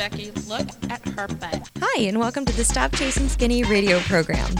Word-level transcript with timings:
Becky. 0.00 0.30
Look 0.48 0.66
at 0.88 1.06
her 1.10 1.28
butt. 1.28 1.68
Hi, 1.78 2.04
and 2.04 2.18
welcome 2.18 2.46
to 2.46 2.56
the 2.56 2.64
Stop 2.64 2.92
Chasing 2.94 3.28
Skinny 3.28 3.64
radio 3.64 3.98
program. 4.00 4.50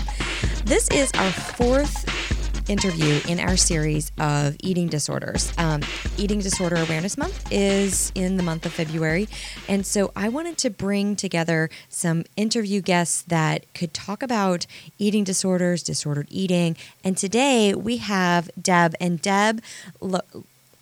This 0.66 0.86
is 0.90 1.10
our 1.12 1.30
fourth 1.30 2.68
interview 2.68 3.22
in 3.26 3.40
our 3.40 3.56
series 3.56 4.12
of 4.18 4.54
eating 4.62 4.88
disorders. 4.88 5.50
Um, 5.56 5.80
eating 6.18 6.40
Disorder 6.40 6.76
Awareness 6.76 7.16
Month 7.16 7.50
is 7.50 8.12
in 8.14 8.36
the 8.36 8.42
month 8.42 8.66
of 8.66 8.74
February. 8.74 9.28
And 9.66 9.86
so 9.86 10.12
I 10.14 10.28
wanted 10.28 10.58
to 10.58 10.68
bring 10.68 11.16
together 11.16 11.70
some 11.88 12.24
interview 12.36 12.82
guests 12.82 13.22
that 13.22 13.64
could 13.72 13.94
talk 13.94 14.22
about 14.22 14.66
eating 14.98 15.24
disorders, 15.24 15.82
disordered 15.82 16.26
eating. 16.28 16.76
And 17.02 17.16
today 17.16 17.74
we 17.74 17.96
have 17.96 18.50
Deb, 18.60 18.94
and 19.00 19.22
Deb 19.22 19.62
Lo- 20.02 20.20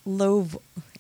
Love. 0.05 0.59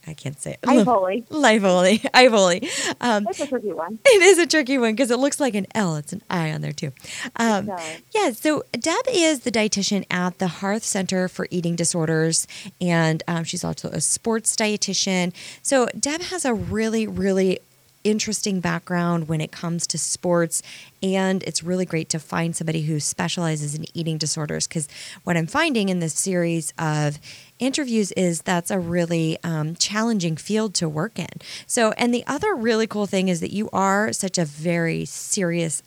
I 0.09 0.14
can't 0.14 0.40
say 0.40 0.52
it. 0.52 0.62
Livoli. 0.62 1.27
Livoli. 1.29 2.00
Ivoli. 2.14 2.68
Um, 3.00 3.24
That's 3.24 3.41
a 3.41 3.46
tricky 3.46 3.73
one. 3.73 3.98
it 4.05 4.23
is 4.23 4.38
a 4.38 4.46
tricky 4.46 4.78
one 4.78 4.92
because 4.92 5.10
it 5.10 5.19
looks 5.19 5.38
like 5.38 5.55
an 5.55 5.66
L. 5.74 5.96
It's 5.96 6.12
an 6.12 6.23
I 6.30 6.51
on 6.51 6.62
there 6.62 6.73
too. 6.73 6.92
Um, 7.37 7.70
yeah. 8.15 8.30
So 8.30 8.65
Deb 8.73 9.05
is 9.10 9.41
the 9.41 9.51
dietitian 9.51 10.05
at 10.10 10.38
the 10.38 10.48
Hearth 10.48 10.84
Center 10.84 11.29
for 11.29 11.46
Eating 11.51 11.77
Disorders, 11.77 12.46
and 12.80 13.23
um, 13.29 13.45
she's 13.45 13.65
also 13.65 13.88
a 13.91 14.01
sports 14.01 14.56
dietitian. 14.56 15.32
So 15.62 15.88
Deb 15.98 16.23
has 16.23 16.45
a 16.45 16.54
really, 16.54 17.06
really 17.06 17.60
interesting 18.08 18.58
background 18.60 19.28
when 19.28 19.40
it 19.40 19.52
comes 19.52 19.86
to 19.86 19.98
sports 19.98 20.62
and 21.02 21.42
it's 21.44 21.62
really 21.62 21.84
great 21.84 22.08
to 22.08 22.18
find 22.18 22.56
somebody 22.56 22.82
who 22.82 22.98
specializes 22.98 23.74
in 23.74 23.84
eating 23.94 24.16
disorders 24.16 24.66
because 24.66 24.88
what 25.24 25.36
i'm 25.36 25.46
finding 25.46 25.88
in 25.90 25.98
this 26.00 26.14
series 26.14 26.72
of 26.78 27.18
interviews 27.58 28.10
is 28.12 28.42
that's 28.42 28.70
a 28.70 28.78
really 28.78 29.36
um, 29.44 29.74
challenging 29.76 30.36
field 30.36 30.72
to 30.74 30.88
work 30.88 31.18
in 31.18 31.28
so 31.66 31.92
and 31.92 32.14
the 32.14 32.24
other 32.26 32.54
really 32.54 32.86
cool 32.86 33.06
thing 33.06 33.28
is 33.28 33.40
that 33.40 33.52
you 33.52 33.68
are 33.72 34.12
such 34.12 34.38
a 34.38 34.45
very 34.45 35.04
serious 35.04 35.82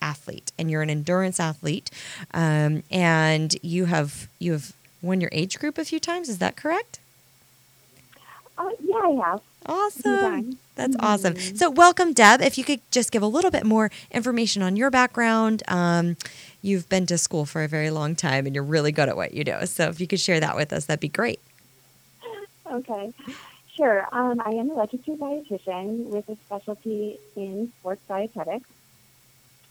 athlete 0.00 0.52
and 0.58 0.70
you're 0.70 0.82
an 0.82 0.90
endurance 0.90 1.38
athlete 1.38 1.90
um, 2.32 2.82
and 2.90 3.56
you 3.62 3.84
have 3.86 4.28
you 4.38 4.52
have 4.52 4.72
won 5.02 5.20
your 5.20 5.30
age 5.32 5.58
group 5.58 5.76
a 5.76 5.84
few 5.84 6.00
times 6.00 6.28
is 6.28 6.38
that 6.38 6.56
correct 6.56 7.00
Uh, 8.56 8.70
yeah, 8.82 8.96
I 8.96 9.30
have. 9.30 9.40
Awesome. 9.68 10.58
That's 10.76 10.96
awesome. 11.00 11.36
So, 11.36 11.70
welcome, 11.70 12.12
Deb. 12.12 12.40
If 12.40 12.56
you 12.56 12.64
could 12.64 12.80
just 12.90 13.12
give 13.12 13.22
a 13.22 13.26
little 13.26 13.50
bit 13.50 13.66
more 13.66 13.90
information 14.10 14.62
on 14.62 14.76
your 14.76 14.90
background. 14.90 15.62
Um, 15.68 16.16
you've 16.62 16.88
been 16.88 17.06
to 17.06 17.18
school 17.18 17.44
for 17.44 17.62
a 17.62 17.68
very 17.68 17.90
long 17.90 18.16
time 18.16 18.46
and 18.46 18.54
you're 18.54 18.64
really 18.64 18.92
good 18.92 19.08
at 19.08 19.16
what 19.16 19.34
you 19.34 19.44
do. 19.44 19.66
So, 19.66 19.88
if 19.88 20.00
you 20.00 20.06
could 20.06 20.20
share 20.20 20.40
that 20.40 20.56
with 20.56 20.72
us, 20.72 20.86
that'd 20.86 21.00
be 21.00 21.08
great. 21.08 21.40
Okay. 22.70 23.12
Sure. 23.74 24.08
Um, 24.10 24.42
I 24.44 24.50
am 24.50 24.70
a 24.70 24.74
registered 24.74 25.18
dietitian 25.18 26.06
with 26.06 26.28
a 26.28 26.36
specialty 26.46 27.18
in 27.36 27.72
sports 27.78 28.02
dietetics. 28.08 28.68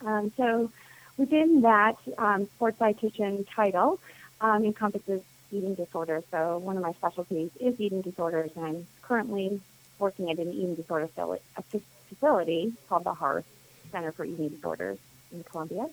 Um, 0.06 0.32
so 0.38 0.72
within 1.18 1.62
that 1.62 1.98
um, 2.18 2.46
sports 2.46 2.80
dietitian 2.80 3.46
title 3.54 4.00
um, 4.40 4.64
encompasses 4.64 5.22
eating 5.52 5.76
disorders. 5.76 6.24
So 6.32 6.58
one 6.60 6.78
of 6.78 6.84
my 6.84 6.94
specialties 6.94 7.52
is 7.60 7.80
eating 7.82 8.02
disorders, 8.02 8.52
and 8.56 8.66
I'm 8.66 8.88
currently 9.02 9.60
working 10.00 10.30
at 10.32 10.38
an 10.38 10.52
eating 10.52 10.76
disorder 10.76 11.08
facil- 11.08 11.40
a 11.56 11.62
fa- 11.62 11.82
facility 12.10 12.74
called 12.88 13.04
the 13.04 13.14
Hearth 13.14 13.46
Center 13.92 14.12
for 14.12 14.26
Eating 14.26 14.50
Disorders 14.50 14.98
in 15.32 15.44
Columbia. 15.44 15.88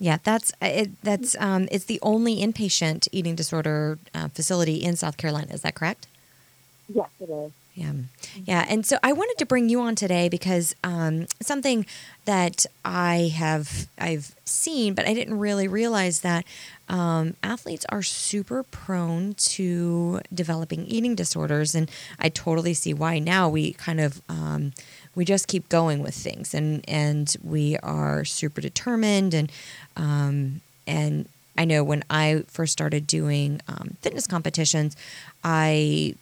Yeah, 0.00 0.18
that's 0.22 0.52
uh, 0.62 0.66
it, 0.66 1.02
that's 1.02 1.36
um, 1.40 1.68
it's 1.72 1.84
the 1.86 1.98
only 2.02 2.36
inpatient 2.36 3.08
eating 3.10 3.34
disorder 3.34 3.98
uh, 4.14 4.28
facility 4.28 4.76
in 4.76 4.94
South 4.96 5.16
Carolina. 5.16 5.52
Is 5.52 5.62
that 5.62 5.74
correct? 5.74 6.06
Yes, 6.88 7.08
it 7.20 7.28
is. 7.28 7.52
Yeah. 7.74 7.92
Yeah. 8.44 8.66
And 8.68 8.84
so 8.84 8.98
I 9.04 9.12
wanted 9.12 9.38
to 9.38 9.46
bring 9.46 9.68
you 9.68 9.80
on 9.80 9.94
today 9.94 10.28
because 10.28 10.74
um, 10.82 11.26
something 11.40 11.86
that 12.24 12.66
I 12.84 13.32
have 13.36 13.88
I've 13.98 14.34
seen, 14.44 14.94
but 14.94 15.06
I 15.06 15.14
didn't 15.14 15.38
really 15.38 15.68
realize 15.68 16.20
that 16.20 16.44
um, 16.88 17.34
athletes 17.42 17.84
are 17.90 18.02
super 18.02 18.62
prone 18.62 19.34
to 19.34 20.20
developing 20.32 20.86
eating 20.86 21.14
disorders, 21.14 21.74
and 21.74 21.90
I 22.18 22.28
totally 22.28 22.74
see 22.74 22.94
why. 22.94 23.18
Now 23.18 23.48
we 23.48 23.72
kind 23.72 24.00
of 24.00 24.22
um, 24.28 24.72
we 25.14 25.24
just 25.24 25.48
keep 25.48 25.68
going 25.68 26.02
with 26.02 26.14
things, 26.14 26.54
and 26.54 26.84
and 26.88 27.34
we 27.42 27.76
are 27.78 28.24
super 28.24 28.60
determined, 28.60 29.34
and 29.34 29.52
um, 29.96 30.60
and 30.86 31.28
I 31.56 31.64
know 31.64 31.82
when 31.82 32.04
I 32.08 32.44
first 32.46 32.72
started 32.72 33.06
doing 33.06 33.60
um, 33.68 33.96
fitness 34.00 34.26
competitions, 34.26 34.96
I 35.42 36.14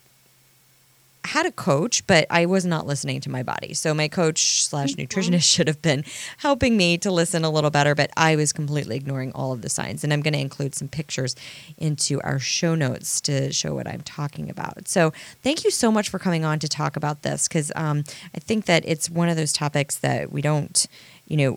had 1.26 1.46
a 1.46 1.52
coach, 1.52 2.06
but 2.06 2.26
I 2.30 2.46
was 2.46 2.64
not 2.64 2.86
listening 2.86 3.20
to 3.20 3.30
my 3.30 3.42
body. 3.42 3.74
So 3.74 3.92
my 3.94 4.08
coach 4.08 4.64
slash 4.64 4.94
nutritionist 4.94 5.42
should 5.54 5.68
have 5.68 5.82
been 5.82 6.04
helping 6.38 6.76
me 6.76 6.98
to 6.98 7.10
listen 7.10 7.44
a 7.44 7.50
little 7.50 7.70
better, 7.70 7.94
but 7.94 8.10
I 8.16 8.36
was 8.36 8.52
completely 8.52 8.96
ignoring 8.96 9.32
all 9.32 9.52
of 9.52 9.62
the 9.62 9.68
signs. 9.68 10.04
And 10.04 10.12
I'm 10.12 10.22
going 10.22 10.34
to 10.34 10.40
include 10.40 10.74
some 10.74 10.88
pictures 10.88 11.36
into 11.76 12.20
our 12.22 12.38
show 12.38 12.74
notes 12.74 13.20
to 13.22 13.52
show 13.52 13.74
what 13.74 13.86
I'm 13.86 14.02
talking 14.02 14.48
about. 14.48 14.88
So 14.88 15.12
thank 15.42 15.64
you 15.64 15.70
so 15.70 15.90
much 15.90 16.08
for 16.08 16.18
coming 16.18 16.44
on 16.44 16.58
to 16.60 16.68
talk 16.68 16.96
about 16.96 17.22
this 17.22 17.48
because 17.48 17.70
um, 17.76 18.04
I 18.34 18.38
think 18.38 18.66
that 18.66 18.84
it's 18.86 19.10
one 19.10 19.28
of 19.28 19.36
those 19.36 19.52
topics 19.52 19.96
that 19.98 20.32
we 20.32 20.40
don't, 20.40 20.86
you 21.26 21.36
know, 21.36 21.56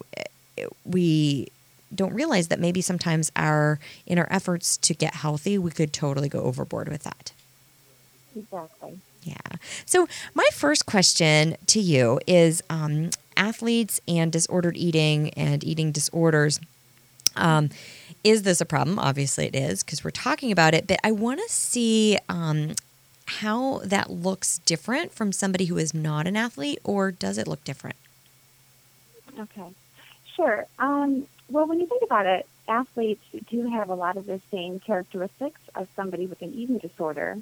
we 0.85 1.47
don't 1.93 2.13
realize 2.13 2.49
that 2.49 2.59
maybe 2.59 2.81
sometimes 2.81 3.31
our 3.35 3.79
in 4.05 4.19
our 4.19 4.27
efforts 4.29 4.77
to 4.77 4.93
get 4.93 5.15
healthy, 5.15 5.57
we 5.57 5.71
could 5.71 5.93
totally 5.93 6.29
go 6.29 6.41
overboard 6.41 6.89
with 6.89 7.03
that. 7.03 7.31
Exactly. 8.35 8.99
Yeah. 9.23 9.35
So, 9.85 10.07
my 10.33 10.47
first 10.53 10.85
question 10.85 11.57
to 11.67 11.79
you 11.79 12.19
is 12.25 12.63
um, 12.69 13.09
athletes 13.35 13.99
and 14.07 14.31
disordered 14.31 14.77
eating 14.77 15.29
and 15.31 15.63
eating 15.63 15.91
disorders. 15.91 16.59
Um, 17.35 17.69
is 18.23 18.43
this 18.43 18.59
a 18.59 18.65
problem? 18.65 18.99
Obviously, 18.99 19.45
it 19.47 19.55
is 19.55 19.83
because 19.83 20.03
we're 20.03 20.11
talking 20.11 20.51
about 20.51 20.73
it, 20.73 20.87
but 20.87 20.99
I 21.03 21.11
want 21.11 21.39
to 21.39 21.53
see 21.53 22.17
um, 22.27 22.73
how 23.25 23.79
that 23.83 24.09
looks 24.09 24.59
different 24.59 25.13
from 25.13 25.31
somebody 25.31 25.65
who 25.65 25.77
is 25.77 25.93
not 25.93 26.27
an 26.27 26.35
athlete, 26.35 26.79
or 26.83 27.11
does 27.11 27.37
it 27.37 27.47
look 27.47 27.63
different? 27.63 27.95
Okay, 29.37 29.69
sure. 30.35 30.65
Um, 30.79 31.27
well, 31.49 31.65
when 31.65 31.79
you 31.79 31.85
think 31.85 32.03
about 32.03 32.25
it, 32.25 32.45
athletes 32.67 33.23
do 33.49 33.69
have 33.69 33.89
a 33.89 33.95
lot 33.95 34.17
of 34.17 34.25
the 34.25 34.41
same 34.51 34.79
characteristics 34.79 35.61
of 35.75 35.87
somebody 35.95 36.25
with 36.25 36.41
an 36.41 36.53
eating 36.53 36.77
disorder, 36.77 37.37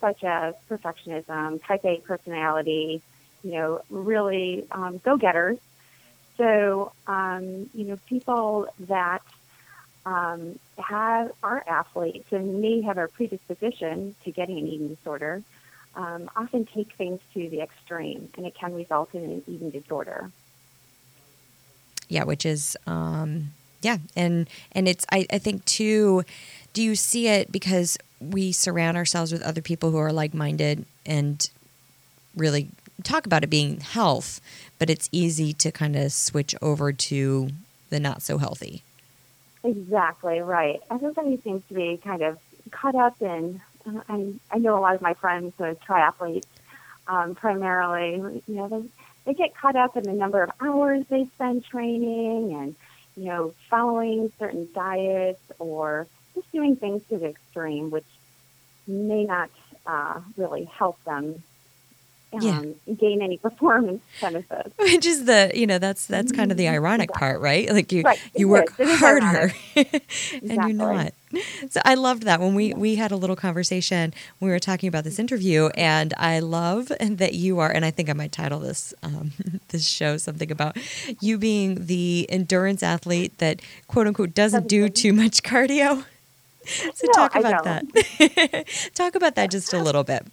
such 0.00 0.24
as 0.24 0.54
perfectionism, 0.68 1.64
type 1.64 1.84
A 1.84 1.98
personality, 1.98 3.02
you 3.42 3.52
know, 3.52 3.80
really 3.90 4.66
um, 4.70 4.98
go-getters. 4.98 5.58
So, 6.36 6.92
um, 7.06 7.70
you 7.74 7.84
know, 7.84 7.98
people 8.06 8.68
that 8.80 9.22
um, 10.04 10.58
have 10.78 11.32
are 11.42 11.64
athletes 11.66 12.32
and 12.32 12.60
may 12.60 12.82
have 12.82 12.98
a 12.98 13.08
predisposition 13.08 14.14
to 14.24 14.30
getting 14.30 14.58
an 14.58 14.66
eating 14.66 14.88
disorder 14.88 15.42
um, 15.96 16.30
often 16.36 16.66
take 16.66 16.92
things 16.94 17.20
to 17.34 17.48
the 17.48 17.60
extreme, 17.60 18.28
and 18.36 18.46
it 18.46 18.54
can 18.54 18.74
result 18.74 19.14
in 19.14 19.22
an 19.22 19.42
eating 19.46 19.70
disorder. 19.70 20.30
Yeah, 22.08 22.24
which 22.24 22.44
is 22.44 22.76
um, 22.86 23.52
yeah, 23.80 23.98
and 24.16 24.48
and 24.72 24.88
it's 24.88 25.06
I, 25.12 25.26
I 25.32 25.38
think 25.38 25.64
too. 25.64 26.24
Do 26.74 26.82
you 26.82 26.94
see 26.96 27.28
it 27.28 27.50
because 27.50 27.96
we 28.20 28.52
surround 28.52 28.96
ourselves 28.96 29.32
with 29.32 29.42
other 29.42 29.62
people 29.62 29.90
who 29.90 29.96
are 29.96 30.12
like 30.12 30.34
minded 30.34 30.84
and 31.06 31.48
really 32.36 32.68
talk 33.02 33.26
about 33.26 33.44
it 33.44 33.48
being 33.48 33.80
health, 33.80 34.40
but 34.78 34.90
it's 34.90 35.08
easy 35.12 35.52
to 35.52 35.70
kind 35.70 35.96
of 35.96 36.12
switch 36.12 36.54
over 36.60 36.92
to 36.92 37.50
the 37.90 38.00
not 38.00 38.22
so 38.22 38.38
healthy. 38.38 38.82
Exactly 39.62 40.40
right. 40.40 40.80
I 40.90 40.98
think 40.98 41.14
that 41.14 41.20
Everybody 41.20 41.42
seems 41.42 41.62
to 41.68 41.74
be 41.74 41.96
kind 41.96 42.22
of 42.22 42.38
caught 42.70 42.94
up 42.94 43.20
in. 43.22 43.60
I, 44.08 44.32
I 44.50 44.58
know 44.58 44.76
a 44.76 44.80
lot 44.80 44.94
of 44.94 45.00
my 45.00 45.14
friends 45.14 45.54
are 45.60 45.74
triathletes, 45.74 46.46
um, 47.06 47.34
primarily. 47.34 48.42
You 48.46 48.54
know, 48.54 48.68
they 48.68 48.82
they 49.24 49.34
get 49.34 49.56
caught 49.56 49.76
up 49.76 49.96
in 49.96 50.02
the 50.02 50.12
number 50.12 50.42
of 50.42 50.50
hours 50.60 51.06
they 51.08 51.26
spend 51.26 51.64
training, 51.64 52.54
and 52.54 52.74
you 53.16 53.26
know, 53.26 53.54
following 53.70 54.32
certain 54.38 54.68
diets 54.74 55.40
or 55.58 56.06
just 56.34 56.50
doing 56.52 56.76
things 56.76 57.02
to 57.10 57.18
the 57.18 57.26
extreme, 57.26 57.90
which 57.90 58.06
may 58.86 59.24
not 59.24 59.50
uh, 59.86 60.20
really 60.36 60.64
help 60.64 61.02
them 61.04 61.42
um, 62.32 62.40
Yeah. 62.86 62.94
gain 62.94 63.22
any 63.22 63.38
performance 63.42 64.02
benefits. 64.20 64.74
Which 64.78 65.06
is 65.06 65.24
the 65.24 65.50
you 65.54 65.66
know 65.66 65.78
that's 65.78 66.06
that's 66.06 66.32
kind 66.32 66.50
of 66.50 66.56
the 66.56 66.68
ironic 66.68 67.10
Exactly. 67.10 67.28
part, 67.28 67.40
right? 67.40 67.70
Like 67.72 67.92
you 67.92 68.02
Right. 68.02 68.18
you 68.36 68.48
work 68.48 68.68
is. 68.68 68.80
It 68.80 68.88
is 68.88 69.00
harder 69.00 69.52
and 70.32 70.64
you're 70.64 70.72
not. 70.74 71.12
So 71.70 71.80
I 71.84 71.94
loved 71.94 72.24
that 72.24 72.40
when 72.40 72.54
we 72.54 72.74
we 72.74 72.96
had 72.96 73.10
a 73.12 73.16
little 73.16 73.36
conversation. 73.36 74.12
We 74.40 74.50
were 74.50 74.58
talking 74.58 74.88
about 74.88 75.04
this 75.04 75.18
interview, 75.18 75.68
and 75.76 76.12
I 76.16 76.40
love 76.40 76.88
that 77.00 77.34
you 77.34 77.58
are. 77.60 77.70
And 77.70 77.84
I 77.84 77.90
think 77.90 78.10
I 78.10 78.12
might 78.12 78.32
title 78.32 78.58
this 78.60 78.92
um, 79.02 79.32
this 79.68 79.86
show 79.86 80.16
something 80.16 80.50
about 80.50 80.76
you 81.20 81.38
being 81.38 81.86
the 81.86 82.26
endurance 82.28 82.82
athlete 82.82 83.38
that 83.38 83.60
quote 83.88 84.06
unquote 84.06 84.34
doesn't 84.34 84.68
do 84.68 84.88
too 84.88 85.12
much 85.12 85.42
cardio. 85.42 86.04
So 86.94 87.06
No, 87.06 87.12
talk 87.12 87.34
about 87.34 87.64
that. 87.64 88.66
talk 88.94 89.14
about 89.14 89.34
that 89.34 89.50
just 89.50 89.72
a 89.72 89.78
little 89.78 90.04
bit. 90.04 90.26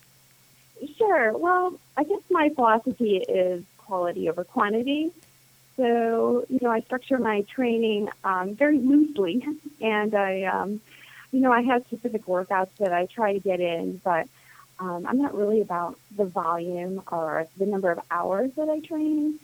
Sure. 0.97 1.37
Well, 1.37 1.79
I 1.97 2.03
guess 2.03 2.21
my 2.29 2.49
philosophy 2.49 3.17
is 3.17 3.63
quality 3.77 4.29
over 4.29 4.43
quantity. 4.43 5.11
So, 5.77 6.45
you 6.49 6.59
know, 6.61 6.69
I 6.69 6.81
structure 6.81 7.17
my 7.17 7.41
training 7.41 8.09
um, 8.23 8.55
very 8.55 8.77
loosely, 8.77 9.45
and 9.81 10.13
I, 10.13 10.43
um, 10.43 10.81
you 11.31 11.39
know, 11.39 11.51
I 11.51 11.61
have 11.61 11.85
specific 11.85 12.25
workouts 12.25 12.75
that 12.79 12.93
I 12.93 13.05
try 13.05 13.33
to 13.33 13.39
get 13.39 13.59
in, 13.59 14.01
but 14.03 14.27
um, 14.79 15.05
I'm 15.07 15.17
not 15.21 15.35
really 15.35 15.61
about 15.61 15.97
the 16.15 16.25
volume 16.25 17.01
or 17.11 17.47
the 17.57 17.65
number 17.65 17.91
of 17.91 17.99
hours 18.09 18.51
that 18.55 18.69
I 18.69 18.79
train. 18.79 19.39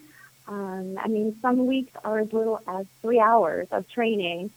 Um, 0.47 0.97
I 0.97 1.07
mean, 1.07 1.37
some 1.41 1.65
weeks 1.65 1.91
are 2.03 2.19
as 2.19 2.31
little 2.33 2.61
as 2.67 2.85
three 3.01 3.19
hours 3.19 3.67
of 3.71 3.87
training. 3.89 4.49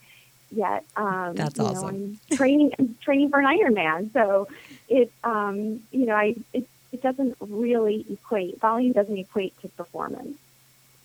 Yet, 0.52 0.84
um, 0.96 1.34
That's 1.36 1.58
you 1.58 1.64
awesome. 1.64 1.82
know, 1.82 1.88
I'm 1.88 2.36
training 2.36 2.72
I'm 2.78 2.96
training 3.00 3.30
for 3.30 3.38
an 3.38 3.46
Ironman, 3.46 4.12
so 4.12 4.48
it, 4.88 5.12
um, 5.22 5.80
you 5.92 6.06
know, 6.06 6.14
I 6.14 6.34
it, 6.52 6.66
it 6.92 7.02
doesn't 7.02 7.36
really 7.40 8.04
equate. 8.10 8.58
Volume 8.60 8.92
doesn't 8.92 9.16
equate 9.16 9.60
to 9.62 9.68
performance. 9.68 10.36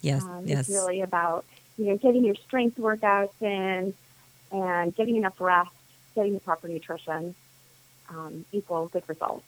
Yes, 0.01 0.23
Um, 0.23 0.43
yes. 0.45 0.61
It's 0.61 0.69
really 0.69 1.01
about 1.01 1.45
you 1.77 1.85
know 1.85 1.97
getting 1.97 2.25
your 2.25 2.35
strength 2.35 2.77
workouts 2.77 3.39
in 3.41 3.93
and 4.51 4.95
getting 4.95 5.15
enough 5.15 5.39
rest, 5.39 5.71
getting 6.15 6.33
the 6.33 6.39
proper 6.39 6.67
nutrition 6.67 7.35
um, 8.09 8.45
equal 8.51 8.87
good 8.87 9.03
results. 9.07 9.45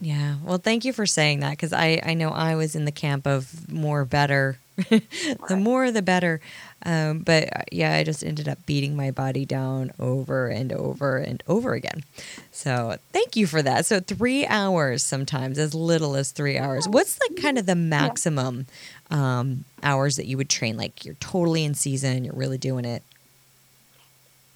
Yeah. 0.00 0.36
Well, 0.44 0.58
thank 0.58 0.84
you 0.84 0.92
for 0.92 1.06
saying 1.06 1.40
that 1.40 1.50
because 1.50 1.72
I, 1.72 2.00
I 2.04 2.14
know 2.14 2.30
I 2.30 2.56
was 2.56 2.74
in 2.74 2.84
the 2.84 2.92
camp 2.92 3.24
of 3.26 3.72
more 3.72 4.04
better. 4.04 4.58
the 4.76 5.56
more, 5.56 5.92
the 5.92 6.02
better. 6.02 6.40
Um, 6.84 7.20
but 7.20 7.56
uh, 7.56 7.62
yeah, 7.70 7.94
I 7.94 8.04
just 8.04 8.24
ended 8.24 8.48
up 8.48 8.64
beating 8.66 8.96
my 8.96 9.10
body 9.10 9.44
down 9.44 9.92
over 9.98 10.48
and 10.48 10.72
over 10.72 11.16
and 11.18 11.42
over 11.46 11.74
again. 11.74 12.02
So 12.50 12.96
thank 13.12 13.36
you 13.36 13.46
for 13.46 13.62
that. 13.62 13.86
So 13.86 14.00
three 14.00 14.46
hours 14.46 15.02
sometimes, 15.02 15.58
as 15.58 15.74
little 15.74 16.16
as 16.16 16.32
three 16.32 16.58
hours. 16.58 16.88
What's 16.88 17.18
like 17.20 17.40
kind 17.40 17.58
of 17.58 17.66
the 17.66 17.76
maximum 17.76 18.66
um, 19.10 19.64
hours 19.82 20.16
that 20.16 20.26
you 20.26 20.36
would 20.36 20.48
train? 20.48 20.76
Like 20.76 21.04
you're 21.04 21.14
totally 21.14 21.64
in 21.64 21.74
season, 21.74 22.24
you're 22.24 22.34
really 22.34 22.58
doing 22.58 22.84
it. 22.84 23.02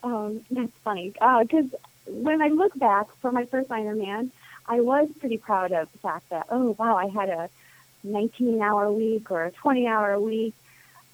Um, 0.02 0.40
that's 0.50 0.72
funny 0.84 1.11
because 1.11 1.75
when 2.06 2.40
I 2.40 2.49
look 2.49 2.76
back 2.79 3.06
for 3.20 3.32
my 3.32 3.44
first 3.44 3.69
Ironman, 3.70 4.31
I 4.69 4.81
was 4.81 5.08
pretty 5.19 5.38
proud 5.38 5.72
of 5.72 5.90
the 5.93 5.99
fact 5.99 6.29
that 6.31 6.46
oh 6.50 6.76
wow 6.79 6.96
I 6.96 7.08
had 7.08 7.29
a 7.29 7.49
19 8.05 8.61
hour 8.62 8.90
week 8.93 9.31
or 9.31 9.44
a 9.44 9.50
20 9.50 9.87
hour 9.87 10.19
week, 10.20 10.55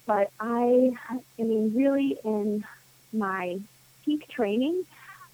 but 0.05 0.31
I 0.39 0.91
I 1.09 1.43
mean 1.43 1.73
really 1.75 2.17
in 2.23 2.63
my 3.11 3.59
peak 4.05 4.27
training 4.27 4.83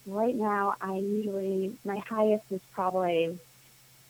right 0.05 0.35
now 0.35 0.75
I 0.81 0.95
usually 0.97 1.75
my 1.85 1.97
highest 1.97 2.43
is 2.51 2.61
probably 2.73 3.37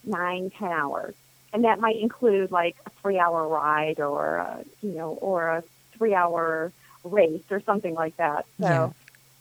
nine 0.03 0.49
ten 0.57 0.71
hours, 0.71 1.15
and 1.53 1.63
that 1.65 1.79
might 1.79 1.97
include 1.97 2.51
like 2.51 2.75
a 2.85 2.89
three 3.01 3.19
hour 3.19 3.47
ride 3.47 3.99
or 3.99 4.37
a, 4.37 4.63
you 4.81 4.91
know 4.91 5.11
or 5.21 5.47
a 5.47 5.63
three 5.97 6.13
hour 6.13 6.71
race 7.03 7.43
or 7.49 7.61
something 7.61 7.93
like 7.93 8.15
that. 8.17 8.45
So 8.59 8.65
Yeah. 8.65 8.89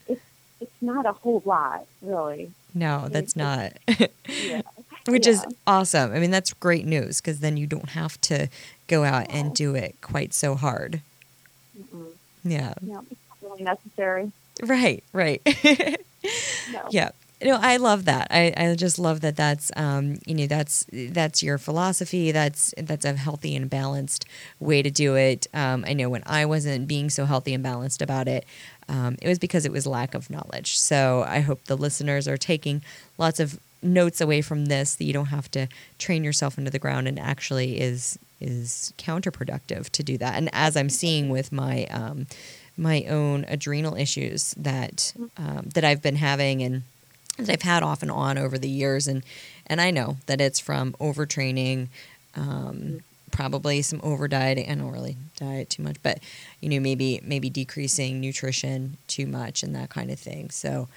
it's 0.09 0.21
it's 0.61 0.83
not 0.83 1.07
a 1.07 1.13
whole 1.13 1.43
lot 1.45 1.87
really. 2.03 2.53
No, 2.75 3.09
that's 3.09 3.35
not. 3.37 3.73
Yeah. 4.29 4.61
Which 5.07 5.27
is 5.27 5.43
awesome. 5.67 6.13
I 6.13 6.19
mean, 6.19 6.31
that's 6.31 6.53
great 6.53 6.85
news 6.85 7.19
because 7.23 7.41
then 7.41 7.57
you 7.57 7.67
don't 7.67 7.89
have 7.91 8.21
to 8.23 8.49
go 8.89 9.05
out 9.05 9.27
and 9.31 9.55
do 9.55 9.75
it 9.75 9.97
quite 10.03 10.35
so 10.35 10.55
hard. 10.55 11.01
Mm-mm. 11.79 12.13
Yeah. 12.45 12.73
It's 12.77 12.87
not 12.87 13.05
really 13.43 13.63
necessary. 13.63 14.33
Right, 14.63 15.05
right. 15.13 15.43
No. 16.73 16.83
yeah. 16.91 17.11
No, 17.41 17.57
I 17.63 17.77
love 17.77 18.05
that. 18.07 18.27
I, 18.33 18.53
I 18.57 18.75
just 18.75 18.99
love 18.99 19.21
that 19.21 19.37
that's 19.37 19.71
um, 19.77 20.19
you 20.27 20.35
know, 20.35 20.47
that's 20.49 20.85
that's 20.93 21.41
your 21.43 21.57
philosophy. 21.57 22.33
That's 22.33 22.75
that's 22.77 23.05
a 23.05 23.15
healthy 23.15 23.55
and 23.55 23.71
balanced 23.71 24.25
way 24.59 24.83
to 24.83 24.91
do 24.91 25.15
it. 25.15 25.47
Um, 25.55 25.85
I 25.87 25.93
know 25.93 26.09
when 26.11 26.25
I 26.27 26.45
wasn't 26.47 26.89
being 26.89 27.09
so 27.11 27.27
healthy 27.27 27.55
and 27.55 27.63
balanced 27.63 28.03
about 28.03 28.27
it, 28.27 28.45
um, 28.89 29.17
it 29.23 29.29
was 29.29 29.39
because 29.39 29.65
it 29.65 29.71
was 29.71 29.87
lack 29.87 30.15
of 30.15 30.31
knowledge. 30.31 30.77
So 30.79 31.25
I 31.29 31.39
hope 31.41 31.65
the 31.67 31.77
listeners 31.77 32.27
are 32.27 32.37
taking 32.37 32.83
lots 33.19 33.39
of 33.39 33.61
notes 33.83 34.21
away 34.21 34.41
from 34.43 34.67
this 34.67 34.97
that 34.97 35.05
you 35.05 35.13
don't 35.13 35.27
have 35.27 35.49
to 35.53 35.69
train 35.99 36.25
yourself 36.25 36.59
into 36.59 36.73
the 36.73 36.81
ground 36.81 37.07
and 37.07 37.21
actually 37.21 37.81
is 37.81 38.19
is 38.41 38.93
counterproductive 38.99 39.91
to 39.91 40.03
do 40.03 40.19
that. 40.19 40.35
And 40.35 40.49
as 40.53 40.77
I'm 40.77 40.89
seeing 40.89 41.29
with 41.29 41.53
my 41.53 41.87
um, 41.87 42.27
my 42.77 43.05
own 43.09 43.45
adrenal 43.49 43.97
issues 43.97 44.55
that 44.57 45.13
um, 45.37 45.71
that 45.75 45.85
I've 45.85 46.03
been 46.03 46.17
having 46.17 46.63
and 46.63 46.83
that 47.39 47.51
I've 47.51 47.63
had 47.63 47.83
off 47.83 48.03
and 48.03 48.11
on 48.11 48.39
over 48.39 48.59
the 48.59 48.69
years, 48.69 49.07
and 49.07 49.23
and 49.67 49.81
I 49.81 49.91
know 49.91 50.17
that 50.27 50.41
it's 50.41 50.61
from 50.61 50.93
overtraining, 51.01 51.89
um, 52.35 53.01
probably 53.31 53.83
some 53.83 54.01
over 54.03 54.29
dieting. 54.29 54.71
I 54.71 54.75
don't 54.75 54.93
really 54.93 55.17
diet 55.37 55.71
too 55.71 55.83
much, 55.83 55.97
but 56.03 56.21
you 56.61 56.69
know 56.69 56.81
maybe 56.81 57.21
maybe 57.23 57.51
decreasing 57.51 58.21
nutrition 58.21 58.97
too 59.09 59.27
much 59.27 59.63
and 59.63 59.75
that 59.75 59.91
kind 59.91 60.11
of 60.11 60.19
thing. 60.19 60.51
So. 60.51 60.89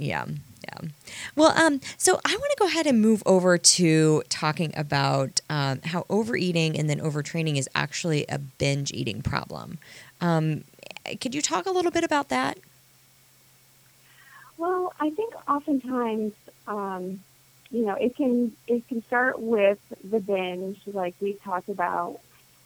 Yeah, 0.00 0.24
yeah. 0.64 0.88
Well, 1.36 1.56
um, 1.56 1.80
so 1.98 2.18
I 2.24 2.36
want 2.36 2.50
to 2.50 2.56
go 2.58 2.66
ahead 2.66 2.86
and 2.86 3.00
move 3.00 3.22
over 3.26 3.58
to 3.58 4.22
talking 4.28 4.72
about 4.76 5.40
um, 5.50 5.80
how 5.84 6.06
overeating 6.08 6.78
and 6.78 6.88
then 6.88 7.00
overtraining 7.00 7.58
is 7.58 7.68
actually 7.74 8.24
a 8.28 8.38
binge 8.38 8.92
eating 8.92 9.20
problem. 9.20 9.78
Um, 10.20 10.64
could 11.20 11.34
you 11.34 11.42
talk 11.42 11.66
a 11.66 11.70
little 11.70 11.90
bit 11.90 12.04
about 12.04 12.30
that? 12.30 12.58
Well, 14.56 14.92
I 15.00 15.10
think 15.10 15.34
oftentimes, 15.48 16.32
um, 16.66 17.20
you 17.70 17.84
know, 17.84 17.94
it 17.94 18.16
can 18.16 18.52
it 18.66 18.86
can 18.88 19.02
start 19.04 19.38
with 19.40 19.78
the 20.02 20.20
binge, 20.20 20.80
like 20.86 21.14
we 21.20 21.34
talked 21.34 21.68
about. 21.68 22.20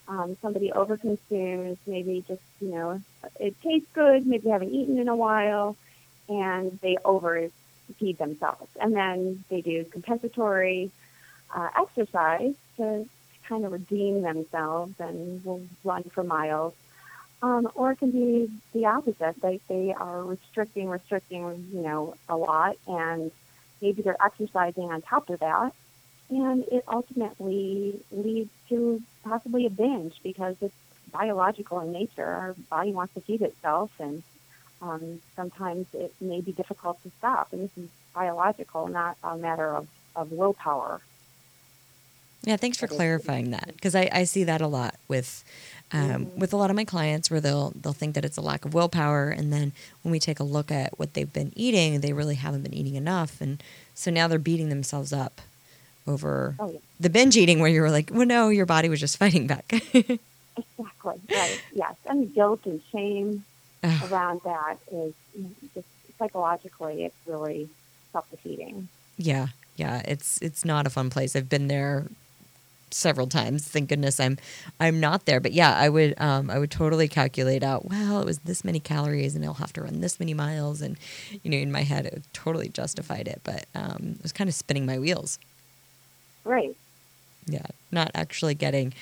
Um, 0.06 0.36
somebody 0.42 0.70
overconsumes, 0.70 1.78
maybe 1.86 2.22
just 2.28 2.42
you 2.60 2.68
know, 2.68 3.00
it 3.40 3.60
tastes 3.62 3.88
good, 3.94 4.26
maybe 4.26 4.50
haven't 4.50 4.72
eaten 4.72 4.98
in 4.98 5.08
a 5.08 5.16
while, 5.16 5.76
and 6.28 6.78
they 6.80 6.96
overfeed 7.04 8.18
themselves, 8.18 8.70
and 8.80 8.94
then 8.94 9.44
they 9.48 9.60
do 9.60 9.84
compensatory 9.84 10.90
uh, 11.54 11.68
exercise 11.78 12.54
to 12.76 13.06
kind 13.48 13.64
of 13.64 13.72
redeem 13.72 14.22
themselves 14.22 14.98
and 14.98 15.44
will 15.44 15.62
run 15.84 16.02
for 16.04 16.22
miles. 16.24 16.74
Um, 17.42 17.68
or 17.74 17.92
it 17.92 17.98
can 17.98 18.10
be 18.10 18.50
the 18.72 18.86
opposite. 18.86 19.40
They 19.42 19.60
they 19.68 19.92
are 19.92 20.22
restricting, 20.22 20.88
restricting, 20.88 21.68
you 21.72 21.82
know, 21.82 22.14
a 22.28 22.36
lot, 22.36 22.76
and 22.86 23.30
maybe 23.82 24.00
they're 24.00 24.22
exercising 24.24 24.84
on 24.84 25.02
top 25.02 25.28
of 25.28 25.40
that, 25.40 25.74
and 26.30 26.64
it 26.72 26.84
ultimately 26.88 28.00
leads 28.10 28.50
to 28.70 29.02
possibly 29.24 29.66
a 29.66 29.70
binge 29.70 30.14
because 30.22 30.56
it's 30.62 30.74
biological 31.12 31.80
in 31.80 31.92
nature. 31.92 32.24
Our 32.24 32.54
body 32.70 32.92
wants 32.92 33.12
to 33.14 33.20
feed 33.20 33.42
itself, 33.42 33.90
and 33.98 34.22
um, 34.84 35.20
sometimes 35.36 35.86
it 35.94 36.12
may 36.20 36.40
be 36.40 36.52
difficult 36.52 37.02
to 37.04 37.10
stop. 37.18 37.52
And 37.52 37.62
this 37.64 37.84
is 37.84 37.88
biological, 38.14 38.86
not 38.88 39.16
a 39.22 39.36
matter 39.36 39.74
of, 39.74 39.86
of 40.14 40.30
willpower. 40.32 41.00
Yeah, 42.42 42.56
thanks 42.58 42.76
for 42.78 42.86
clarifying 42.86 43.50
that 43.52 43.68
because 43.74 43.94
I, 43.94 44.10
I 44.12 44.24
see 44.24 44.44
that 44.44 44.60
a 44.60 44.66
lot 44.66 44.96
with 45.08 45.42
um, 45.92 46.26
Mhm. 46.26 46.36
with 46.36 46.52
a 46.52 46.56
lot 46.58 46.68
of 46.70 46.76
my 46.76 46.84
clients 46.84 47.30
where 47.30 47.40
they'll 47.40 47.70
they'll 47.70 47.94
think 47.94 48.14
that 48.16 48.24
it's 48.24 48.36
a 48.36 48.42
lack 48.42 48.66
of 48.66 48.74
willpower, 48.74 49.30
and 49.30 49.50
then 49.52 49.72
when 50.02 50.12
we 50.12 50.18
take 50.18 50.40
a 50.40 50.44
look 50.44 50.70
at 50.70 50.98
what 50.98 51.14
they've 51.14 51.32
been 51.32 51.52
eating, 51.56 52.00
they 52.00 52.12
really 52.12 52.34
haven't 52.34 52.62
been 52.62 52.74
eating 52.74 52.96
enough, 52.96 53.40
and 53.40 53.62
so 53.94 54.10
now 54.10 54.28
they're 54.28 54.38
beating 54.38 54.68
themselves 54.68 55.10
up 55.12 55.40
over 56.06 56.54
Oh, 56.58 56.70
yeah. 56.70 56.80
the 57.00 57.08
binge 57.08 57.34
eating 57.36 57.60
where 57.60 57.70
you 57.70 57.80
were 57.80 57.90
like, 57.90 58.10
well, 58.12 58.26
no, 58.26 58.50
your 58.50 58.66
body 58.66 58.88
was 58.90 59.00
just 59.00 59.16
fighting 59.22 59.46
back. 59.46 59.72
Exactly. 60.56 61.20
Right. 61.34 61.58
Yes. 61.74 61.94
And 62.06 62.32
guilt 62.34 62.60
and 62.66 62.80
shame 62.92 63.30
Ugh. 63.38 63.44
Around 64.10 64.40
that 64.44 64.76
is 64.92 65.12
just 65.74 65.86
psychologically, 66.18 67.04
it's 67.04 67.16
really 67.26 67.68
self-defeating. 68.12 68.88
Yeah, 69.16 69.48
yeah, 69.76 70.02
it's 70.06 70.38
it's 70.42 70.64
not 70.64 70.86
a 70.86 70.90
fun 70.90 71.10
place. 71.10 71.36
I've 71.36 71.48
been 71.48 71.68
there 71.68 72.06
several 72.90 73.26
times. 73.26 73.66
Thank 73.66 73.88
goodness 73.88 74.20
I'm 74.20 74.38
I'm 74.78 75.00
not 75.00 75.26
there. 75.26 75.40
But 75.40 75.52
yeah, 75.52 75.76
I 75.76 75.88
would 75.88 76.14
um 76.20 76.50
I 76.50 76.58
would 76.58 76.70
totally 76.70 77.08
calculate 77.08 77.62
out, 77.62 77.88
well, 77.88 78.20
it 78.20 78.24
was 78.24 78.38
this 78.40 78.64
many 78.64 78.80
calories 78.80 79.34
and 79.34 79.44
I'll 79.44 79.54
have 79.54 79.72
to 79.74 79.82
run 79.82 80.00
this 80.00 80.20
many 80.20 80.34
miles 80.34 80.80
and 80.80 80.96
you 81.42 81.50
know, 81.50 81.56
in 81.56 81.72
my 81.72 81.82
head 81.82 82.06
it 82.06 82.22
totally 82.32 82.68
justified 82.68 83.26
it, 83.28 83.40
but 83.44 83.66
um 83.74 84.14
it 84.16 84.22
was 84.22 84.32
kind 84.32 84.48
of 84.48 84.54
spinning 84.54 84.86
my 84.86 84.98
wheels. 84.98 85.38
Right. 86.44 86.76
Yeah, 87.46 87.66
not 87.90 88.10
actually 88.14 88.54
getting 88.54 88.94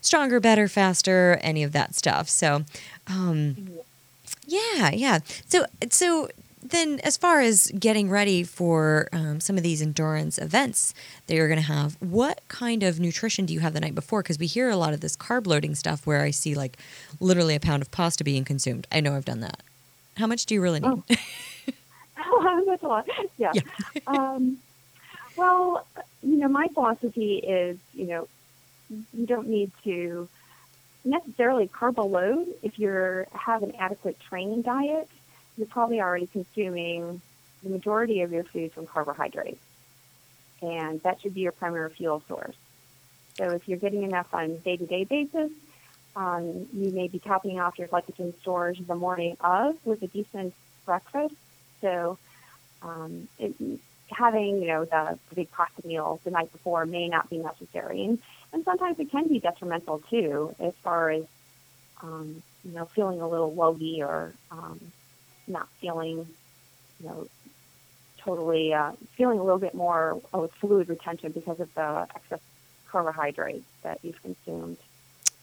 stronger, 0.00 0.40
better, 0.40 0.68
faster, 0.68 1.38
any 1.42 1.62
of 1.62 1.72
that 1.72 1.94
stuff. 1.94 2.28
So, 2.28 2.64
um 3.08 3.68
yeah, 4.50 4.90
yeah. 4.92 5.18
So, 5.46 5.64
so 5.90 6.28
then, 6.62 7.00
as 7.00 7.16
far 7.16 7.40
as 7.40 7.70
getting 7.78 8.10
ready 8.10 8.42
for 8.42 9.08
um, 9.12 9.40
some 9.40 9.56
of 9.56 9.62
these 9.62 9.80
endurance 9.80 10.38
events 10.38 10.92
that 11.26 11.34
you're 11.34 11.48
going 11.48 11.60
to 11.60 11.66
have, 11.66 11.96
what 12.00 12.40
kind 12.48 12.82
of 12.82 13.00
nutrition 13.00 13.46
do 13.46 13.54
you 13.54 13.60
have 13.60 13.72
the 13.72 13.80
night 13.80 13.94
before? 13.94 14.22
Because 14.22 14.38
we 14.38 14.46
hear 14.46 14.68
a 14.68 14.76
lot 14.76 14.92
of 14.92 15.00
this 15.00 15.16
carb 15.16 15.46
loading 15.46 15.74
stuff 15.74 16.06
where 16.06 16.22
I 16.22 16.30
see 16.30 16.54
like 16.54 16.76
literally 17.20 17.54
a 17.54 17.60
pound 17.60 17.82
of 17.82 17.90
pasta 17.90 18.24
being 18.24 18.44
consumed. 18.44 18.86
I 18.92 19.00
know 19.00 19.14
I've 19.16 19.24
done 19.24 19.40
that. 19.40 19.62
How 20.16 20.26
much 20.26 20.46
do 20.46 20.54
you 20.54 20.60
really 20.60 20.80
need? 20.80 21.02
Oh. 21.08 22.62
That's 22.66 22.82
a 22.82 22.88
lot. 22.88 23.08
Yeah. 23.38 23.52
Yeah. 23.54 23.62
um, 24.06 24.58
Well, 25.36 25.86
you 26.22 26.36
know, 26.36 26.48
my 26.48 26.68
philosophy 26.68 27.36
is, 27.38 27.78
you 27.94 28.06
know, 28.06 28.28
you 29.14 29.26
don't 29.26 29.48
need 29.48 29.70
to 29.84 30.28
necessarily 31.04 31.68
carb 31.68 31.96
load 31.98 32.46
if 32.62 32.78
you 32.78 33.24
have 33.32 33.62
an 33.62 33.74
adequate 33.78 34.18
training 34.20 34.62
diet. 34.62 35.08
You're 35.56 35.66
probably 35.66 36.00
already 36.00 36.26
consuming 36.26 37.20
the 37.62 37.70
majority 37.70 38.22
of 38.22 38.32
your 38.32 38.44
food 38.44 38.72
from 38.72 38.86
carbohydrates, 38.86 39.62
and 40.62 41.02
that 41.02 41.20
should 41.20 41.34
be 41.34 41.40
your 41.40 41.52
primary 41.52 41.90
fuel 41.90 42.22
source. 42.28 42.56
So 43.36 43.50
if 43.50 43.68
you're 43.68 43.78
getting 43.78 44.02
enough 44.02 44.32
on 44.32 44.44
a 44.44 44.48
day-to-day 44.48 45.04
basis, 45.04 45.50
um, 46.16 46.66
you 46.72 46.90
may 46.90 47.08
be 47.08 47.18
topping 47.18 47.60
off 47.60 47.78
your 47.78 47.88
glycogen 47.88 48.38
storage 48.40 48.84
the 48.86 48.94
morning 48.94 49.36
of 49.40 49.76
with 49.84 50.02
a 50.02 50.06
decent 50.06 50.54
breakfast. 50.84 51.34
So 51.80 52.18
um, 52.82 53.28
it, 53.38 53.54
having 54.10 54.60
you 54.60 54.68
know 54.68 54.84
the, 54.84 55.18
the 55.28 55.34
big 55.34 55.50
pasta 55.52 55.86
meal 55.86 56.20
the 56.24 56.30
night 56.30 56.50
before 56.52 56.84
may 56.86 57.08
not 57.08 57.30
be 57.30 57.38
necessary, 57.38 58.04
and, 58.04 58.18
and 58.52 58.64
sometimes 58.64 58.98
it 58.98 59.10
can 59.10 59.28
be 59.28 59.38
detrimental 59.40 60.02
too, 60.10 60.54
as 60.58 60.74
far 60.82 61.10
as 61.10 61.24
um, 62.02 62.42
you 62.64 62.72
know 62.72 62.84
feeling 62.86 63.20
a 63.20 63.28
little 63.28 63.52
logy 63.54 64.02
or 64.02 64.32
um, 64.50 64.80
not 65.46 65.68
feeling 65.80 66.26
you 67.00 67.06
know 67.08 67.26
totally 68.18 68.72
uh, 68.74 68.92
feeling 69.16 69.38
a 69.38 69.42
little 69.42 69.58
bit 69.58 69.74
more 69.74 70.20
of 70.32 70.50
fluid 70.52 70.88
retention 70.88 71.32
because 71.32 71.58
of 71.60 71.72
the 71.74 72.06
excess 72.14 72.40
carbohydrates 72.90 73.64
that 73.82 73.98
you've 74.02 74.20
consumed. 74.22 74.76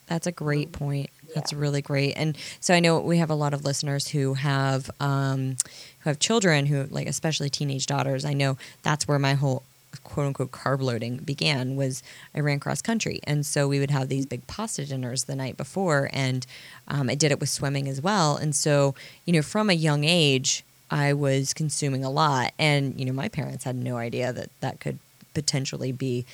That's 0.07 0.27
a 0.27 0.31
great 0.31 0.67
Um, 0.67 0.71
point. 0.73 1.09
That's 1.35 1.51
yeah. 1.51 1.59
really 1.59 1.81
great. 1.81 2.13
And 2.13 2.37
so 2.61 2.73
I 2.73 2.79
know 2.79 2.99
we 2.99 3.17
have 3.17 3.29
a 3.29 3.35
lot 3.35 3.53
of 3.53 3.65
listeners 3.65 4.07
who 4.07 4.35
have 4.35 4.89
um, 5.01 5.57
who 5.99 6.09
have 6.09 6.19
children 6.19 6.65
who 6.65 6.83
like 6.85 7.07
especially 7.07 7.49
teenage 7.49 7.85
daughters. 7.87 8.23
I 8.25 8.33
know 8.33 8.57
that's 8.83 9.07
where 9.07 9.19
my 9.19 9.33
whole 9.33 9.63
quote 10.04 10.27
unquote 10.27 10.51
carb 10.51 10.82
loading 10.82 11.18
began 11.18 11.75
was 11.75 12.04
I 12.36 12.39
ran 12.39 12.60
cross 12.60 12.82
country. 12.82 13.20
And 13.24 13.46
so 13.46 13.68
we 13.68 13.80
would 13.80 13.92
have 13.92 14.10
these 14.10 14.25
big 14.25 14.46
pasta 14.48 14.86
dinners 14.86 15.25
the 15.25 15.36
night 15.36 15.58
before 15.58 16.10
and 16.13 16.46
um, 16.88 17.10
I 17.10 17.16
did 17.16 17.32
it 17.32 17.39
with 17.39 17.50
swimming 17.50 17.88
as 17.88 18.01
well. 18.01 18.38
And 18.38 18.56
so, 18.56 18.96
you 19.25 19.34
know, 19.34 19.42
from 19.42 19.70
a 19.70 19.74
young 19.74 20.04
age, 20.04 20.63
I 20.89 21.13
was 21.13 21.54
consuming 21.54 22.04
a 22.04 22.10
lot. 22.10 22.54
And, 22.58 22.98
you 23.00 23.06
know, 23.06 23.13
my 23.13 23.27
parents 23.27 23.63
had 23.63 23.75
no 23.75 23.98
idea 23.98 24.32
that 24.32 24.50
that 24.62 24.80
could 24.80 25.00
potentially 25.34 25.92
be 25.92 26.25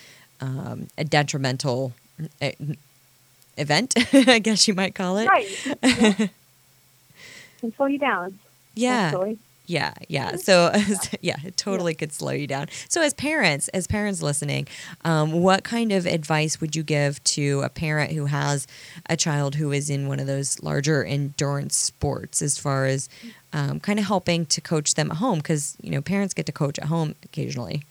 um, 0.42 0.88
a 0.98 1.04
detrimental 1.04 1.94
uh, 2.42 2.52
event, 3.58 3.94
I 4.14 4.40
guess 4.40 4.68
you 4.68 4.74
might 4.74 4.96
call 4.96 5.18
it. 5.18 5.28
Right. 5.28 6.30
Yeah. 7.64 7.70
Can 7.70 7.76
slow 7.76 7.86
you 7.86 7.98
down. 7.98 8.40
Yeah. 8.76 9.14
Yeah, 9.66 9.94
yeah. 10.08 10.36
So, 10.44 10.72
yeah, 11.22 11.38
it 11.44 11.56
totally 11.56 11.94
could 11.94 12.12
slow 12.12 12.32
you 12.32 12.48
down. 12.48 12.68
So, 12.90 13.02
as 13.02 13.14
parents, 13.14 13.70
as 13.70 13.88
parents 13.88 14.22
listening, 14.22 14.68
um, 15.06 15.32
what 15.32 15.64
kind 15.64 15.92
of 15.92 16.06
advice 16.06 16.60
would 16.60 16.76
you 16.76 16.84
give 16.84 17.24
to 17.26 17.62
a 17.62 17.70
parent 17.70 18.12
who 18.12 18.26
has 18.26 18.68
a 19.10 19.16
child 19.16 19.56
who 19.56 19.72
is 19.72 19.90
in 19.90 20.08
one 20.08 20.20
of 20.20 20.28
those 20.28 20.62
larger 20.62 21.04
endurance 21.04 21.76
sports, 21.78 22.42
as 22.42 22.58
far 22.58 22.86
as 22.86 23.10
um, 23.54 23.80
kind 23.80 24.00
of 24.00 24.06
helping 24.06 24.46
to 24.48 24.60
coach 24.60 24.96
them 24.96 25.12
at 25.12 25.18
home? 25.18 25.38
Because 25.40 25.78
you 25.82 25.92
know, 25.92 26.02
parents 26.02 26.34
get 26.34 26.46
to 26.48 26.52
coach 26.52 26.78
at 26.78 26.86
home 26.86 27.16
occasionally. 27.24 27.84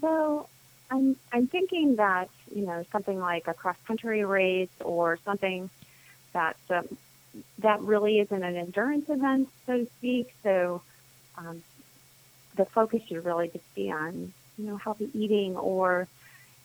Well, 0.00 0.48
I'm 0.90 1.16
I'm 1.32 1.46
thinking 1.46 1.96
that 1.96 2.28
you 2.54 2.66
know 2.66 2.84
something 2.92 3.18
like 3.18 3.48
a 3.48 3.54
cross 3.54 3.76
country 3.86 4.24
race 4.24 4.68
or 4.80 5.18
something 5.24 5.70
that 6.34 6.56
um, 6.68 6.98
that 7.58 7.80
really 7.80 8.20
isn't 8.20 8.42
an 8.42 8.56
endurance 8.56 9.08
event, 9.08 9.48
so 9.66 9.78
to 9.78 9.86
speak. 9.98 10.34
So 10.42 10.82
um, 11.38 11.62
the 12.56 12.64
focus 12.64 13.02
should 13.06 13.24
really 13.24 13.48
just 13.48 13.74
be 13.74 13.90
on 13.90 14.32
you 14.58 14.66
know 14.66 14.76
healthy 14.76 15.10
eating 15.14 15.56
or 15.56 16.08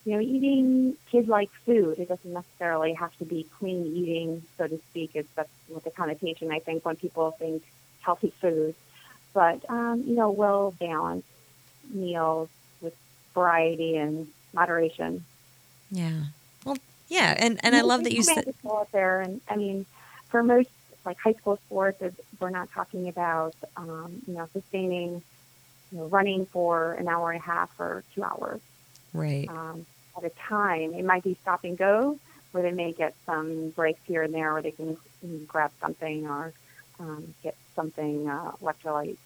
you 0.04 0.14
know 0.14 0.20
eating 0.20 0.96
kid 1.10 1.28
like 1.28 1.50
food. 1.64 1.98
It 1.98 2.08
doesn't 2.08 2.32
necessarily 2.32 2.94
have 2.94 3.16
to 3.18 3.24
be 3.24 3.46
clean 3.58 3.86
eating, 3.86 4.42
so 4.56 4.66
to 4.66 4.78
speak. 4.90 5.12
Is 5.14 5.26
that's 5.34 5.50
what 5.68 5.84
the 5.84 5.90
connotation 5.90 6.50
I 6.52 6.58
think 6.58 6.84
when 6.84 6.96
people 6.96 7.30
think 7.32 7.62
healthy 8.00 8.32
food, 8.40 8.74
but 9.32 9.68
um, 9.70 10.04
you 10.06 10.14
know 10.14 10.30
well 10.30 10.72
balanced 10.72 11.28
meals 11.90 12.48
with 12.80 12.94
variety 13.34 13.96
and 13.96 14.28
moderation. 14.52 15.24
Yeah. 15.90 16.24
Well, 16.64 16.76
yeah, 17.08 17.34
and 17.38 17.58
and 17.62 17.74
I 17.74 17.80
love 17.80 18.04
that 18.04 18.12
you 18.12 18.22
said. 18.22 18.44
people 18.44 18.78
out 18.78 18.92
there, 18.92 19.22
and 19.22 19.40
I 19.48 19.56
mean, 19.56 19.86
for 20.30 20.42
most 20.42 20.68
like 21.04 21.16
high 21.18 21.34
school 21.34 21.58
sports, 21.66 22.02
we're 22.40 22.50
not 22.50 22.68
talking 22.72 23.08
about 23.08 23.54
um, 23.76 24.20
you 24.26 24.34
know 24.34 24.48
sustaining, 24.52 25.22
you 25.90 25.98
know, 25.98 26.06
running 26.06 26.46
for 26.46 26.92
an 26.94 27.08
hour 27.08 27.30
and 27.30 27.40
a 27.40 27.44
half 27.44 27.70
or 27.78 28.02
two 28.14 28.22
hours 28.22 28.60
Right. 29.12 29.48
um, 29.48 29.86
at 30.16 30.24
a 30.24 30.30
time. 30.48 30.94
It 30.94 31.04
might 31.04 31.22
be 31.24 31.36
stop 31.42 31.64
and 31.64 31.76
go, 31.78 32.18
where 32.52 32.62
they 32.62 32.72
may 32.72 32.92
get 32.92 33.14
some 33.26 33.70
breaks 33.70 34.00
here 34.06 34.22
and 34.22 34.34
there, 34.34 34.52
where 34.52 34.62
they 34.62 34.72
can 34.72 34.96
grab 35.46 35.70
something 35.80 36.26
or 36.26 36.52
um, 37.00 37.34
get 37.42 37.56
something 37.74 38.28
uh, 38.28 38.52
electrolyte 38.62 39.16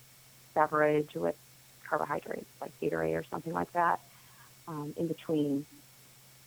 beverage 0.55 1.15
with 1.15 1.35
carbohydrates 1.89 2.47
like 2.61 2.73
Gatorade 2.81 3.15
or 3.19 3.25
something 3.31 3.53
like 3.53 3.73
that 3.73 4.01
um, 4.69 4.93
in 4.97 5.09
between. 5.09 5.67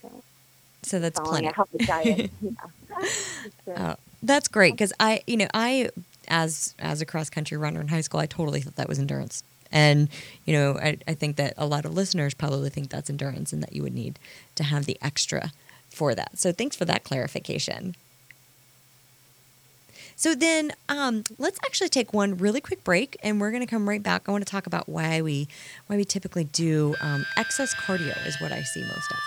So, 0.01 0.23
So 0.83 0.99
that's 0.99 1.19
plenty. 1.19 1.47
a 1.47 1.53
healthy 1.53 1.79
diet. 1.85 2.31
yeah. 3.67 3.75
Uh, 3.75 3.95
Oh, 3.95 3.95
that's 4.23 4.47
great 4.47 4.73
because 4.73 4.93
I, 4.99 5.21
you 5.27 5.37
know, 5.37 5.47
I 5.53 5.89
as 6.27 6.73
as 6.79 7.01
a 7.01 7.05
cross 7.05 7.29
country 7.29 7.57
runner 7.57 7.81
in 7.81 7.87
high 7.87 8.01
school, 8.01 8.19
I 8.19 8.25
totally 8.25 8.61
thought 8.61 8.75
that 8.75 8.89
was 8.89 8.99
endurance, 8.99 9.43
and 9.71 10.09
you 10.45 10.53
know, 10.53 10.77
I, 10.77 10.97
I 11.07 11.13
think 11.13 11.35
that 11.37 11.53
a 11.57 11.65
lot 11.65 11.85
of 11.85 11.93
listeners 11.93 12.33
probably 12.33 12.69
think 12.69 12.89
that's 12.89 13.09
endurance, 13.09 13.53
and 13.53 13.61
that 13.63 13.73
you 13.73 13.83
would 13.83 13.93
need 13.93 14.19
to 14.55 14.63
have 14.63 14.85
the 14.85 14.97
extra 15.01 15.51
for 15.89 16.15
that. 16.15 16.37
So 16.37 16.51
thanks 16.51 16.75
for 16.75 16.85
that 16.85 17.03
clarification. 17.03 17.95
So 20.17 20.33
then, 20.33 20.71
um, 20.87 21.23
let's 21.37 21.59
actually 21.65 21.89
take 21.89 22.13
one 22.13 22.37
really 22.37 22.61
quick 22.61 22.83
break, 22.85 23.17
and 23.21 23.41
we're 23.41 23.51
going 23.51 23.63
to 23.63 23.67
come 23.67 23.87
right 23.89 24.01
back. 24.01 24.23
I 24.27 24.31
want 24.31 24.45
to 24.45 24.49
talk 24.49 24.65
about 24.65 24.87
why 24.87 25.21
we 25.21 25.47
why 25.87 25.97
we 25.97 26.05
typically 26.05 26.45
do 26.45 26.95
um, 27.01 27.25
excess 27.37 27.75
cardio 27.75 28.25
is 28.25 28.39
what 28.39 28.51
I 28.51 28.61
see 28.61 28.81
most 28.81 29.11
of. 29.11 29.17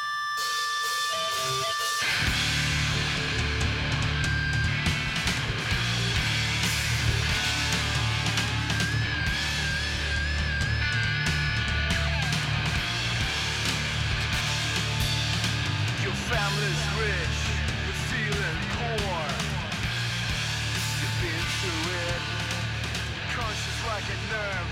A 24.08 24.14
nerve, 24.32 24.67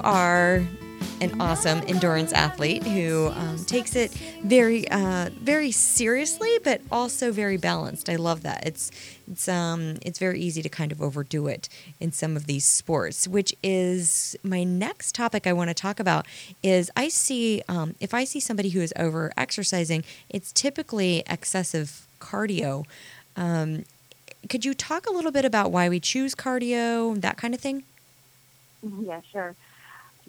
you 0.00 0.10
are 0.10 0.62
an 1.20 1.38
awesome 1.40 1.82
endurance 1.86 2.32
athlete 2.32 2.82
who 2.82 3.30
um, 3.34 3.62
takes 3.66 3.94
it 3.94 4.10
very, 4.42 4.88
uh, 4.88 5.28
very 5.42 5.70
seriously, 5.70 6.58
but 6.64 6.80
also 6.90 7.30
very 7.30 7.58
balanced. 7.58 8.08
I 8.08 8.16
love 8.16 8.42
that. 8.42 8.66
It's 8.66 8.90
it's 9.30 9.48
um, 9.48 9.98
it's 10.02 10.18
very 10.18 10.40
easy 10.40 10.62
to 10.62 10.68
kind 10.68 10.92
of 10.92 11.02
overdo 11.02 11.46
it 11.46 11.68
in 12.00 12.12
some 12.12 12.36
of 12.36 12.46
these 12.46 12.64
sports, 12.64 13.28
which 13.28 13.54
is 13.62 14.36
my 14.42 14.64
next 14.64 15.14
topic 15.14 15.46
I 15.46 15.52
want 15.52 15.68
to 15.68 15.74
talk 15.74 16.00
about. 16.00 16.26
Is 16.62 16.90
I 16.96 17.08
see 17.08 17.62
um, 17.68 17.94
if 18.00 18.14
I 18.14 18.24
see 18.24 18.40
somebody 18.40 18.70
who 18.70 18.80
is 18.80 18.94
over 18.96 19.32
exercising, 19.36 20.04
it's 20.30 20.52
typically 20.52 21.22
excessive 21.28 22.06
cardio. 22.20 22.86
Um, 23.36 23.84
could 24.48 24.64
you 24.64 24.72
talk 24.72 25.06
a 25.06 25.12
little 25.12 25.32
bit 25.32 25.44
about 25.44 25.70
why 25.70 25.90
we 25.90 26.00
choose 26.00 26.34
cardio, 26.34 27.20
that 27.20 27.36
kind 27.36 27.54
of 27.54 27.60
thing? 27.60 27.84
Yeah, 28.82 29.20
sure. 29.30 29.54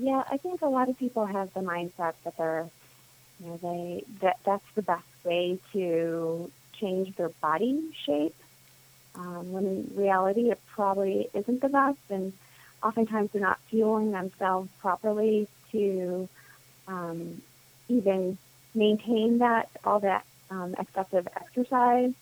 Yeah, 0.02 0.24
I 0.32 0.38
think 0.38 0.62
a 0.64 0.68
lot 0.70 0.90
of 0.90 0.98
people 0.98 1.26
have 1.28 1.54
the 1.54 1.62
mindset 1.62 2.16
that 2.26 2.38
they're, 2.38 2.70
you 3.40 3.48
know, 3.48 3.58
they 3.58 4.04
that 4.22 4.38
that's 4.46 4.66
the 4.76 4.82
best 4.84 5.06
way 5.24 5.60
to 5.74 6.52
change 6.74 7.16
their 7.18 7.30
body 7.42 7.92
shape. 8.06 8.36
um, 9.16 9.52
when 9.52 9.66
in 9.66 9.92
reality 9.96 10.52
it 10.52 10.60
probably 10.68 11.30
isn't 11.34 11.62
the 11.62 11.70
best, 11.70 12.00
and 12.10 12.34
oftentimes 12.84 13.32
they're 13.32 13.42
not 13.42 13.60
fueling 13.70 14.12
themselves 14.12 14.70
properly 14.80 15.48
to 15.72 16.30
um, 16.88 17.42
even 17.90 18.38
maintain 18.74 19.40
that 19.40 19.70
all 19.86 20.00
that 20.00 20.26
um, 20.50 20.76
excessive 20.80 21.28
exercise. 21.36 22.14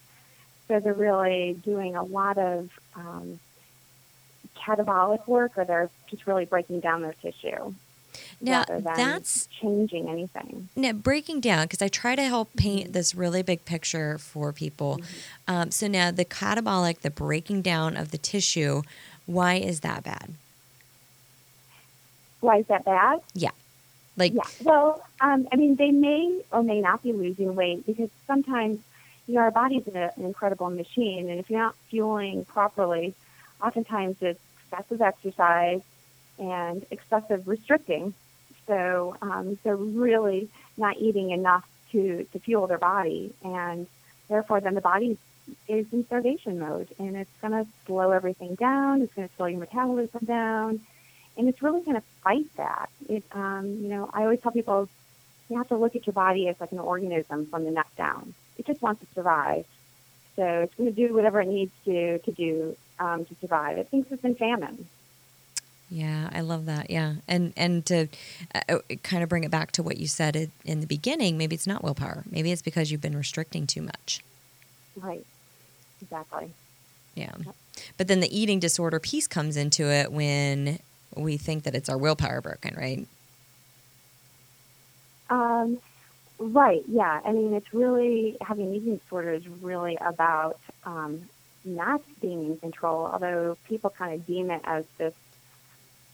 So 0.67 0.79
they're 0.79 0.93
really 0.93 1.59
doing 1.63 1.95
a 1.95 2.03
lot 2.03 2.37
of 2.37 2.69
um, 2.95 3.39
catabolic 4.65 5.27
work, 5.27 5.57
or 5.57 5.65
they're 5.65 5.89
just 6.09 6.27
really 6.27 6.45
breaking 6.45 6.79
down 6.81 7.01
their 7.01 7.13
tissue. 7.13 7.73
Now, 8.41 8.65
that's 8.67 9.47
changing 9.61 10.09
anything. 10.09 10.69
now 10.75 10.93
breaking 10.93 11.41
down 11.41 11.65
because 11.65 11.81
I 11.81 11.87
try 11.89 12.15
to 12.15 12.23
help 12.23 12.49
paint 12.55 12.85
Mm-hmm. 12.85 12.91
this 12.93 13.13
really 13.13 13.43
big 13.43 13.65
picture 13.65 14.17
for 14.17 14.51
people. 14.53 14.99
Um, 15.47 15.71
so 15.71 15.87
now 15.87 16.09
the 16.11 16.25
catabolic, 16.25 16.99
the 16.99 17.09
breaking 17.11 17.61
down 17.61 17.95
of 17.97 18.11
the 18.11 18.17
tissue, 18.17 18.81
why 19.25 19.55
is 19.55 19.81
that 19.81 20.03
bad? 20.03 20.33
Why 22.41 22.57
is 22.59 22.67
that 22.67 22.85
bad? 22.85 23.19
Yeah, 23.33 23.51
like, 24.15 24.33
Yeah. 24.33 24.43
Well, 24.63 25.03
um, 25.21 25.47
I 25.51 25.55
mean, 25.57 25.75
they 25.75 25.91
may 25.91 26.41
or 26.51 26.63
may 26.63 26.79
not 26.81 27.03
be 27.03 27.11
losing 27.13 27.55
weight 27.55 27.85
because 27.85 28.09
sometimes, 28.27 28.79
you 29.27 29.35
know, 29.35 29.41
our 29.41 29.51
body's 29.51 29.85
an, 29.87 29.97
an 29.97 30.11
incredible 30.17 30.69
machine, 30.69 31.29
and 31.29 31.39
if 31.39 31.49
you're 31.49 31.59
not 31.59 31.75
fueling 31.89 32.45
properly, 32.45 33.13
oftentimes 33.61 34.15
it's 34.21 34.39
excessive 34.71 35.01
exercise 35.01 35.81
and 36.37 36.85
excessive 36.91 37.47
restricting. 37.47 38.13
So 38.67 39.15
um, 39.21 39.57
they're 39.63 39.75
really 39.75 40.49
not 40.77 40.97
eating 40.97 41.31
enough 41.31 41.67
to, 41.91 42.25
to 42.31 42.39
fuel 42.39 42.67
their 42.67 42.77
body, 42.77 43.33
and 43.43 43.87
therefore, 44.27 44.61
then 44.61 44.75
the 44.75 44.81
body 44.81 45.17
is 45.67 45.91
in 45.91 46.05
starvation 46.05 46.59
mode, 46.59 46.87
and 46.99 47.15
it's 47.15 47.31
going 47.41 47.53
to 47.53 47.69
slow 47.87 48.11
everything 48.11 48.55
down. 48.55 49.01
It's 49.01 49.13
going 49.13 49.27
to 49.27 49.35
slow 49.35 49.47
your 49.47 49.59
metabolism 49.59 50.25
down 50.25 50.81
and 51.39 51.47
it's 51.47 51.63
really 51.63 51.81
going 51.81 51.95
to 51.95 52.03
fight 52.21 52.45
that. 52.57 52.89
It, 53.07 53.23
um, 53.31 53.77
you 53.81 53.87
know, 53.87 54.09
I 54.13 54.23
always 54.23 54.41
tell 54.41 54.51
people 54.51 54.89
you 55.49 55.57
have 55.57 55.69
to 55.69 55.77
look 55.77 55.95
at 55.95 56.05
your 56.05 56.13
body 56.13 56.49
as 56.49 56.59
like 56.59 56.73
an 56.73 56.79
organism 56.79 57.45
from 57.47 57.63
the 57.63 57.71
neck 57.71 57.87
down. 57.97 58.33
It 58.57 58.67
just 58.67 58.81
wants 58.81 59.01
to 59.01 59.07
survive, 59.15 59.65
so 60.35 60.43
it's 60.43 60.75
going 60.75 60.93
to 60.93 61.07
do 61.07 61.13
whatever 61.13 61.39
it 61.39 61.47
needs 61.47 61.71
to 61.85 62.19
to 62.19 62.31
do 62.33 62.75
um, 62.99 63.25
to 63.25 63.35
survive. 63.41 63.77
It 63.77 63.87
thinks 63.89 64.11
it's 64.11 64.23
in 64.23 64.35
famine. 64.35 64.87
Yeah, 65.91 66.29
I 66.31 66.41
love 66.41 66.65
that. 66.67 66.91
Yeah, 66.91 67.15
and 67.27 67.51
and 67.57 67.83
to 67.87 68.07
uh, 68.53 68.77
kind 69.01 69.23
of 69.23 69.29
bring 69.29 69.43
it 69.43 69.49
back 69.51 69.71
to 69.73 69.83
what 69.83 69.97
you 69.97 70.05
said 70.07 70.35
in- 70.35 70.51
in 70.63 70.81
the 70.81 70.87
beginning, 70.87 71.37
maybe 71.37 71.55
it's 71.55 71.65
not 71.65 71.83
willpower. 71.83 72.23
Maybe 72.29 72.51
it's 72.51 72.61
because 72.61 72.91
you've 72.91 73.01
been 73.01 73.17
restricting 73.17 73.65
too 73.65 73.81
much. 73.81 74.21
Right. 74.95 75.25
Exactly. 76.01 76.53
Yeah, 77.15 77.31
Yep. 77.43 77.55
but 77.97 78.07
then 78.07 78.19
the 78.19 78.39
eating 78.39 78.59
disorder 78.59 78.99
piece 78.99 79.27
comes 79.27 79.57
into 79.57 79.85
it 79.91 80.11
when 80.11 80.77
we 81.15 81.37
think 81.37 81.63
that 81.63 81.73
it's 81.75 81.89
our 81.89 81.97
willpower 81.97 82.39
broken, 82.39 82.75
right? 82.77 83.07
Um, 85.29 85.79
right. 86.37 86.83
Yeah. 86.87 87.19
I 87.25 87.31
mean, 87.31 87.53
it's 87.53 87.73
really 87.73 88.37
having 88.41 88.67
an 88.67 88.73
eating 88.75 88.97
disorder 88.97 89.31
is 89.33 89.47
really 89.47 89.97
about 89.99 90.59
um, 90.85 91.23
not 91.65 92.01
being 92.21 92.45
in 92.45 92.57
control. 92.57 93.05
Although 93.05 93.57
people 93.67 93.89
kind 93.89 94.13
of 94.13 94.25
deem 94.25 94.51
it 94.51 94.61
as 94.63 94.85
this 94.97 95.13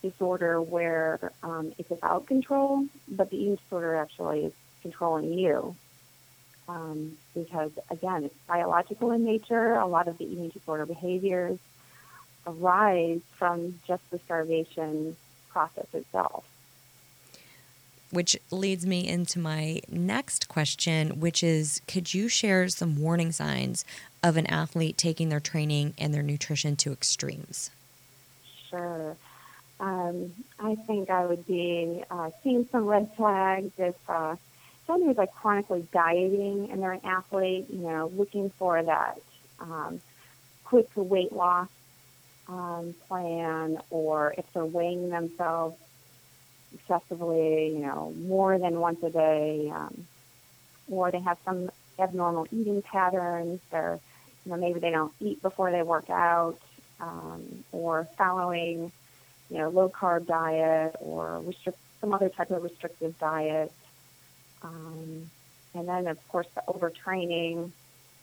disorder 0.02 0.62
where 0.62 1.32
um, 1.44 1.74
it's 1.78 1.92
about 1.92 2.28
control, 2.28 2.86
but 3.08 3.30
the 3.30 3.38
eating 3.38 3.56
disorder 3.56 3.96
actually 3.96 4.46
is 4.46 4.54
controlling 4.82 5.34
you. 5.34 5.76
Um, 6.68 7.18
because 7.34 7.72
again, 7.90 8.24
it's 8.24 8.36
biological 8.48 9.12
in 9.12 9.24
nature. 9.24 9.74
A 9.74 9.86
lot 9.86 10.08
of 10.08 10.18
the 10.18 10.26
eating 10.26 10.50
disorder 10.50 10.86
behaviors 10.86 11.60
arise 12.48 13.22
from 13.38 13.80
just 13.88 14.08
the 14.10 14.20
starvation 14.20 15.16
process 15.50 15.88
itself. 15.94 16.44
Which 18.12 18.38
leads 18.52 18.86
me 18.86 19.08
into 19.08 19.40
my 19.40 19.82
next 19.90 20.48
question, 20.48 21.20
which 21.20 21.44
is 21.44 21.82
could 21.88 22.14
you 22.14 22.30
share 22.30 22.70
some 22.70 23.00
warning 23.00 23.32
signs 23.32 23.84
of 24.24 24.38
an 24.38 24.46
athlete 24.48 24.98
taking 24.98 25.30
their 25.30 25.40
training 25.40 25.94
and 25.98 26.14
their 26.14 26.24
nutrition 26.24 26.76
to 26.78 26.92
extremes? 26.92 27.72
Sure. 28.70 29.16
Um, 29.80 30.32
I 30.60 30.76
think 30.76 31.10
I 31.10 31.26
would 31.26 31.46
be 31.46 32.04
uh, 32.10 32.30
seeing 32.44 32.68
some 32.72 32.86
red 32.86 33.12
flags 33.16 33.72
if 33.78 33.96
uh, 34.08 34.36
somebody 34.88 35.12
is 35.12 35.18
like 35.18 35.34
chronically 35.34 35.86
dieting 35.92 36.70
and 36.72 36.82
they're 36.82 36.94
an 36.94 37.02
athlete, 37.04 37.66
you 37.70 37.80
know, 37.80 38.12
looking 38.16 38.50
for 38.52 38.82
that 38.82 39.20
um, 39.60 40.00
quick 40.64 40.88
weight 40.96 41.34
loss 41.34 41.70
um, 42.48 42.94
plan, 43.08 43.80
or 43.90 44.34
if 44.38 44.52
they're 44.54 44.66
weighing 44.66 45.10
themselves 45.10 45.76
excessively, 46.74 47.70
you 47.70 47.80
know, 47.80 48.14
more 48.18 48.58
than 48.58 48.80
once 48.80 49.02
a 49.04 49.10
day, 49.10 49.72
um, 49.74 50.06
or 50.90 51.12
they 51.12 51.20
have 51.20 51.38
some 51.46 51.70
abnormal 52.00 52.48
eating 52.52 52.82
patterns. 52.82 53.62
They're, 53.72 54.00
you 54.46 54.52
know, 54.52 54.58
maybe 54.58 54.80
they 54.80 54.92
don't 54.92 55.14
eat 55.20 55.42
before 55.42 55.72
they 55.72 55.84
work 55.84 56.10
out, 56.10 56.58
um, 57.00 57.64
or 57.72 58.08
following, 58.18 58.92
you 59.50 59.58
know, 59.58 59.70
low 59.70 59.90
carb 59.90 60.26
diet 60.26 60.96
or 61.00 61.40
restrict 61.42 61.80
some 62.02 62.14
other 62.14 62.30
type 62.30 62.52
of 62.52 62.64
restrictive 62.64 63.18
diet. 63.20 63.72
Um, 64.62 65.30
and 65.74 65.88
then, 65.88 66.08
of 66.08 66.28
course, 66.30 66.48
the 66.56 66.62
overtraining, 66.68 67.72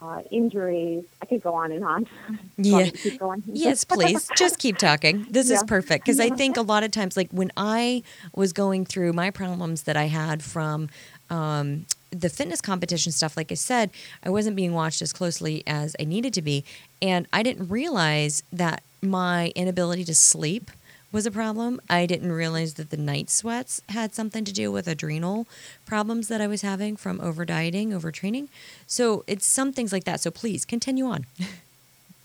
uh, 0.03 0.23
injuries. 0.31 1.05
I 1.21 1.27
could 1.27 1.43
go 1.43 1.55
on 1.55 1.73
and 1.73 1.85
on. 1.85 2.07
Yeah. 2.59 2.73
Want 2.73 2.85
me 2.85 2.91
to 2.91 2.99
keep 2.99 3.21
going? 3.21 3.43
Yes, 3.53 3.85
please. 3.85 4.29
Just 4.37 4.59
keep 4.59 4.77
talking. 4.79 5.27
This 5.31 5.51
is 5.51 5.62
perfect 5.65 6.05
because 6.05 6.21
I 6.21 6.31
think 6.41 6.57
a 6.57 6.62
lot 6.62 6.85
of 6.85 6.91
times, 6.91 7.17
like 7.17 7.31
when 7.31 7.51
I 7.57 8.03
was 8.35 8.53
going 8.53 8.85
through 8.85 9.12
my 9.12 9.31
problems 9.31 9.83
that 9.83 9.97
I 9.97 10.05
had 10.05 10.43
from 10.43 10.88
um, 11.31 11.87
the 12.11 12.29
fitness 12.29 12.61
competition 12.61 13.11
stuff, 13.11 13.37
like 13.37 13.51
I 13.51 13.55
said, 13.55 13.91
I 14.23 14.31
wasn't 14.31 14.55
being 14.55 14.75
watched 14.75 15.03
as 15.03 15.12
closely 15.12 15.62
as 15.67 15.97
I 15.99 16.05
needed 16.05 16.35
to 16.35 16.43
be. 16.43 16.65
And 17.01 17.27
I 17.33 17.43
didn't 17.43 17.69
realize 17.69 18.43
that 18.53 18.83
my 19.01 19.53
inability 19.57 20.05
to 20.05 20.15
sleep 20.15 20.71
was 21.12 21.27
a 21.27 21.31
problem. 21.31 21.81
I 21.90 22.07
didn't 22.07 22.33
realize 22.33 22.75
that 22.75 22.90
the 22.90 22.96
night 22.96 23.29
sweats 23.31 23.81
had 23.90 24.14
something 24.14 24.44
to 24.44 24.53
do 24.53 24.72
with 24.72 24.88
adrenal 24.88 25.46
problems 25.87 26.29
that 26.29 26.40
I 26.40 26.46
was 26.46 26.62
having 26.62 26.96
from 26.96 27.20
over 27.20 27.44
dieting, 27.44 27.90
overtraining. 27.90 28.48
So 28.87 29.22
it's 29.27 29.46
some 29.46 29.72
things 29.72 29.92
like 29.92 30.05
that. 30.05 30.20
So 30.20 30.31
please 30.31 30.64
continue 30.64 31.07
on. 31.07 31.27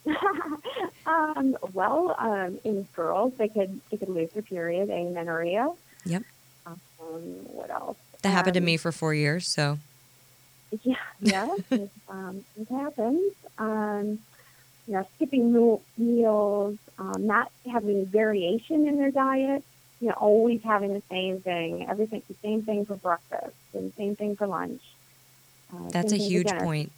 um, 1.05 1.57
well, 1.73 2.15
um, 2.17 2.59
in 2.63 2.87
girls, 2.95 3.33
they 3.37 3.49
could 3.49 3.81
they 3.91 3.97
could 3.97 4.09
lose 4.09 4.29
their 4.31 4.41
period, 4.41 4.89
amenorrhea. 4.89 5.69
Yep. 6.05 6.23
Um, 6.65 6.77
what 6.99 7.69
else? 7.69 7.97
That 8.21 8.29
happened 8.29 8.53
to 8.55 8.59
Um, 8.61 8.65
me 8.65 8.77
for 8.77 8.91
four 8.93 9.13
years. 9.13 9.47
So 9.47 9.79
Yeah, 10.83 10.95
yeah, 11.19 11.55
it, 11.71 11.89
um, 12.09 12.45
it 12.59 12.67
happens. 12.69 13.33
You 14.87 14.93
know, 14.93 15.07
skipping 15.15 15.51
meal, 15.51 15.81
meals, 15.97 16.77
um, 16.97 17.27
not 17.27 17.51
having 17.69 18.05
variation 18.05 18.87
in 18.87 18.97
their 18.97 19.11
diet. 19.11 19.63
You 19.99 20.09
know, 20.09 20.13
always 20.13 20.61
having 20.63 20.93
the 20.93 21.01
same 21.09 21.41
thing, 21.41 21.87
everything, 21.89 22.21
the 22.27 22.35
same 22.43 22.61
thing 22.61 22.85
for 22.85 22.95
breakfast 22.95 23.55
and 23.73 23.91
same 23.97 24.15
thing 24.15 24.35
for 24.35 24.45
lunch. 24.47 24.81
Uh, 25.73 25.89
That's 25.89 26.11
a 26.13 26.19
same 26.19 26.19
thing 26.19 26.43
for 26.43 26.53
huge 26.53 26.63
point. 26.63 26.91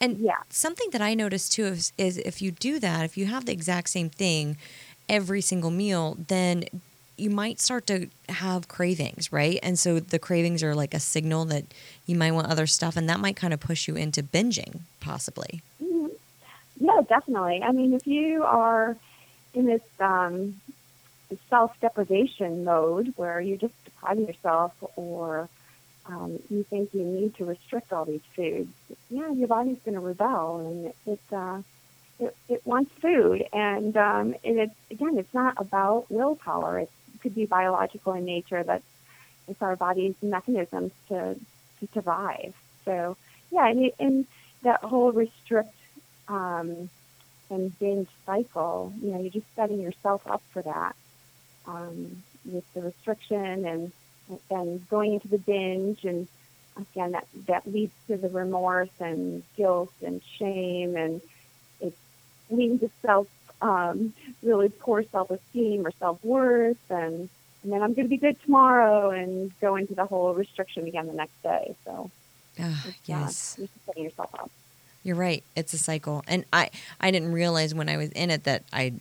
And 0.00 0.18
Yeah. 0.18 0.38
something 0.48 0.90
that 0.92 1.02
I 1.02 1.14
noticed 1.14 1.52
too 1.52 1.66
is, 1.66 1.92
is 1.98 2.18
if 2.18 2.40
you 2.40 2.52
do 2.52 2.78
that, 2.78 3.04
if 3.04 3.18
you 3.18 3.26
have 3.26 3.46
the 3.46 3.52
exact 3.52 3.90
same 3.90 4.10
thing 4.10 4.56
every 5.08 5.40
single 5.40 5.70
meal, 5.70 6.16
then 6.28 6.64
you 7.18 7.30
might 7.30 7.60
start 7.60 7.86
to 7.88 8.08
have 8.28 8.68
cravings, 8.68 9.30
right? 9.32 9.58
And 9.62 9.78
so 9.78 10.00
the 10.00 10.18
cravings 10.18 10.62
are 10.62 10.74
like 10.74 10.94
a 10.94 11.00
signal 11.00 11.44
that 11.46 11.64
you 12.06 12.16
might 12.16 12.32
want 12.32 12.46
other 12.46 12.66
stuff, 12.66 12.96
and 12.96 13.10
that 13.10 13.20
might 13.20 13.36
kind 13.36 13.52
of 13.52 13.60
push 13.60 13.88
you 13.88 13.96
into 13.96 14.22
binging, 14.22 14.80
possibly. 15.00 15.60
Mhm. 15.82 15.89
Yeah, 16.80 17.02
definitely. 17.06 17.62
I 17.62 17.72
mean, 17.72 17.92
if 17.92 18.06
you 18.06 18.42
are 18.42 18.96
in 19.52 19.66
this 19.66 19.82
um, 20.00 20.60
self-deprivation 21.50 22.64
mode 22.64 23.12
where 23.16 23.40
you're 23.40 23.58
just 23.58 23.84
deprive 23.84 24.18
yourself 24.18 24.72
or 24.96 25.48
um, 26.06 26.38
you 26.48 26.64
think 26.64 26.94
you 26.94 27.04
need 27.04 27.34
to 27.36 27.44
restrict 27.44 27.92
all 27.92 28.06
these 28.06 28.22
foods, 28.34 28.72
yeah, 29.10 29.30
your 29.30 29.46
body's 29.46 29.78
going 29.84 29.94
to 29.94 30.00
rebel 30.00 30.60
and 30.60 30.92
it, 31.06 31.20
uh, 31.32 31.60
it, 32.18 32.34
it 32.48 32.66
wants 32.66 32.90
food. 32.92 33.44
And, 33.52 33.94
um, 33.98 34.34
and 34.42 34.58
it's, 34.58 34.74
again, 34.90 35.18
it's 35.18 35.34
not 35.34 35.54
about 35.58 36.10
willpower. 36.10 36.78
It 36.78 36.90
could 37.20 37.34
be 37.34 37.44
biological 37.44 38.14
in 38.14 38.24
nature 38.24 38.62
that 38.62 38.82
it's 39.48 39.60
our 39.60 39.76
body's 39.76 40.14
mechanisms 40.22 40.92
to, 41.08 41.36
to 41.80 41.88
survive. 41.92 42.54
So, 42.86 43.18
yeah, 43.50 43.68
and, 43.68 43.92
and 43.98 44.26
that 44.62 44.82
whole 44.82 45.12
restrict 45.12 45.74
um, 46.30 46.88
and 47.50 47.78
binge 47.80 48.08
cycle, 48.24 48.92
you 49.02 49.10
know, 49.10 49.20
you're 49.20 49.30
just 49.30 49.54
setting 49.56 49.80
yourself 49.80 50.22
up 50.26 50.42
for 50.52 50.62
that 50.62 50.94
um, 51.66 52.22
with 52.44 52.64
the 52.74 52.80
restriction 52.82 53.66
and 53.66 53.92
and 54.48 54.88
going 54.88 55.14
into 55.14 55.26
the 55.26 55.38
binge, 55.38 56.04
and 56.04 56.28
again, 56.76 57.10
that 57.12 57.26
that 57.48 57.66
leads 57.66 57.92
to 58.06 58.16
the 58.16 58.28
remorse 58.28 58.96
and 59.00 59.42
guilt 59.56 59.92
and 60.06 60.22
shame, 60.38 60.96
and 60.96 61.20
it's 61.80 61.98
lean 62.48 62.78
to 62.78 62.88
self, 63.02 63.26
um, 63.60 64.14
really 64.42 64.68
poor 64.68 65.02
self-esteem 65.02 65.84
or 65.84 65.90
self-worth, 65.98 66.90
and 66.90 67.28
and 67.62 67.72
then 67.72 67.82
I'm 67.82 67.92
going 67.92 68.06
to 68.06 68.08
be 68.08 68.16
good 68.16 68.40
tomorrow, 68.44 69.10
and 69.10 69.52
go 69.60 69.74
into 69.74 69.94
the 69.96 70.06
whole 70.06 70.32
restriction 70.32 70.86
again 70.86 71.08
the 71.08 71.12
next 71.12 71.42
day. 71.42 71.74
So 71.84 72.10
Ah, 72.58 72.86
uh, 72.86 72.90
yes. 73.04 73.56
you're 73.58 73.68
setting 73.86 74.04
yourself 74.04 74.30
up. 74.34 74.50
You're 75.02 75.16
right. 75.16 75.42
It's 75.56 75.72
a 75.72 75.78
cycle. 75.78 76.22
And 76.28 76.44
I, 76.52 76.70
I 77.00 77.10
didn't 77.10 77.32
realize 77.32 77.74
when 77.74 77.88
I 77.88 77.96
was 77.96 78.10
in 78.10 78.30
it 78.30 78.44
that 78.44 78.64
I, 78.72 78.92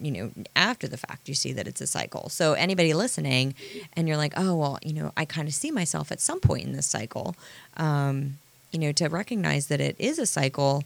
you 0.00 0.10
know, 0.10 0.30
after 0.56 0.88
the 0.88 0.96
fact, 0.96 1.28
you 1.28 1.34
see 1.34 1.52
that 1.52 1.68
it's 1.68 1.80
a 1.80 1.86
cycle. 1.86 2.28
So 2.28 2.54
anybody 2.54 2.92
listening 2.94 3.54
and 3.94 4.08
you're 4.08 4.16
like, 4.16 4.34
oh, 4.36 4.56
well, 4.56 4.78
you 4.82 4.92
know, 4.92 5.12
I 5.16 5.24
kind 5.24 5.46
of 5.46 5.54
see 5.54 5.70
myself 5.70 6.10
at 6.10 6.20
some 6.20 6.40
point 6.40 6.64
in 6.64 6.72
this 6.72 6.86
cycle, 6.86 7.36
um, 7.76 8.38
you 8.72 8.78
know, 8.80 8.92
to 8.92 9.08
recognize 9.08 9.68
that 9.68 9.80
it 9.80 9.96
is 9.98 10.18
a 10.18 10.26
cycle 10.26 10.84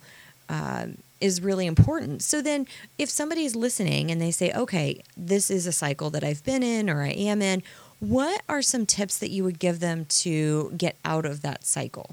um 0.48 0.98
is 1.20 1.42
really 1.42 1.66
important. 1.66 2.22
So 2.22 2.40
then 2.40 2.66
if 2.96 3.10
somebody's 3.10 3.56
listening 3.56 4.10
and 4.10 4.20
they 4.20 4.30
say, 4.30 4.52
okay, 4.52 5.00
this 5.16 5.50
is 5.50 5.66
a 5.66 5.72
cycle 5.72 6.10
that 6.10 6.22
I've 6.22 6.44
been 6.44 6.62
in 6.62 6.88
or 6.88 7.02
I 7.02 7.08
am 7.08 7.42
in, 7.42 7.62
what 8.00 8.42
are 8.48 8.62
some 8.62 8.86
tips 8.86 9.18
that 9.18 9.30
you 9.30 9.42
would 9.44 9.58
give 9.58 9.80
them 9.80 10.06
to 10.20 10.72
get 10.76 10.96
out 11.04 11.26
of 11.26 11.42
that 11.42 11.64
cycle? 11.64 12.10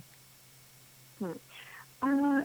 Uh, 2.05 2.43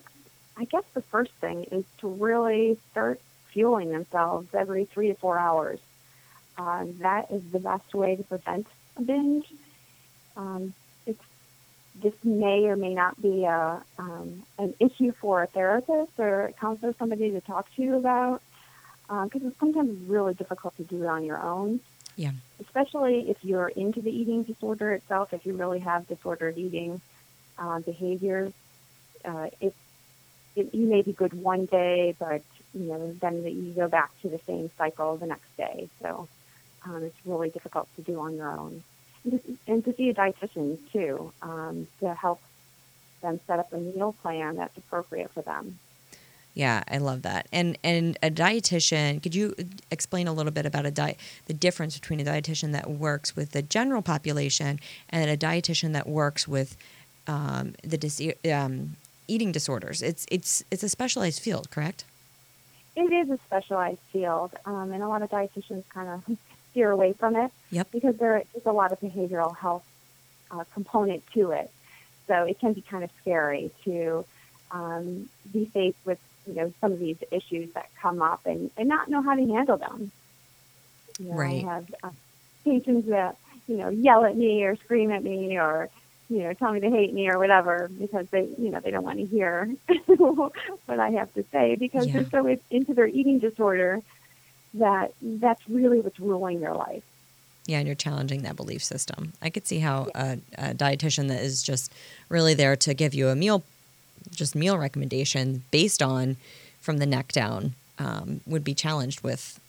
I 0.57 0.65
guess 0.65 0.85
the 0.95 1.03
first 1.03 1.33
thing 1.33 1.65
is 1.65 1.85
to 1.99 2.09
really 2.09 2.79
start 2.91 3.21
fueling 3.53 3.91
themselves 3.93 4.49
every 4.55 4.87
three 4.87 5.09
to 5.09 5.15
four 5.15 5.39
hours. 5.39 5.81
Uh, 6.57 6.87
that 7.01 7.31
is 7.31 7.43
the 7.53 7.59
best 7.59 7.95
way 7.95 8.17
to 8.17 8.23
prevent 8.23 8.67
a 8.97 9.03
binge. 9.03 9.47
Um, 10.37 10.73
it's, 11.07 11.23
this 12.03 12.15
may 12.25 12.67
or 12.67 12.77
may 12.77 12.95
not 12.95 13.21
be 13.21 13.45
a, 13.45 13.83
um, 13.99 14.43
an 14.59 14.75
issue 14.81 15.13
for 15.13 15.43
a 15.43 15.47
therapist 15.47 16.13
or 16.19 16.47
a 16.47 16.53
counselor, 16.53 16.95
somebody 16.99 17.31
to 17.33 17.41
talk 17.41 17.67
to 17.77 17.83
you 17.83 17.97
about, 17.97 18.41
because 19.09 19.43
it's 19.43 19.59
sometimes 19.59 20.09
really 20.09 20.35
difficult 20.35 20.77
to 20.77 20.85
do 20.85 21.03
it 21.03 21.07
on 21.07 21.25
your 21.25 21.41
own 21.43 21.81
Yeah. 22.17 22.33
especially 22.61 23.29
if 23.29 23.39
you're 23.43 23.69
into 23.69 24.01
the 24.01 24.11
eating 24.11 24.45
disorder 24.45 24.93
itself, 24.93 25.33
if 25.33 25.45
you 25.45 25.55
really 25.55 25.81
have 25.81 26.07
disordered 26.07 26.57
eating 26.59 27.01
uh, 27.59 27.81
behaviors, 27.81 28.53
uh, 29.25 29.49
it, 29.61 29.75
it, 30.57 30.75
you 30.75 30.87
may 30.87 31.03
be 31.03 31.13
good 31.13 31.33
one 31.33 31.67
day, 31.67 32.15
but 32.19 32.43
you 32.75 32.87
know 32.87 33.13
then 33.21 33.45
you 33.45 33.73
go 33.75 33.89
back 33.89 34.11
to 34.23 34.29
the 34.29 34.39
same 34.47 34.71
cycle 34.77 35.17
the 35.17 35.27
next 35.27 35.57
day. 35.57 35.89
So 36.01 36.29
um, 36.85 37.03
it's 37.05 37.17
really 37.25 37.51
difficult 37.51 37.89
to 37.97 38.03
do 38.03 38.21
on 38.21 38.37
your 38.37 38.51
own, 38.51 38.83
and 39.25 39.33
to, 39.33 39.59
and 39.67 39.85
to 39.85 39.95
see 39.95 40.11
a 40.11 40.15
dietitian 40.15 40.79
too 40.93 41.33
um, 41.43 41.87
to 42.01 42.15
help 42.15 42.41
them 43.23 43.41
set 43.47 43.59
up 43.59 43.73
a 43.73 43.79
meal 43.79 44.15
plan 44.23 44.57
that's 44.57 44.77
appropriate 44.77 45.31
for 45.31 45.43
them. 45.43 45.79
Yeah, 46.55 46.83
I 46.89 46.99
love 46.99 47.23
that. 47.23 47.47
And 47.53 47.79
and 47.85 48.19
a 48.23 48.31
dietitian, 48.31 49.23
could 49.23 49.35
you 49.35 49.55
explain 49.91 50.27
a 50.27 50.33
little 50.33 50.53
bit 50.53 50.67
about 50.67 50.85
a 50.85 50.91
diet 50.91 51.17
the 51.47 51.55
difference 51.55 51.99
between 51.99 52.21
a 52.21 52.25
dietitian 52.25 52.73
that 52.73 52.91
works 52.91 53.37
with 53.37 53.53
the 53.53 53.63
general 53.63 54.03
population 54.03 54.81
and 55.09 55.31
a 55.31 55.37
dietitian 55.37 55.93
that 55.93 56.09
works 56.09 56.49
with 56.49 56.77
um, 57.27 57.75
the 57.85 57.97
dis- 57.97 58.21
um, 58.53 58.97
eating 59.31 59.53
disorders? 59.53 60.03
It's 60.03 60.27
it's 60.31 60.63
it's 60.71 60.83
a 60.83 60.89
specialized 60.89 61.41
field, 61.41 61.71
correct? 61.71 62.05
It 62.97 63.13
is 63.13 63.31
a 63.31 63.39
specialized 63.47 64.01
field, 64.13 64.51
um, 64.67 64.93
and 64.93 65.03
a 65.03 65.09
lot 65.09 65.23
of 65.23 65.31
dietitians 65.31 65.85
kind 65.89 66.09
of 66.09 66.37
steer 66.71 66.91
away 66.91 67.13
from 67.13 67.37
it. 67.37 67.51
Yep. 67.71 67.87
because 67.93 68.17
there 68.17 68.43
is 68.55 68.67
a 68.67 68.73
lot 68.73 68.91
of 68.93 69.01
behavioral 69.01 69.57
health 69.57 69.85
uh, 70.51 70.65
component 70.75 71.23
to 71.35 71.53
it. 71.53 71.71
So 72.27 72.45
it 72.45 72.59
can 72.59 72.73
be 72.73 72.81
kind 72.81 73.05
of 73.05 73.11
scary 73.21 73.71
to 73.85 74.25
um, 74.73 75.29
be 75.53 75.67
faced 75.67 75.99
with 76.05 76.19
you 76.47 76.55
know 76.55 76.73
some 76.81 76.93
of 76.93 76.99
these 76.99 77.17
issues 77.31 77.73
that 77.75 77.89
come 78.01 78.21
up 78.23 78.41
and, 78.47 78.71
and 78.77 78.89
not 78.89 79.09
know 79.09 79.23
how 79.23 79.35
to 79.37 79.47
handle 79.47 79.77
them. 79.77 80.11
You 81.19 81.27
know, 81.27 81.35
Right. 81.35 81.65
I 81.65 81.75
have 81.75 81.95
uh, 82.03 82.11
patients 82.65 83.09
that 83.09 83.37
you 83.69 83.77
know 83.77 83.89
yell 83.89 84.25
at 84.25 84.37
me 84.37 84.65
or 84.65 84.77
scream 84.77 85.11
at 85.13 85.23
me 85.23 85.59
or 85.59 85.89
you 86.31 86.43
know 86.45 86.53
tell 86.55 86.73
me 86.73 86.81
they 86.81 86.91
hate 86.91 87.13
me 87.13 87.29
or 87.29 87.39
whatever 87.39 87.91
because 87.99 88.27
they 88.31 88.49
you 88.59 88.71
know 88.71 88.81
they 88.83 88.91
don't 88.91 89.05
want 89.05 89.19
to 89.19 89.27
hear 89.27 89.69
what 90.07 90.99
I 91.01 91.11
have 91.11 91.33
to 91.35 91.45
say 91.53 91.77
because 91.77 92.07
Yeah. 92.07 92.23
they're 92.23 92.31
so 92.31 92.57
into 92.71 92.95
their 92.95 93.09
eating 93.09 93.39
disorder 93.41 94.01
that 94.75 95.13
that's 95.21 95.61
really 95.69 96.01
what's 96.01 96.19
ruling 96.21 96.61
their 96.61 96.75
life. 96.75 97.03
Yeah, 97.67 97.79
and 97.79 97.87
you're 97.87 97.95
challenging 97.97 98.43
that 98.43 98.57
belief 98.57 98.83
system. 98.83 99.33
I 99.43 99.51
could 99.51 99.67
see 99.67 99.81
how 99.81 100.09
a, 100.15 100.39
a 100.57 100.75
dietitian 100.75 101.29
that 101.29 101.43
is 101.43 101.63
just 101.63 101.93
really 102.29 102.55
there 102.55 102.77
to 102.77 102.95
give 102.95 103.13
you 103.15 103.29
a 103.29 103.37
meal, 103.37 103.63
just 104.35 104.55
meal 104.55 104.79
recommendation 104.79 105.63
based 105.71 106.03
on 106.03 106.37
from 106.81 106.99
the 106.99 107.07
neck 107.07 107.33
down, 107.33 107.75
um, 107.99 108.41
would 108.47 108.65
be 108.65 108.75
challenged 108.75 109.23
with 109.23 109.61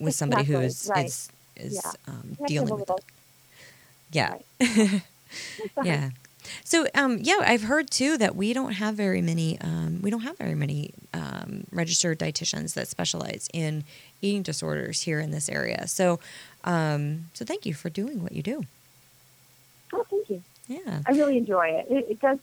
with 0.00 0.14
somebody 0.14 0.42
who 0.44 0.58
Exactly, 0.58 0.66
is 0.66 0.90
right. 0.90 1.06
is 1.06 1.28
is 1.56 1.74
Yeah. 1.84 1.92
um, 2.08 2.22
You 2.22 2.28
have 2.28 2.36
to 2.36 2.42
have 2.42 2.48
dealing 2.48 2.74
with 2.80 2.90
it. 2.90 3.04
Yeah, 4.12 4.34
Right. 4.60 5.02
yeah. 5.82 6.10
So 6.62 6.86
um, 6.94 7.18
yeah, 7.22 7.38
I've 7.40 7.62
heard 7.62 7.90
too 7.90 8.18
that 8.18 8.36
we 8.36 8.52
don't 8.52 8.72
have 8.72 8.94
very 8.94 9.22
many 9.22 9.58
um, 9.60 10.00
we 10.02 10.10
don't 10.10 10.20
have 10.20 10.36
very 10.36 10.54
many 10.54 10.92
um, 11.12 11.64
registered 11.72 12.18
dietitians 12.18 12.74
that 12.74 12.88
specialize 12.88 13.48
in 13.52 13.84
eating 14.20 14.42
disorders 14.42 15.02
here 15.02 15.20
in 15.20 15.30
this 15.30 15.48
area. 15.48 15.86
So 15.88 16.20
um, 16.64 17.26
so 17.34 17.44
thank 17.44 17.64
you 17.66 17.74
for 17.74 17.88
doing 17.90 18.22
what 18.22 18.32
you 18.32 18.42
do. 18.42 18.64
Oh, 19.92 20.04
thank 20.10 20.28
you. 20.28 20.42
Yeah. 20.68 21.02
I 21.06 21.12
really 21.12 21.38
enjoy 21.38 21.68
it. 21.68 21.86
It, 21.90 22.06
it 22.10 22.20
does 22.20 22.38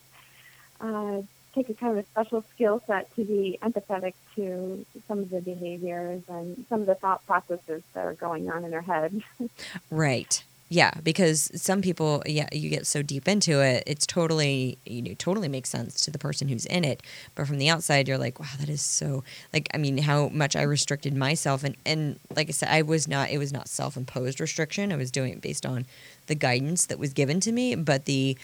uh, 0.80 1.21
take 1.54 1.69
a 1.69 1.73
kind 1.73 1.97
of 1.97 2.04
a 2.04 2.08
special 2.08 2.43
skill 2.54 2.82
set 2.88 3.13
to 3.15 3.23
be 3.23 3.58
empathetic 3.62 4.13
to 4.36 4.86
some 5.08 5.19
of 5.19 5.30
the 5.30 5.41
behaviors 5.41 6.21
and 6.27 6.65
some 6.69 6.82
of 6.82 6.88
the 6.88 6.95
thought 6.95 7.25
processes 7.25 7.84
that 7.93 8.06
are 8.06 8.13
going 8.13 8.49
on 8.49 8.63
in 8.63 8.71
their 8.71 8.82
head. 8.82 9.21
Right. 9.89 10.43
Yeah, 10.73 10.91
because 11.03 11.51
some 11.62 11.81
people, 11.81 12.23
yeah, 12.25 12.47
you 12.53 12.69
get 12.69 12.88
so 12.88 13.01
deep 13.01 13.27
into 13.27 13.60
it, 13.60 13.84
it's 13.86 14.07
totally, 14.07 14.77
you 14.86 15.01
know, 15.01 15.13
totally 15.17 15.49
makes 15.49 15.67
sense 15.67 15.99
to 16.05 16.12
the 16.12 16.17
person 16.17 16.47
who's 16.47 16.65
in 16.65 16.86
it. 16.86 17.03
But 17.36 17.45
from 17.47 17.57
the 17.57 17.67
outside, 17.67 18.07
you're 18.07 18.17
like, 18.17 18.39
wow, 18.39 18.47
that 18.57 18.69
is 18.69 18.81
so, 18.81 19.25
like, 19.51 19.67
I 19.73 19.77
mean, 19.77 19.97
how 19.97 20.29
much 20.29 20.55
I 20.55 20.62
restricted 20.62 21.13
myself, 21.13 21.65
and 21.65 21.75
and 21.86 22.21
like 22.34 22.47
I 22.47 22.51
said, 22.51 22.69
I 22.69 22.84
was 22.84 23.05
not, 23.05 23.31
it 23.31 23.38
was 23.38 23.51
not 23.51 23.67
self-imposed 23.67 24.39
restriction. 24.39 24.93
I 24.93 24.95
was 24.95 25.12
doing 25.12 25.34
it 25.34 25.41
based 25.41 25.65
on 25.65 25.86
the 26.27 26.36
guidance 26.36 26.86
that 26.86 26.97
was 26.97 27.12
given 27.12 27.41
to 27.41 27.51
me, 27.51 27.75
but 27.75 28.05
the 28.05 28.38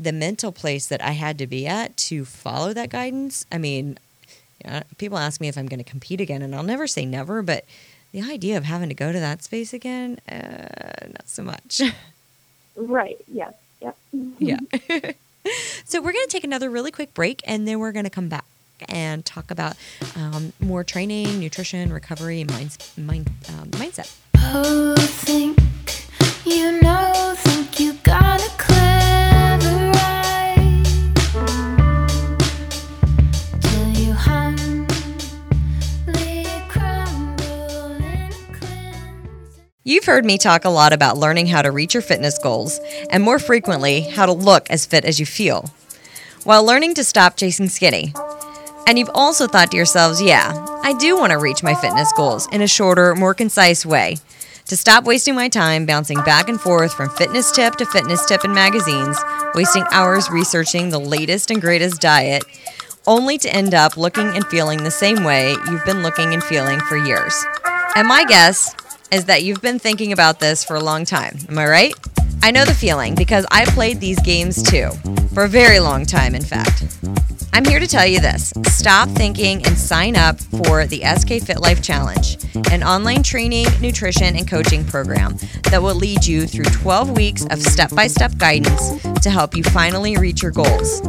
the 0.00 0.12
mental 0.12 0.52
place 0.52 0.86
that 0.86 1.02
I 1.02 1.10
had 1.10 1.36
to 1.36 1.46
be 1.46 1.66
at 1.66 1.98
to 2.08 2.24
follow 2.24 2.72
that 2.72 2.88
guidance. 2.88 3.44
I 3.52 3.58
mean, 3.58 3.98
people 4.96 5.18
ask 5.18 5.38
me 5.38 5.48
if 5.48 5.58
I'm 5.58 5.66
going 5.66 5.84
to 5.84 5.90
compete 5.90 6.22
again, 6.22 6.40
and 6.40 6.54
I'll 6.54 6.62
never 6.62 6.86
say 6.86 7.04
never, 7.04 7.42
but 7.42 7.66
the 8.14 8.22
idea 8.22 8.56
of 8.56 8.62
having 8.62 8.88
to 8.88 8.94
go 8.94 9.10
to 9.10 9.18
that 9.18 9.42
space 9.42 9.74
again, 9.74 10.20
uh, 10.30 11.06
not 11.08 11.28
so 11.28 11.42
much. 11.42 11.82
right. 12.76 13.16
Yes. 13.26 13.54
Yep. 13.80 13.96
yeah. 14.38 14.58
so 15.84 16.00
we're 16.00 16.12
going 16.12 16.24
to 16.24 16.30
take 16.30 16.44
another 16.44 16.70
really 16.70 16.92
quick 16.92 17.12
break, 17.12 17.42
and 17.44 17.66
then 17.66 17.80
we're 17.80 17.90
going 17.90 18.04
to 18.04 18.10
come 18.10 18.28
back 18.28 18.46
and 18.88 19.24
talk 19.24 19.50
about 19.50 19.76
um, 20.14 20.52
more 20.60 20.84
training, 20.84 21.40
nutrition, 21.40 21.92
recovery, 21.92 22.40
and 22.40 22.50
mind, 22.52 22.78
mind, 22.96 23.30
um, 23.48 23.70
mindset. 23.72 24.16
Oh, 24.36 24.94
think 24.96 25.58
you 26.46 26.80
know, 26.80 27.34
think 27.36 27.80
you 27.80 27.94
got 28.04 28.40
a 28.40 28.73
You've 39.86 40.06
heard 40.06 40.24
me 40.24 40.38
talk 40.38 40.64
a 40.64 40.70
lot 40.70 40.94
about 40.94 41.18
learning 41.18 41.48
how 41.48 41.60
to 41.60 41.70
reach 41.70 41.92
your 41.92 42.02
fitness 42.02 42.38
goals, 42.38 42.80
and 43.10 43.22
more 43.22 43.38
frequently, 43.38 44.00
how 44.00 44.24
to 44.24 44.32
look 44.32 44.66
as 44.70 44.86
fit 44.86 45.04
as 45.04 45.20
you 45.20 45.26
feel, 45.26 45.70
while 46.44 46.64
learning 46.64 46.94
to 46.94 47.04
stop 47.04 47.36
chasing 47.36 47.68
skinny. 47.68 48.14
And 48.86 48.98
you've 48.98 49.10
also 49.12 49.46
thought 49.46 49.72
to 49.72 49.76
yourselves, 49.76 50.22
yeah, 50.22 50.54
I 50.82 50.94
do 50.94 51.18
want 51.18 51.32
to 51.32 51.38
reach 51.38 51.62
my 51.62 51.74
fitness 51.74 52.10
goals 52.16 52.48
in 52.50 52.62
a 52.62 52.66
shorter, 52.66 53.14
more 53.14 53.34
concise 53.34 53.84
way. 53.84 54.16
To 54.68 54.76
stop 54.76 55.04
wasting 55.04 55.34
my 55.34 55.50
time 55.50 55.84
bouncing 55.84 56.22
back 56.22 56.48
and 56.48 56.58
forth 56.58 56.94
from 56.94 57.10
fitness 57.10 57.52
tip 57.52 57.76
to 57.76 57.84
fitness 57.84 58.24
tip 58.24 58.42
in 58.42 58.54
magazines, 58.54 59.18
wasting 59.54 59.84
hours 59.92 60.30
researching 60.30 60.88
the 60.88 60.98
latest 60.98 61.50
and 61.50 61.60
greatest 61.60 62.00
diet, 62.00 62.42
only 63.06 63.36
to 63.36 63.54
end 63.54 63.74
up 63.74 63.98
looking 63.98 64.28
and 64.28 64.46
feeling 64.46 64.82
the 64.82 64.90
same 64.90 65.24
way 65.24 65.50
you've 65.68 65.84
been 65.84 66.02
looking 66.02 66.32
and 66.32 66.42
feeling 66.42 66.80
for 66.80 66.96
years. 66.96 67.34
And 67.96 68.08
my 68.08 68.24
guess 68.24 68.74
is 69.14 69.26
that 69.26 69.44
you've 69.44 69.62
been 69.62 69.78
thinking 69.78 70.12
about 70.12 70.40
this 70.40 70.64
for 70.64 70.74
a 70.74 70.80
long 70.80 71.04
time. 71.04 71.38
Am 71.48 71.58
I 71.58 71.66
right? 71.66 71.94
I 72.44 72.50
know 72.50 72.66
the 72.66 72.74
feeling 72.74 73.14
because 73.14 73.46
I 73.50 73.64
played 73.64 74.00
these 74.00 74.20
games 74.20 74.62
too, 74.62 74.90
for 75.32 75.44
a 75.44 75.48
very 75.48 75.80
long 75.80 76.04
time, 76.04 76.34
in 76.34 76.42
fact. 76.42 76.84
I'm 77.54 77.64
here 77.64 77.80
to 77.80 77.86
tell 77.86 78.06
you 78.06 78.20
this 78.20 78.52
stop 78.66 79.08
thinking 79.08 79.64
and 79.64 79.78
sign 79.78 80.14
up 80.14 80.38
for 80.38 80.84
the 80.84 81.00
SK 81.16 81.42
Fit 81.42 81.60
Life 81.60 81.82
Challenge, 81.82 82.36
an 82.70 82.82
online 82.82 83.22
training, 83.22 83.68
nutrition, 83.80 84.36
and 84.36 84.46
coaching 84.46 84.84
program 84.84 85.38
that 85.70 85.82
will 85.82 85.94
lead 85.94 86.26
you 86.26 86.46
through 86.46 86.66
12 86.66 87.16
weeks 87.16 87.46
of 87.46 87.62
step 87.62 87.88
by 87.94 88.08
step 88.08 88.36
guidance 88.36 89.00
to 89.22 89.30
help 89.30 89.56
you 89.56 89.62
finally 89.62 90.18
reach 90.18 90.42
your 90.42 90.52
goals 90.52 91.00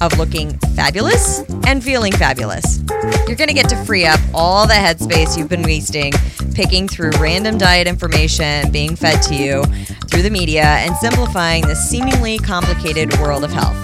of 0.00 0.18
looking 0.18 0.58
fabulous 0.74 1.44
and 1.68 1.84
feeling 1.84 2.10
fabulous. 2.10 2.82
You're 3.28 3.36
going 3.36 3.46
to 3.46 3.54
get 3.54 3.68
to 3.68 3.76
free 3.84 4.06
up 4.06 4.18
all 4.34 4.66
the 4.66 4.74
headspace 4.74 5.38
you've 5.38 5.48
been 5.48 5.62
wasting 5.62 6.12
picking 6.54 6.88
through 6.88 7.10
random 7.18 7.56
diet 7.56 7.86
information 7.86 8.70
being 8.70 8.96
fed 8.96 9.22
to 9.22 9.34
you 9.34 9.64
through 10.10 10.22
the 10.22 10.30
media 10.30 10.62
and 10.80 10.96
simplifying 10.96 11.66
the 11.66 11.74
seemingly 11.74 12.38
complicated 12.38 13.16
world 13.18 13.44
of 13.44 13.52
health. 13.52 13.76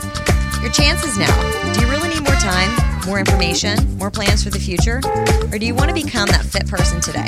Your 0.63 0.73
chances 0.73 1.19
now. 1.19 1.73
Do 1.75 1.81
you 1.81 1.91
really 1.91 2.09
need 2.09 2.23
more 2.25 2.37
time, 2.37 2.75
more 3.07 3.19
information, 3.19 3.97
more 3.99 4.11
plans 4.11 4.43
for 4.43 4.51
the 4.51 4.59
future? 4.59 5.01
Or 5.53 5.59
do 5.59 5.67
you 5.67 5.75
want 5.75 5.89
to 5.89 5.95
become 5.95 6.27
that 6.29 6.45
fit 6.45 6.67
person 6.67 7.01
today? 7.01 7.27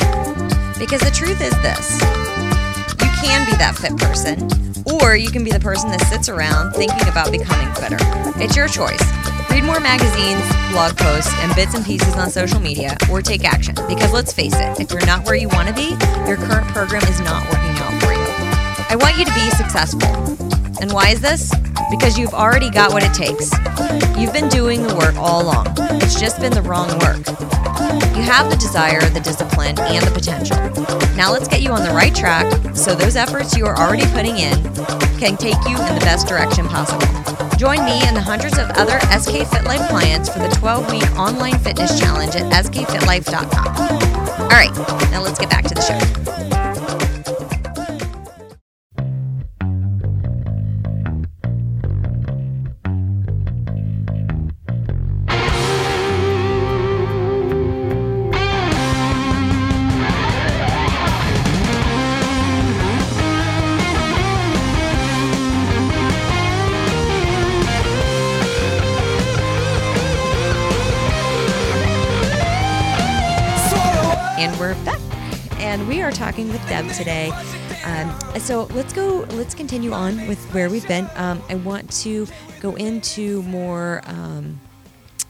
Because 0.79 1.01
the 1.01 1.13
truth 1.13 1.41
is 1.41 1.53
this 1.63 2.01
you 3.03 3.29
can 3.29 3.45
be 3.47 3.57
that 3.59 3.77
fit 3.77 3.97
person, 3.97 4.49
or 5.01 5.17
you 5.17 5.31
can 5.31 5.45
be 5.45 5.51
the 5.51 5.61
person 5.61 5.91
that 5.91 6.01
sits 6.03 6.29
around 6.29 6.73
thinking 6.73 7.09
about 7.09 7.31
becoming 7.31 7.73
fitter. 7.75 7.99
It's 8.43 8.57
your 8.57 8.69
choice. 8.69 9.03
Read 9.51 9.65
more 9.65 9.81
magazines, 9.81 10.43
blog 10.73 10.97
posts, 10.97 11.33
and 11.39 11.55
bits 11.55 11.75
and 11.75 11.85
pieces 11.85 12.15
on 12.15 12.31
social 12.31 12.61
media, 12.61 12.97
or 13.11 13.21
take 13.23 13.45
action. 13.45 13.75
Because 13.89 14.13
let's 14.13 14.33
face 14.33 14.55
it, 14.55 14.81
if 14.81 14.91
you're 14.91 15.05
not 15.07 15.25
where 15.27 15.35
you 15.35 15.49
want 15.49 15.69
to 15.69 15.75
be, 15.75 15.91
your 16.27 16.37
current 16.37 16.69
program 16.69 17.03
is 17.05 17.21
not 17.21 17.45
working 17.47 17.77
out 17.83 18.03
for 18.03 18.13
you. 18.13 18.18
I 18.91 18.97
want 18.97 19.19
you 19.19 19.25
to 19.27 19.35
be 19.35 19.51
successful. 19.51 20.09
And 20.81 20.93
why 20.93 21.11
is 21.11 21.21
this? 21.21 21.53
Because 21.91 22.19
you've 22.19 22.33
already 22.33 22.71
got 22.71 22.93
what 22.93 23.03
it 23.03 23.13
takes. 23.13 23.53
You've 24.17 24.33
been 24.33 24.49
doing 24.49 24.83
the 24.83 24.95
work 24.95 25.15
all 25.17 25.43
along. 25.43 25.75
It's 26.01 26.19
just 26.19 26.41
been 26.41 26.53
the 26.53 26.63
wrong 26.63 26.89
work. 27.01 27.19
You 28.17 28.23
have 28.23 28.49
the 28.49 28.57
desire, 28.57 29.01
the 29.11 29.21
discipline, 29.21 29.79
and 29.79 30.07
the 30.07 30.11
potential. 30.11 30.57
Now 31.17 31.33
let's 31.33 31.49
get 31.49 31.61
you 31.61 31.71
on 31.71 31.83
the 31.83 31.91
right 31.91 32.15
track 32.15 32.47
so 32.75 32.95
those 32.95 33.17
efforts 33.17 33.57
you 33.57 33.67
are 33.67 33.77
already 33.77 34.07
putting 34.13 34.39
in 34.39 34.57
can 35.19 35.37
take 35.37 35.59
you 35.69 35.77
in 35.77 35.95
the 35.95 36.03
best 36.05 36.27
direction 36.27 36.67
possible. 36.67 37.07
Join 37.59 37.85
me 37.85 38.01
and 38.07 38.17
the 38.17 38.23
hundreds 38.23 38.57
of 38.57 38.71
other 38.71 39.01
SK 39.13 39.45
Fit 39.53 39.65
Life 39.65 39.87
clients 39.91 40.29
for 40.29 40.39
the 40.39 40.49
12 40.49 40.91
week 40.91 41.19
online 41.19 41.59
fitness 41.59 41.99
challenge 41.99 42.37
at 42.37 42.51
skfitlife.com. 42.65 43.67
All 44.41 44.49
right, 44.49 44.73
now 45.11 45.23
let's 45.23 45.39
get 45.39 45.51
back 45.51 45.65
to 45.65 45.75
the 45.75 45.83
show. 45.83 46.58
Talking 76.39 76.53
with 76.53 76.69
deb 76.69 76.89
today. 76.93 77.31
Um, 77.85 78.39
so 78.39 78.65
let's 78.75 78.93
go 78.93 79.27
let's 79.31 79.55
continue 79.55 79.93
on 79.93 80.29
with 80.29 80.39
where 80.55 80.71
we've 80.71 80.87
been. 80.87 81.09
Um, 81.17 81.43
i 81.49 81.57
want 81.57 81.91
to 82.03 82.29
go 82.61 82.77
into 82.77 83.43
more 83.43 84.03
um, 84.05 84.61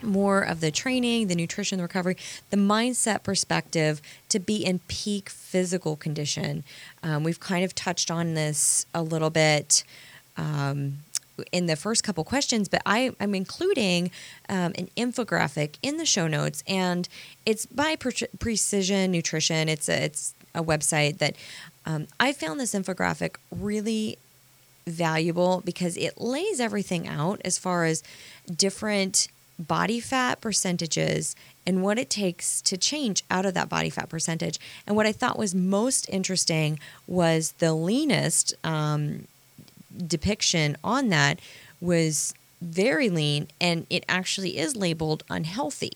more 0.03 0.43
of 0.43 0.61
the 0.61 0.71
training 0.71 1.29
the 1.29 1.35
nutrition 1.35 1.79
the 1.79 1.83
recovery 1.83 2.17
the 2.51 2.59
mindset 2.59 3.23
perspective 3.23 4.03
to 4.29 4.39
be 4.39 4.57
in 4.57 4.81
peak 4.81 5.31
physical 5.31 5.97
condition. 5.97 6.63
Um, 7.03 7.25
we've 7.25 7.41
kind 7.41 7.65
of 7.65 7.75
touched 7.75 8.11
on 8.11 8.35
this 8.35 8.85
a 8.93 9.03
little 9.03 9.31
bit 9.31 9.85
um, 10.37 10.99
in 11.53 11.67
the 11.67 11.77
first 11.77 12.05
couple 12.05 12.23
questions, 12.25 12.69
but 12.69 12.83
I, 12.85 13.13
I'm 13.21 13.35
including 13.35 14.11
um, 14.49 14.73
an 14.77 14.89
infographic 14.97 15.77
in 15.83 15.97
the 15.97 16.05
show 16.05 16.27
notes, 16.27 16.63
and 16.67 17.09
it's 17.47 17.65
by 17.65 17.97
Pre- 17.97 18.29
Precision 18.41 19.13
Nutrition. 19.13 19.69
It's 19.69 19.89
a, 19.89 20.05
it's 20.05 20.35
a 20.55 20.63
website 20.63 21.19
that 21.19 21.35
um, 21.87 22.07
I 22.19 22.33
found 22.33 22.61
this 22.61 22.75
infographic 22.75 23.37
really 23.51 24.19
valuable 24.87 25.63
because 25.65 25.97
it 25.97 26.21
lays 26.21 26.61
everything 26.61 27.07
out 27.07 27.41
as 27.45 27.59
far 27.59 27.85
as 27.85 28.03
different 28.55 29.29
body 29.59 30.01
fat 30.01 30.41
percentages 30.41 31.35
and 31.67 31.83
what 31.83 31.99
it 31.99 32.09
takes 32.09 32.63
to 32.63 32.77
change 32.77 33.23
out 33.31 33.45
of 33.45 33.55
that 33.55 33.69
body 33.69 33.91
fat 33.91 34.09
percentage. 34.09 34.59
And 34.87 34.97
what 34.97 35.07
I 35.07 35.13
thought 35.13 35.39
was 35.39 35.55
most 35.55 36.09
interesting 36.09 36.79
was 37.07 37.53
the 37.53 37.75
leanest. 37.75 38.55
Um, 38.65 39.27
depiction 40.07 40.77
on 40.85 41.09
that 41.09 41.41
was 41.81 42.35
very 42.61 43.09
lean 43.09 43.49
and 43.61 43.87
it 43.89 44.05
actually 44.09 44.59
is 44.59 44.77
labeled 44.77 45.23
unhealthy. 45.31 45.93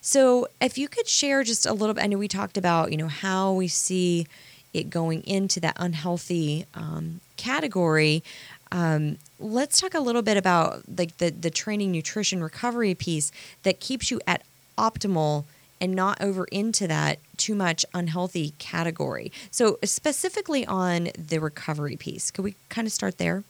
So, 0.00 0.48
if 0.60 0.78
you 0.78 0.88
could 0.88 1.08
share 1.08 1.42
just 1.42 1.66
a 1.66 1.72
little 1.72 1.94
bit, 1.94 2.04
I 2.04 2.06
know 2.06 2.18
we 2.18 2.28
talked 2.28 2.56
about, 2.56 2.90
you 2.90 2.96
know, 2.96 3.08
how 3.08 3.52
we 3.52 3.68
see 3.68 4.26
it 4.74 4.90
going 4.90 5.22
into 5.22 5.60
that 5.60 5.76
unhealthy 5.78 6.66
um, 6.74 7.20
category. 7.36 8.22
Um, 8.70 9.18
let's 9.38 9.80
talk 9.80 9.94
a 9.94 10.00
little 10.00 10.22
bit 10.22 10.36
about 10.36 10.82
like 10.98 11.16
the 11.18 11.30
the 11.30 11.50
training, 11.50 11.92
nutrition, 11.92 12.42
recovery 12.42 12.94
piece 12.94 13.32
that 13.62 13.80
keeps 13.80 14.10
you 14.10 14.20
at 14.26 14.42
optimal 14.76 15.44
and 15.80 15.94
not 15.94 16.20
over 16.20 16.44
into 16.46 16.86
that 16.88 17.18
too 17.36 17.54
much 17.54 17.84
unhealthy 17.94 18.52
category. 18.58 19.32
So 19.50 19.78
specifically 19.84 20.66
on 20.66 21.10
the 21.16 21.38
recovery 21.38 21.96
piece, 21.96 22.30
could 22.30 22.44
we 22.44 22.54
kind 22.68 22.86
of 22.86 22.92
start 22.92 23.18
there? 23.18 23.44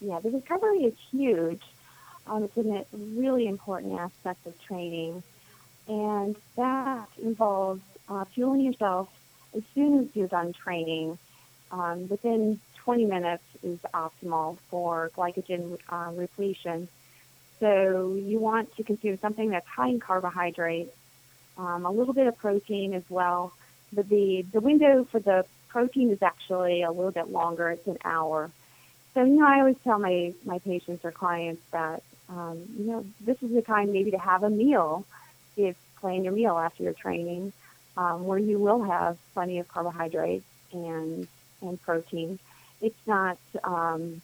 Yeah, 0.00 0.20
the 0.20 0.30
recovery 0.30 0.84
is 0.84 0.94
huge. 1.10 1.62
Um, 2.26 2.44
it's 2.44 2.56
a 2.56 2.84
really 2.92 3.46
important 3.46 3.98
aspect 4.00 4.46
of 4.46 4.60
training, 4.62 5.22
and 5.88 6.36
that 6.56 7.08
involves 7.22 7.82
uh, 8.08 8.24
fueling 8.24 8.62
yourself 8.62 9.08
as 9.54 9.62
soon 9.74 10.00
as 10.00 10.06
you're 10.14 10.28
done 10.28 10.52
training. 10.52 11.18
Um, 11.70 12.08
within 12.08 12.60
20 12.76 13.06
minutes 13.06 13.42
is 13.62 13.78
optimal 13.92 14.58
for 14.70 15.10
glycogen 15.16 15.78
uh, 15.88 16.12
repletion. 16.14 16.88
So 17.60 18.14
you 18.14 18.38
want 18.38 18.76
to 18.76 18.82
consume 18.82 19.18
something 19.18 19.50
that's 19.50 19.66
high 19.66 19.88
in 19.88 20.00
carbohydrates, 20.00 20.94
um, 21.56 21.86
a 21.86 21.90
little 21.90 22.14
bit 22.14 22.26
of 22.26 22.36
protein 22.36 22.94
as 22.94 23.04
well. 23.08 23.52
But 23.92 24.08
the, 24.08 24.42
the 24.52 24.60
window 24.60 25.04
for 25.04 25.18
the 25.20 25.46
protein 25.68 26.10
is 26.10 26.22
actually 26.22 26.82
a 26.82 26.90
little 26.90 27.10
bit 27.10 27.30
longer. 27.30 27.70
It's 27.70 27.86
an 27.86 27.98
hour. 28.04 28.50
So, 29.14 29.24
you 29.24 29.36
know, 29.36 29.46
I 29.46 29.60
always 29.60 29.76
tell 29.84 29.98
my, 29.98 30.34
my 30.44 30.58
patients 30.58 31.04
or 31.04 31.12
clients 31.12 31.62
that, 31.70 32.02
um, 32.28 32.62
you 32.76 32.86
know, 32.86 33.06
this 33.20 33.42
is 33.42 33.52
the 33.52 33.62
time 33.62 33.92
maybe 33.92 34.10
to 34.10 34.18
have 34.18 34.42
a 34.42 34.50
meal, 34.50 35.04
if 35.56 35.76
plan 36.00 36.24
your 36.24 36.32
meal 36.32 36.58
after 36.58 36.82
your 36.82 36.92
training, 36.92 37.52
um, 37.96 38.24
where 38.26 38.38
you 38.38 38.58
will 38.58 38.82
have 38.82 39.16
plenty 39.32 39.58
of 39.58 39.68
carbohydrates 39.68 40.46
and, 40.72 41.28
and 41.60 41.80
protein. 41.82 42.38
It's 42.80 43.06
not 43.06 43.38
um, 43.62 44.20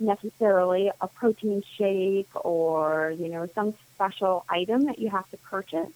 necessarily 0.00 0.90
a 1.00 1.08
protein 1.08 1.62
shake 1.76 2.28
or, 2.34 3.14
you 3.16 3.28
know, 3.28 3.48
some 3.54 3.74
special 3.94 4.44
item 4.48 4.86
that 4.86 4.98
you 4.98 5.10
have 5.10 5.28
to 5.30 5.36
purchase 5.36 5.92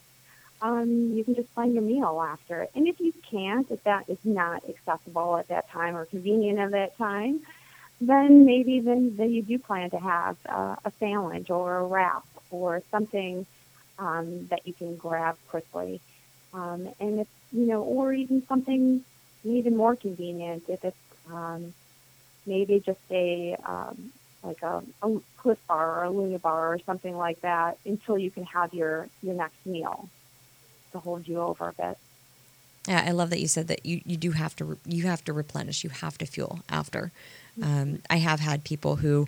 um, 0.60 1.12
you 1.14 1.24
can 1.24 1.34
just 1.34 1.52
plan 1.54 1.72
your 1.72 1.82
meal 1.82 2.20
after. 2.20 2.66
And 2.74 2.88
if 2.88 3.00
you 3.00 3.12
can't, 3.30 3.70
if 3.70 3.82
that 3.84 4.08
is 4.08 4.18
not 4.24 4.62
accessible 4.68 5.36
at 5.36 5.48
that 5.48 5.70
time 5.70 5.96
or 5.96 6.04
convenient 6.04 6.58
at 6.58 6.72
that 6.72 6.96
time, 6.98 7.40
then 8.00 8.44
maybe 8.44 8.80
then, 8.80 9.16
then 9.16 9.32
you 9.32 9.42
do 9.42 9.58
plan 9.58 9.90
to 9.90 9.98
have 9.98 10.36
uh, 10.48 10.76
a 10.84 10.92
sandwich 10.98 11.50
or 11.50 11.78
a 11.78 11.84
wrap 11.84 12.24
or 12.50 12.82
something 12.90 13.46
um, 13.98 14.46
that 14.48 14.66
you 14.66 14.72
can 14.72 14.96
grab 14.96 15.36
quickly. 15.48 16.00
Um, 16.54 16.88
and 17.00 17.20
if, 17.20 17.28
you 17.52 17.66
know, 17.66 17.82
or 17.82 18.12
even 18.12 18.46
something 18.46 19.04
even 19.44 19.76
more 19.76 19.96
convenient 19.96 20.64
if 20.68 20.84
it's 20.84 20.96
um, 21.30 21.72
maybe 22.46 22.80
just 22.80 23.00
a, 23.10 23.56
um, 23.64 24.12
like 24.42 24.62
a, 24.62 24.82
a 25.02 25.20
Clif 25.36 25.58
bar 25.66 26.00
or 26.00 26.04
a 26.04 26.10
Luna 26.10 26.38
bar 26.38 26.72
or 26.72 26.78
something 26.78 27.16
like 27.16 27.40
that 27.40 27.78
until 27.84 28.16
you 28.18 28.30
can 28.30 28.44
have 28.44 28.72
your, 28.72 29.08
your 29.22 29.34
next 29.34 29.64
meal 29.66 30.08
to 30.92 30.98
hold 30.98 31.26
you 31.26 31.40
over 31.40 31.68
a 31.68 31.72
bit. 31.72 31.98
Yeah, 32.88 33.04
I 33.06 33.10
love 33.10 33.28
that 33.30 33.40
you 33.40 33.48
said 33.48 33.68
that 33.68 33.84
you, 33.84 34.00
you 34.06 34.16
do 34.16 34.30
have 34.32 34.56
to 34.56 34.64
re- 34.64 34.76
you 34.86 35.04
have 35.06 35.22
to 35.26 35.32
replenish, 35.32 35.84
you 35.84 35.90
have 35.90 36.16
to 36.18 36.26
fuel 36.26 36.60
after. 36.70 37.12
Um, 37.62 38.00
I 38.08 38.16
have 38.16 38.40
had 38.40 38.64
people 38.64 38.96
who 38.96 39.26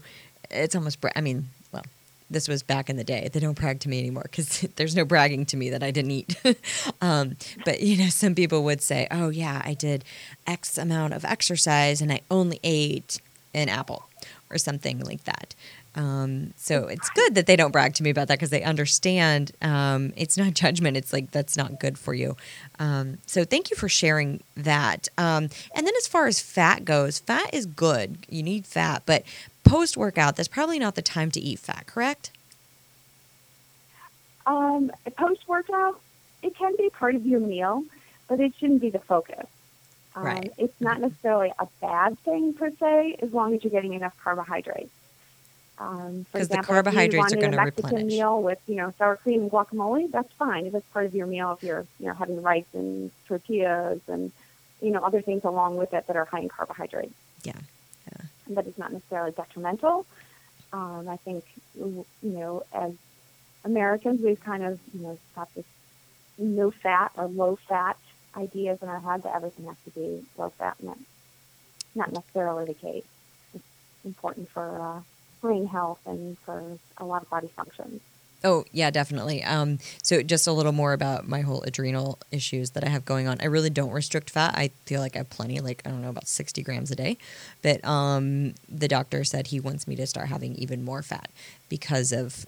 it's 0.50 0.74
almost 0.74 0.98
I 1.14 1.20
mean, 1.20 1.48
well, 1.70 1.84
this 2.30 2.48
was 2.48 2.62
back 2.62 2.88
in 2.88 2.96
the 2.96 3.04
day. 3.04 3.28
They 3.30 3.38
don't 3.38 3.58
brag 3.58 3.80
to 3.80 3.88
me 3.88 3.98
anymore 3.98 4.22
because 4.22 4.60
there's 4.76 4.96
no 4.96 5.04
bragging 5.04 5.44
to 5.46 5.56
me 5.58 5.68
that 5.70 5.82
I 5.82 5.90
didn't 5.90 6.10
eat. 6.12 6.36
um, 7.02 7.36
but 7.66 7.82
you 7.82 7.98
know, 7.98 8.08
some 8.08 8.34
people 8.34 8.64
would 8.64 8.80
say, 8.80 9.06
"Oh 9.10 9.28
yeah, 9.28 9.60
I 9.64 9.74
did 9.74 10.04
X 10.46 10.78
amount 10.78 11.12
of 11.12 11.24
exercise 11.24 12.00
and 12.00 12.10
I 12.10 12.22
only 12.30 12.60
ate 12.64 13.20
an 13.54 13.68
apple." 13.68 14.04
Or 14.52 14.58
something 14.58 14.98
like 14.98 15.22
that. 15.24 15.54
Um, 16.00 16.54
so 16.56 16.86
it's 16.86 17.10
good 17.10 17.34
that 17.34 17.46
they 17.46 17.56
don't 17.56 17.72
brag 17.72 17.92
to 17.94 18.02
me 18.02 18.08
about 18.08 18.28
that 18.28 18.38
because 18.38 18.48
they 18.48 18.62
understand 18.62 19.52
um, 19.60 20.14
it's 20.16 20.38
not 20.38 20.54
judgment. 20.64 20.96
It's 20.96 21.12
like 21.12 21.30
that's 21.30 21.58
not 21.58 21.78
good 21.78 21.98
for 21.98 22.14
you. 22.14 22.36
Um, 22.78 23.18
so 23.26 23.44
thank 23.44 23.70
you 23.70 23.76
for 23.76 23.88
sharing 23.88 24.42
that. 24.56 25.08
Um, 25.18 25.50
and 25.74 25.86
then 25.86 25.92
as 25.98 26.06
far 26.06 26.26
as 26.26 26.40
fat 26.40 26.86
goes, 26.86 27.18
fat 27.18 27.52
is 27.52 27.66
good. 27.66 28.18
You 28.30 28.42
need 28.42 28.64
fat, 28.64 29.02
but 29.04 29.24
post 29.62 29.98
workout, 29.98 30.36
that's 30.36 30.48
probably 30.48 30.78
not 30.78 30.94
the 30.94 31.02
time 31.02 31.30
to 31.32 31.40
eat 31.40 31.58
fat. 31.58 31.86
Correct? 31.86 32.30
Um, 34.46 34.90
Post 35.16 35.46
workout, 35.46 36.00
it 36.42 36.56
can 36.56 36.74
be 36.76 36.88
part 36.88 37.14
of 37.14 37.26
your 37.26 37.40
meal, 37.40 37.84
but 38.26 38.40
it 38.40 38.54
shouldn't 38.58 38.80
be 38.80 38.88
the 38.88 38.98
focus. 38.98 39.46
Um, 40.16 40.24
Right. 40.24 40.52
It's 40.56 40.80
not 40.80 40.98
necessarily 40.98 41.52
a 41.58 41.68
bad 41.82 42.18
thing 42.20 42.54
per 42.54 42.70
se, 42.80 43.18
as 43.20 43.32
long 43.32 43.54
as 43.54 43.62
you're 43.62 43.70
getting 43.70 43.92
enough 43.92 44.16
carbohydrates. 44.24 44.90
Um, 45.80 46.24
for 46.24 46.38
'Cause 46.38 46.48
the 46.48 46.54
example, 46.56 46.74
carbohydrates 46.74 47.32
if 47.32 47.38
are 47.38 47.40
you 47.40 47.46
wanted 47.46 47.54
a 47.54 47.56
Mexican 47.64 47.84
replenish. 47.90 48.12
meal 48.12 48.42
with 48.42 48.58
you 48.66 48.74
know 48.76 48.92
sour 48.98 49.16
cream 49.16 49.40
and 49.42 49.50
guacamole, 49.50 50.10
that's 50.10 50.30
fine. 50.34 50.66
If 50.66 50.74
it's 50.74 50.86
part 50.88 51.06
of 51.06 51.14
your 51.14 51.26
meal, 51.26 51.52
if 51.52 51.62
you're 51.62 51.86
you 51.98 52.06
know 52.06 52.12
having 52.12 52.42
rice 52.42 52.66
and 52.74 53.10
tortillas 53.26 54.02
and 54.06 54.30
you 54.82 54.90
know 54.90 55.00
other 55.02 55.22
things 55.22 55.42
along 55.44 55.78
with 55.78 55.94
it 55.94 56.06
that 56.06 56.16
are 56.16 56.26
high 56.26 56.40
in 56.40 56.48
carbohydrates. 56.50 57.14
Yeah. 57.44 57.54
But 58.46 58.66
it's 58.66 58.76
not 58.78 58.92
necessarily 58.92 59.30
detrimental. 59.30 60.04
Um, 60.72 61.08
I 61.08 61.16
think 61.16 61.44
you 61.74 62.04
know 62.22 62.64
as 62.74 62.92
Americans, 63.64 64.20
we've 64.20 64.40
kind 64.42 64.62
of 64.62 64.78
you 64.92 65.00
know 65.00 65.18
got 65.34 65.52
this 65.54 65.64
no 66.36 66.70
fat 66.70 67.12
or 67.16 67.26
low 67.26 67.56
fat 67.56 67.96
ideas 68.36 68.82
in 68.82 68.88
our 68.88 69.00
head 69.00 69.22
that 69.22 69.34
everything 69.34 69.66
has 69.66 69.76
to 69.84 69.90
be 69.90 70.24
low 70.36 70.50
fat, 70.50 70.76
and 70.80 70.88
that's 70.90 71.00
not 71.94 72.12
necessarily 72.12 72.66
the 72.66 72.74
case. 72.74 73.04
It's 73.54 73.64
important 74.04 74.48
for 74.50 74.78
uh, 74.80 75.00
brain 75.40 75.66
health 75.66 76.00
and 76.06 76.38
for 76.38 76.78
a 76.98 77.04
lot 77.04 77.22
of 77.22 77.30
body 77.30 77.48
functions. 77.48 78.02
Oh 78.42 78.64
yeah, 78.72 78.90
definitely. 78.90 79.44
Um, 79.44 79.78
so 80.02 80.22
just 80.22 80.46
a 80.46 80.52
little 80.52 80.72
more 80.72 80.94
about 80.94 81.28
my 81.28 81.42
whole 81.42 81.60
adrenal 81.62 82.18
issues 82.30 82.70
that 82.70 82.82
I 82.84 82.88
have 82.88 83.04
going 83.04 83.28
on. 83.28 83.36
I 83.40 83.46
really 83.46 83.68
don't 83.68 83.90
restrict 83.90 84.30
fat. 84.30 84.54
I 84.56 84.70
feel 84.86 85.00
like 85.00 85.14
I 85.14 85.18
have 85.18 85.28
plenty, 85.30 85.60
like 85.60 85.82
I 85.84 85.90
don't 85.90 86.00
know, 86.00 86.08
about 86.08 86.26
sixty 86.26 86.62
grams 86.62 86.90
a 86.90 86.96
day. 86.96 87.18
But 87.60 87.84
um, 87.84 88.54
the 88.66 88.88
doctor 88.88 89.24
said 89.24 89.48
he 89.48 89.60
wants 89.60 89.86
me 89.86 89.94
to 89.96 90.06
start 90.06 90.28
having 90.28 90.54
even 90.54 90.82
more 90.82 91.02
fat 91.02 91.28
because 91.68 92.12
of 92.12 92.46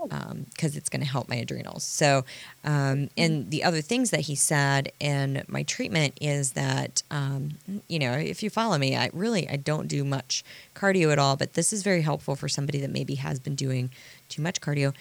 because 0.54 0.76
it's 0.76 0.88
going 0.88 1.02
to 1.02 1.08
help 1.08 1.28
my 1.28 1.36
adrenals. 1.36 1.84
So, 1.84 2.24
um, 2.64 3.10
and 3.18 3.50
the 3.50 3.62
other 3.62 3.82
things 3.82 4.10
that 4.12 4.20
he 4.20 4.34
said 4.34 4.90
in 4.98 5.44
my 5.46 5.62
treatment 5.62 6.16
is 6.22 6.52
that 6.52 7.02
um, 7.10 7.50
you 7.88 7.98
know 7.98 8.12
if 8.12 8.42
you 8.42 8.48
follow 8.48 8.78
me, 8.78 8.96
I 8.96 9.10
really 9.12 9.46
I 9.46 9.56
don't 9.56 9.88
do 9.88 10.04
much 10.04 10.42
cardio 10.74 11.12
at 11.12 11.18
all. 11.18 11.36
But 11.36 11.52
this 11.52 11.70
is 11.70 11.82
very 11.82 12.00
helpful 12.00 12.34
for 12.34 12.48
somebody 12.48 12.80
that 12.80 12.90
maybe 12.90 13.16
has 13.16 13.38
been 13.38 13.56
doing 13.56 13.90
too 14.30 14.40
much 14.40 14.62
cardio 14.62 14.94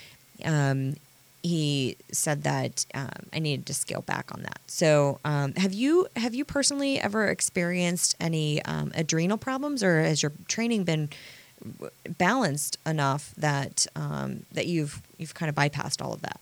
um, 0.45 0.95
he 1.43 1.97
said 2.11 2.43
that 2.43 2.85
um, 2.93 3.09
I 3.33 3.39
needed 3.39 3.65
to 3.67 3.73
scale 3.73 4.01
back 4.01 4.31
on 4.33 4.43
that. 4.43 4.59
So, 4.67 5.19
um, 5.25 5.53
have 5.55 5.73
you 5.73 6.07
have 6.15 6.35
you 6.35 6.45
personally 6.45 6.99
ever 6.99 7.27
experienced 7.27 8.15
any 8.19 8.63
um, 8.63 8.91
adrenal 8.95 9.37
problems, 9.37 9.83
or 9.83 10.01
has 10.01 10.21
your 10.21 10.33
training 10.47 10.83
been 10.83 11.09
balanced 12.17 12.77
enough 12.85 13.33
that 13.37 13.87
um, 13.95 14.45
that 14.51 14.67
you've 14.67 15.01
you've 15.17 15.33
kind 15.33 15.49
of 15.49 15.55
bypassed 15.55 16.03
all 16.03 16.13
of 16.13 16.21
that? 16.21 16.39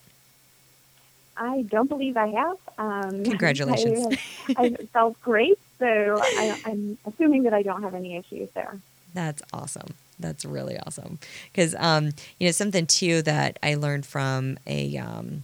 I 1.38 1.62
don't 1.64 1.88
believe 1.88 2.18
I 2.18 2.28
have. 2.28 2.58
Um, 2.78 3.24
Congratulations. 3.24 4.18
I, 4.58 4.64
I 4.64 4.76
felt 4.92 5.22
great, 5.22 5.58
so 5.80 6.20
I, 6.22 6.60
I'm 6.66 6.98
assuming 7.06 7.44
that 7.44 7.54
I 7.54 7.62
don't 7.62 7.84
have 7.84 7.96
any 7.96 8.18
issues 8.18 8.50
there. 8.54 8.78
That's 9.14 9.42
awesome. 9.54 9.94
That's 10.20 10.46
really 10.46 10.78
awesome. 10.78 11.20
Because 11.52 11.76
um, 11.76 12.12
you 12.40 12.48
know 12.48 12.52
something 12.52 12.86
too 12.86 13.22
that 13.24 13.58
I 13.64 13.76
learned 13.76 14.06
from 14.06 14.58
a 14.68 14.98
um, 14.98 15.44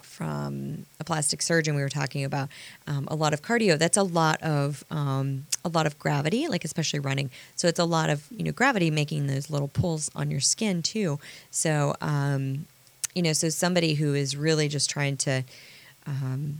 from 0.00 0.84
a 0.98 1.04
plastic 1.04 1.42
surgeon. 1.42 1.74
We 1.74 1.82
were 1.82 1.88
talking 1.88 2.24
about 2.24 2.48
um, 2.86 3.06
a 3.08 3.14
lot 3.14 3.32
of 3.32 3.42
cardio. 3.42 3.78
That's 3.78 3.96
a 3.96 4.02
lot 4.02 4.42
of 4.42 4.84
um, 4.90 5.46
a 5.64 5.68
lot 5.68 5.86
of 5.86 5.98
gravity, 5.98 6.48
like 6.48 6.64
especially 6.64 7.00
running. 7.00 7.30
So 7.56 7.68
it's 7.68 7.78
a 7.78 7.84
lot 7.84 8.10
of 8.10 8.24
you 8.30 8.44
know 8.44 8.52
gravity 8.52 8.90
making 8.90 9.26
those 9.26 9.50
little 9.50 9.68
pulls 9.68 10.10
on 10.14 10.30
your 10.30 10.40
skin 10.40 10.82
too. 10.82 11.18
So 11.50 11.94
um, 12.00 12.66
you 13.14 13.22
know, 13.22 13.32
so 13.32 13.48
somebody 13.48 13.94
who 13.94 14.14
is 14.14 14.36
really 14.36 14.68
just 14.68 14.88
trying 14.90 15.16
to 15.18 15.42
um, 16.06 16.58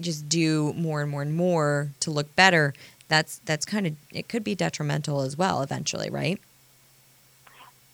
just 0.00 0.28
do 0.28 0.72
more 0.74 1.00
and 1.00 1.10
more 1.10 1.22
and 1.22 1.34
more 1.34 1.90
to 2.00 2.10
look 2.10 2.34
better 2.36 2.74
that's 3.08 3.38
that's 3.44 3.64
kind 3.64 3.86
of 3.86 3.96
it 4.12 4.28
could 4.28 4.44
be 4.44 4.54
detrimental 4.54 5.20
as 5.22 5.36
well 5.36 5.62
eventually 5.62 6.10
right 6.10 6.38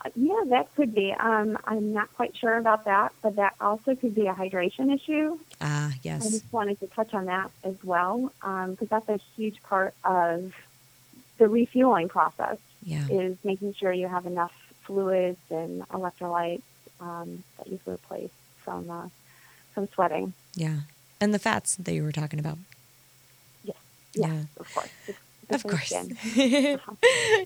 Uh, 0.05 0.11
Yeah, 0.17 0.43
that 0.49 0.67
could 0.77 0.95
be. 0.95 1.13
Um, 1.15 1.57
I'm 1.65 1.93
not 1.95 2.09
quite 2.15 2.37
sure 2.37 2.57
about 2.59 2.85
that, 2.85 3.13
but 3.23 3.37
that 3.37 3.55
also 3.61 3.95
could 3.95 4.15
be 4.15 4.27
a 4.27 4.35
hydration 4.35 4.95
issue. 4.95 5.39
ah 5.61 5.89
I 5.95 5.99
yes 6.03 6.27
I 6.27 6.31
just 6.31 6.53
wanted 6.53 6.79
to 6.81 6.87
touch 6.89 7.15
on 7.15 7.25
that 7.27 7.51
as 7.71 7.77
well, 7.83 8.31
because 8.71 8.89
that's 8.89 9.09
a 9.09 9.19
huge 9.37 9.63
part 9.63 9.95
of 10.05 10.53
the 11.39 11.49
refueling 11.49 12.09
process. 12.09 12.59
yeah 12.83 13.07
Is 13.09 13.37
making 13.45 13.73
sure 13.75 13.93
you 13.93 14.09
have 14.09 14.27
enough 14.27 14.53
fluids 14.83 15.41
and 15.51 15.73
electrolytes 15.89 16.63
um, 17.01 17.43
that 17.57 17.67
you 17.69 17.79
can 17.83 17.95
replace 17.95 18.31
from 18.65 18.91
uh, 18.91 19.09
from 19.73 19.89
sweating. 19.95 20.35
yeah 20.55 20.81
and 21.21 21.33
the 21.33 21.39
fats 21.39 21.77
that 21.77 21.95
you 21.95 22.03
were 22.03 22.13
talking 22.13 22.39
about 22.45 22.59
Yeah. 24.15 24.45
of 24.59 24.73
course. 24.75 24.91
Of 25.51 25.63
course. 25.63 25.93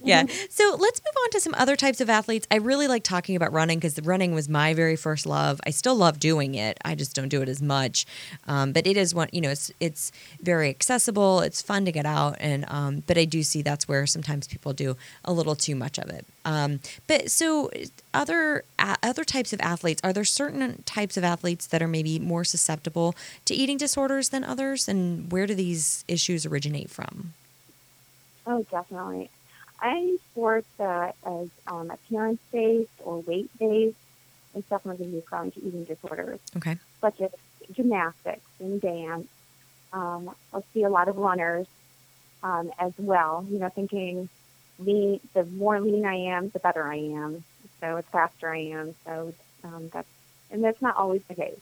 yeah. 0.03 0.25
So 0.51 0.77
let's 0.79 1.01
move 1.01 1.15
on 1.23 1.31
to 1.31 1.41
some 1.41 1.55
other 1.57 1.77
types 1.77 2.01
of 2.01 2.11
athletes. 2.11 2.47
I 2.51 2.57
really 2.57 2.89
like 2.89 3.03
talking 3.03 3.37
about 3.37 3.53
running 3.53 3.79
because 3.79 4.01
running 4.03 4.35
was 4.35 4.49
my 4.49 4.75
very 4.75 4.97
first 4.97 5.27
love. 5.27 5.61
I 5.67 5.71
still 5.71 5.97
love 5.97 6.19
doing 6.19 6.55
it. 6.55 6.79
I 6.85 6.95
just 6.95 7.15
don't 7.15 7.29
do 7.29 7.43
it 7.43 7.49
as 7.49 7.63
much. 7.63 8.07
Um, 8.47 8.73
but 8.73 8.87
it 8.87 8.97
is 8.97 9.15
one 9.15 9.29
you 9.33 9.41
know 9.41 9.51
it's 9.51 9.71
it's 9.81 10.13
very 10.41 10.69
accessible. 10.71 11.41
It's 11.41 11.63
fun 11.63 11.85
to 11.85 11.93
get 11.93 12.07
out 12.07 12.37
and 12.41 12.65
um, 12.69 13.03
but 13.07 13.19
i 13.19 13.25
do 13.25 13.43
see 13.43 13.63
that's 13.63 13.89
where 13.89 14.07
sometimes 14.07 14.47
people 14.47 14.73
do 14.73 14.97
a 15.25 15.33
little 15.33 15.55
too 15.55 15.75
much 15.75 15.99
of 15.99 16.09
it. 16.11 16.25
Um, 16.45 16.81
but 17.07 17.31
so 17.31 17.71
other 18.15 18.65
uh, 18.79 18.97
other 19.03 19.25
types 19.25 19.53
of 19.53 19.61
athletes 19.61 20.01
are 20.03 20.13
there 20.13 20.25
certain 20.25 20.83
types 20.85 21.17
of 21.17 21.25
athletes 21.25 21.67
that 21.67 21.83
are 21.83 21.89
maybe 21.89 22.19
more 22.19 22.45
susceptible 22.45 23.15
to 23.45 23.55
eating 23.55 23.77
disorders 23.77 24.31
than 24.31 24.45
others? 24.45 24.89
And 24.89 25.31
where 25.31 25.47
do 25.47 25.55
these 25.55 26.05
issues 26.09 26.47
originate 26.47 26.91
from 26.91 27.35
Oh, 28.49 28.65
definitely. 28.71 29.31
Any 29.85 30.19
sport 30.33 30.65
that 30.79 31.15
is 31.31 31.51
um, 31.69 31.91
appearance 31.91 32.41
based 32.51 32.91
or 33.05 33.21
weight 33.21 33.51
based 33.59 33.97
is 34.57 34.65
definitely 34.65 35.05
going 35.05 35.11
to 35.11 35.17
be 35.19 35.23
prone 35.23 35.51
to 35.53 35.65
eating 35.65 35.85
disorders, 35.85 36.41
okay 36.57 36.79
such 37.01 37.21
as 37.21 37.31
gymnastics 37.73 38.49
and 38.61 38.81
dance. 38.81 39.29
Um, 39.93 40.31
I'll 40.53 40.65
see 40.75 40.83
a 40.83 40.91
lot 40.91 41.09
of 41.09 41.17
runners 41.17 41.67
um, 42.43 42.73
as 42.79 42.93
well. 42.99 43.47
You 43.49 43.59
know, 43.59 43.69
thinking 43.69 44.29
lean, 44.79 45.21
the 45.35 45.45
more 45.45 45.81
lean 45.81 46.05
I 46.05 46.15
am, 46.15 46.51
the 46.51 46.59
better 46.59 46.85
I 46.85 46.97
am. 46.97 47.45
So 47.81 47.97
it's 47.97 48.09
faster 48.09 48.53
I 48.53 48.59
am. 48.59 48.95
So 49.05 49.33
um, 49.65 49.91
that's 49.93 50.09
and 50.51 50.65
that's 50.65 50.81
not 50.83 50.97
always 50.97 51.23
the 51.29 51.35
case. 51.35 51.61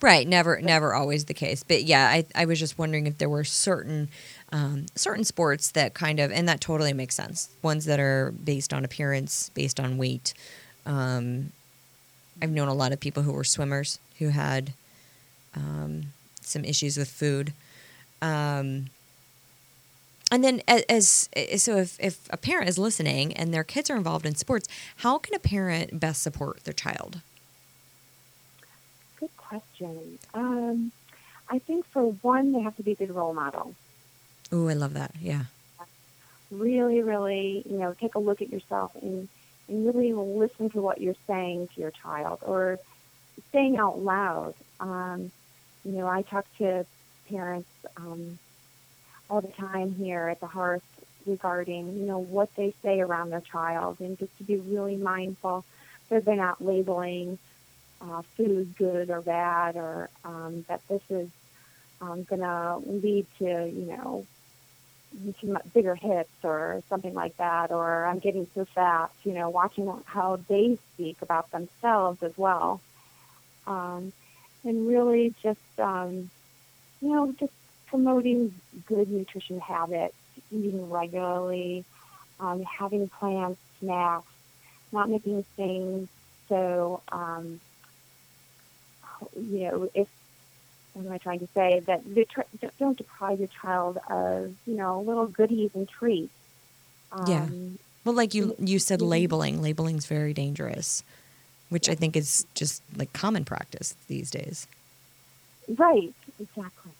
Right, 0.00 0.28
never, 0.28 0.60
never 0.60 0.92
always 0.92 1.24
the 1.24 1.34
case. 1.34 1.62
But 1.62 1.84
yeah, 1.84 2.06
I, 2.06 2.26
I 2.34 2.44
was 2.44 2.58
just 2.58 2.78
wondering 2.78 3.06
if 3.06 3.16
there 3.16 3.28
were 3.28 3.44
certain, 3.44 4.10
um, 4.54 4.86
certain 4.94 5.24
sports 5.24 5.72
that 5.72 5.94
kind 5.94 6.20
of, 6.20 6.30
and 6.30 6.48
that 6.48 6.60
totally 6.60 6.92
makes 6.92 7.16
sense. 7.16 7.48
Ones 7.60 7.86
that 7.86 7.98
are 7.98 8.32
based 8.32 8.72
on 8.72 8.84
appearance, 8.84 9.50
based 9.52 9.80
on 9.80 9.98
weight. 9.98 10.32
Um, 10.86 11.50
I've 12.40 12.50
known 12.50 12.68
a 12.68 12.74
lot 12.74 12.92
of 12.92 13.00
people 13.00 13.24
who 13.24 13.32
were 13.32 13.42
swimmers 13.42 13.98
who 14.20 14.28
had 14.28 14.72
um, 15.56 16.12
some 16.40 16.64
issues 16.64 16.96
with 16.96 17.10
food. 17.10 17.52
Um, 18.22 18.86
and 20.30 20.44
then, 20.44 20.62
a- 20.68 20.88
as 20.90 21.28
so, 21.56 21.76
if, 21.78 21.98
if 21.98 22.28
a 22.30 22.36
parent 22.36 22.68
is 22.68 22.78
listening 22.78 23.32
and 23.32 23.52
their 23.52 23.64
kids 23.64 23.90
are 23.90 23.96
involved 23.96 24.24
in 24.24 24.36
sports, 24.36 24.68
how 24.98 25.18
can 25.18 25.34
a 25.34 25.40
parent 25.40 25.98
best 25.98 26.22
support 26.22 26.62
their 26.62 26.72
child? 26.72 27.20
Good 29.18 29.36
question. 29.36 30.20
Um, 30.32 30.92
I 31.50 31.58
think 31.58 31.86
for 31.86 32.04
one, 32.22 32.52
they 32.52 32.60
have 32.60 32.76
to 32.76 32.84
be 32.84 32.92
a 32.92 32.94
good 32.94 33.10
role 33.10 33.34
model. 33.34 33.74
Oh, 34.52 34.68
I 34.68 34.74
love 34.74 34.94
that. 34.94 35.12
Yeah. 35.20 35.44
really, 36.50 37.02
really, 37.02 37.62
you 37.68 37.78
know, 37.78 37.94
take 37.94 38.14
a 38.14 38.18
look 38.18 38.42
at 38.42 38.50
yourself 38.50 38.92
and, 39.00 39.28
and 39.68 39.86
really 39.86 40.12
listen 40.12 40.70
to 40.70 40.80
what 40.80 41.00
you're 41.00 41.16
saying 41.26 41.68
to 41.74 41.80
your 41.80 41.90
child 41.90 42.40
or 42.42 42.78
saying 43.52 43.76
out 43.76 43.98
loud. 43.98 44.54
Um, 44.80 45.30
you 45.84 45.92
know, 45.92 46.06
I 46.06 46.22
talk 46.22 46.46
to 46.58 46.86
parents 47.28 47.68
um, 47.96 48.38
all 49.28 49.40
the 49.40 49.48
time 49.48 49.94
here 49.94 50.28
at 50.28 50.40
the 50.40 50.46
Hearth 50.46 50.82
regarding, 51.26 51.96
you 51.96 52.06
know, 52.06 52.18
what 52.18 52.54
they 52.56 52.74
say 52.82 53.00
around 53.00 53.30
their 53.30 53.40
child 53.40 54.00
and 54.00 54.18
just 54.18 54.36
to 54.38 54.44
be 54.44 54.56
really 54.56 54.96
mindful 54.96 55.64
that 56.10 56.24
they're 56.24 56.36
not 56.36 56.64
labeling 56.64 57.38
uh, 58.00 58.22
food 58.36 58.74
good 58.76 59.10
or 59.10 59.22
bad 59.22 59.76
or 59.76 60.10
um, 60.24 60.64
that 60.68 60.80
this 60.88 61.02
is 61.08 61.28
um, 62.00 62.24
going 62.24 62.42
to 62.42 62.78
lead 62.86 63.26
to, 63.38 63.44
you 63.44 63.86
know, 63.86 64.26
bigger 65.72 65.94
hips 65.94 66.44
or 66.44 66.82
something 66.88 67.14
like 67.14 67.36
that, 67.36 67.70
or 67.70 68.06
I'm 68.06 68.18
getting 68.18 68.46
so 68.54 68.64
fat. 68.64 69.10
You 69.24 69.32
know, 69.32 69.50
watching 69.50 69.92
how 70.06 70.36
they 70.48 70.78
speak 70.94 71.22
about 71.22 71.50
themselves 71.50 72.22
as 72.22 72.36
well, 72.36 72.80
um, 73.66 74.12
and 74.64 74.86
really 74.86 75.34
just 75.42 75.60
um, 75.78 76.30
you 77.00 77.08
know 77.14 77.32
just 77.32 77.52
promoting 77.86 78.54
good 78.86 79.10
nutrition 79.10 79.60
habits, 79.60 80.16
eating 80.50 80.90
regularly, 80.90 81.84
um, 82.40 82.62
having 82.62 83.08
planned 83.08 83.56
snacks, 83.80 84.26
not 84.92 85.08
making 85.08 85.42
things 85.56 86.08
so 86.48 87.02
um, 87.10 87.60
you 89.36 89.68
know 89.70 89.88
if 89.94 90.08
what 90.94 91.06
am 91.06 91.12
I 91.12 91.18
trying 91.18 91.40
to 91.40 91.48
say? 91.54 91.80
That 91.80 92.02
the 92.14 92.24
tr- 92.24 92.42
don't 92.78 92.96
deprive 92.96 93.38
your 93.38 93.48
child 93.48 93.98
of 94.08 94.54
you 94.66 94.76
know 94.76 95.00
little 95.00 95.26
goodies 95.26 95.70
and 95.74 95.88
treats. 95.88 96.32
Um, 97.12 97.24
Yeah. 97.28 97.48
Well, 98.04 98.14
like 98.14 98.34
you 98.34 98.54
you 98.58 98.78
said, 98.78 99.00
labeling 99.02 99.62
labeling. 99.62 99.96
is 99.96 100.06
very 100.06 100.34
dangerous, 100.34 101.02
which 101.68 101.88
I 101.88 101.94
think 101.94 102.16
is 102.16 102.46
just 102.54 102.82
like 102.96 103.12
common 103.12 103.44
practice 103.44 103.94
these 104.08 104.30
days. 104.30 104.66
Right. 105.68 106.12
Exactly. 106.40 106.92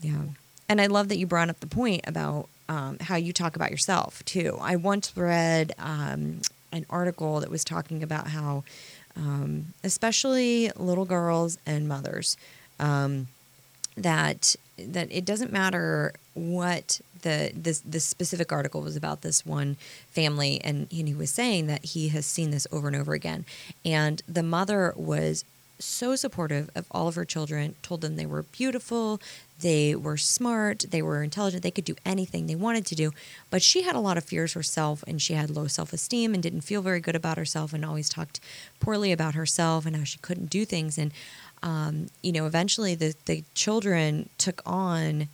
Yeah. 0.00 0.22
And 0.68 0.80
I 0.80 0.86
love 0.86 1.08
that 1.08 1.18
you 1.18 1.26
brought 1.26 1.50
up 1.50 1.60
the 1.60 1.66
point 1.66 2.02
about 2.06 2.48
um, 2.68 2.98
how 3.00 3.16
you 3.16 3.32
talk 3.32 3.54
about 3.56 3.70
yourself 3.70 4.24
too. 4.24 4.58
I 4.60 4.76
once 4.76 5.16
read 5.16 5.72
um, 5.78 6.40
an 6.72 6.86
article 6.90 7.40
that 7.40 7.50
was 7.50 7.64
talking 7.64 8.02
about 8.02 8.28
how, 8.28 8.64
um, 9.16 9.66
especially 9.84 10.70
little 10.76 11.04
girls 11.04 11.58
and 11.66 11.86
mothers, 11.86 12.36
um, 12.80 13.28
that 13.96 14.56
that 14.78 15.08
it 15.10 15.24
doesn't 15.24 15.52
matter 15.52 16.12
what 16.34 17.00
the 17.22 17.50
this 17.54 17.80
this 17.80 18.04
specific 18.04 18.52
article 18.52 18.82
was 18.82 18.96
about 18.96 19.22
this 19.22 19.44
one 19.46 19.76
family 20.10 20.60
and, 20.62 20.86
and 20.92 21.08
he 21.08 21.14
was 21.14 21.30
saying 21.30 21.66
that 21.66 21.84
he 21.84 22.08
has 22.08 22.26
seen 22.26 22.50
this 22.50 22.66
over 22.70 22.86
and 22.86 22.96
over 22.96 23.14
again. 23.14 23.44
And 23.84 24.22
the 24.28 24.42
mother 24.42 24.92
was 24.96 25.44
so 25.78 26.16
supportive 26.16 26.70
of 26.74 26.86
all 26.90 27.08
of 27.08 27.14
her 27.16 27.24
children 27.24 27.74
told 27.82 28.00
them 28.00 28.16
they 28.16 28.24
were 28.24 28.42
beautiful 28.42 29.20
they 29.60 29.94
were 29.94 30.16
smart 30.16 30.84
they 30.90 31.02
were 31.02 31.22
intelligent 31.22 31.62
they 31.62 31.70
could 31.70 31.84
do 31.84 31.96
anything 32.04 32.46
they 32.46 32.54
wanted 32.54 32.84
to 32.86 32.94
do. 32.94 33.12
But 33.50 33.62
she 33.62 33.82
had 33.82 33.96
a 33.96 34.00
lot 34.00 34.18
of 34.18 34.24
fears 34.24 34.52
herself 34.52 35.02
and 35.06 35.20
she 35.20 35.32
had 35.34 35.50
low 35.50 35.66
self-esteem 35.66 36.34
and 36.34 36.42
didn't 36.42 36.60
feel 36.60 36.82
very 36.82 37.00
good 37.00 37.16
about 37.16 37.38
herself 37.38 37.72
and 37.72 37.84
always 37.84 38.08
talked 38.08 38.40
poorly 38.80 39.12
about 39.12 39.34
herself 39.34 39.86
and 39.86 39.96
how 39.96 40.04
she 40.04 40.18
couldn't 40.18 40.50
do 40.50 40.64
things. 40.64 40.98
And 40.98 41.12
um, 41.62 42.08
you 42.22 42.32
know 42.32 42.46
eventually 42.46 42.94
the, 42.94 43.14
the 43.26 43.44
children 43.54 44.28
took 44.38 44.62
on 44.66 45.28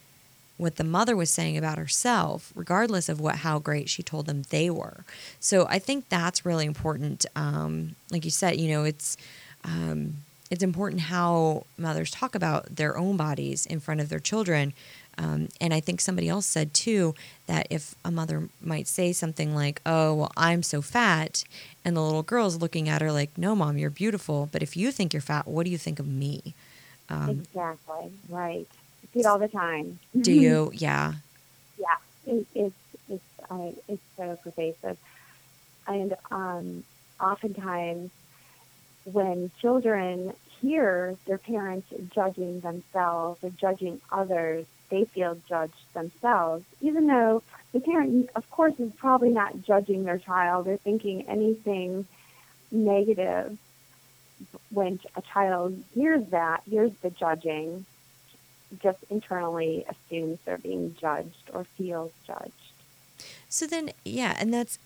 what 0.57 0.77
the 0.77 0.85
mother 0.85 1.16
was 1.16 1.31
saying 1.31 1.59
about 1.59 1.77
herself, 1.77 2.53
regardless 2.55 3.09
of 3.09 3.20
what 3.20 3.37
how 3.37 3.59
great 3.59 3.89
she 3.89 4.03
told 4.03 4.27
them 4.27 4.43
they 4.51 4.70
were. 4.70 5.05
So 5.41 5.66
I 5.68 5.79
think 5.79 6.09
that's 6.09 6.47
really 6.47 6.66
important. 6.66 7.27
Um, 7.35 7.97
like 8.11 8.25
you 8.25 8.31
said, 8.31 8.59
you 8.59 8.68
know, 8.68 8.85
it's 8.85 9.16
um, 9.64 10.14
it's 10.51 10.62
important 10.62 11.03
how 11.03 11.64
mothers 11.79 12.11
talk 12.11 12.35
about 12.35 12.77
their 12.77 12.97
own 12.97 13.16
bodies 13.16 13.66
in 13.66 13.81
front 13.81 14.01
of 14.01 14.09
their 14.09 14.20
children. 14.20 14.75
Um, 15.23 15.49
and 15.61 15.73
I 15.73 15.81
think 15.81 16.01
somebody 16.01 16.29
else 16.29 16.47
said 16.47 16.75
too 16.75 17.14
that 17.47 17.68
if 17.70 17.95
a 18.05 18.11
mother 18.11 18.49
might 18.61 18.89
say 18.89 19.12
something 19.12 19.55
like, 19.55 19.81
"Oh, 19.87 20.14
well, 20.14 20.33
I'm 20.37 20.62
so 20.62 20.83
fat," 20.83 21.45
and 21.85 21.97
the 21.97 22.03
little 22.03 22.25
girl's 22.25 22.57
looking 22.57 22.89
at 22.89 23.01
her 23.03 23.12
like, 23.12 23.39
"No, 23.39 23.55
mom, 23.55 23.79
you're 23.79 23.91
beautiful. 23.91 24.49
But 24.51 24.62
if 24.62 24.77
you 24.77 24.91
think 24.91 25.12
you're 25.12 25.23
fat, 25.23 25.47
what 25.47 25.64
do 25.64 25.70
you 25.70 25.79
think 25.79 26.01
of 26.01 26.09
me?" 26.09 26.55
Um, 27.09 27.31
exactly. 27.31 28.12
Right. 28.29 28.66
I 28.70 29.12
see 29.12 29.20
it 29.20 29.27
all 29.27 29.39
the 29.39 29.49
time. 29.49 30.01
do 30.20 30.33
you? 30.33 30.73
Yeah. 30.75 31.14
yeah, 31.79 31.97
it, 32.27 32.47
it's 32.55 32.75
it's 33.09 33.25
uh, 33.49 33.70
it's 33.87 34.03
so 34.16 34.37
pervasive, 34.43 34.99
and 35.87 36.16
um, 36.33 36.85
oftentimes 37.20 38.11
when 39.05 39.51
children 39.61 40.33
hear 40.61 41.16
their 41.27 41.39
parents 41.39 41.89
judging 42.14 42.61
themselves 42.61 43.43
or 43.43 43.51
judging 43.51 44.01
others, 44.11 44.66
they 44.93 45.07
feel 45.07 45.38
judged 45.49 45.95
themselves, 45.95 46.64
even 46.82 47.07
though 47.07 47.43
the 47.72 47.80
parent, 47.80 48.28
of 48.36 48.49
course, 48.51 48.78
is 48.78 48.93
probably 48.93 49.30
not 49.30 49.62
judging 49.62 50.05
their 50.05 50.18
child 50.18 50.68
or 50.68 50.76
thinking 50.76 51.26
anything 51.28 52.07
negative. 52.70 53.57
When 54.70 55.01
a 55.16 55.22
child 55.22 55.82
hears 55.95 56.26
that, 56.28 56.62
hears 56.68 56.93
the 57.01 57.09
judging, 57.09 57.86
just 58.82 58.99
internally 59.09 59.86
assumes 59.88 60.38
they're 60.45 60.59
being 60.59 60.95
judged 61.01 61.51
or 61.55 61.64
feels 61.64 62.12
judged. 62.26 62.53
So 63.49 63.66
then, 63.66 63.93
yeah, 64.05 64.36
and 64.38 64.53
that's 64.53 64.78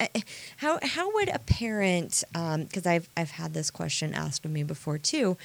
how 0.59 0.79
how 0.83 1.13
would 1.15 1.29
a 1.31 1.41
parent? 1.41 2.23
Because 2.33 2.87
I've 2.87 3.09
I've 3.17 3.33
had 3.33 3.55
this 3.55 3.71
question 3.71 4.15
asked 4.15 4.45
of 4.45 4.53
me 4.53 4.63
before 4.63 4.99
too. 4.99 5.37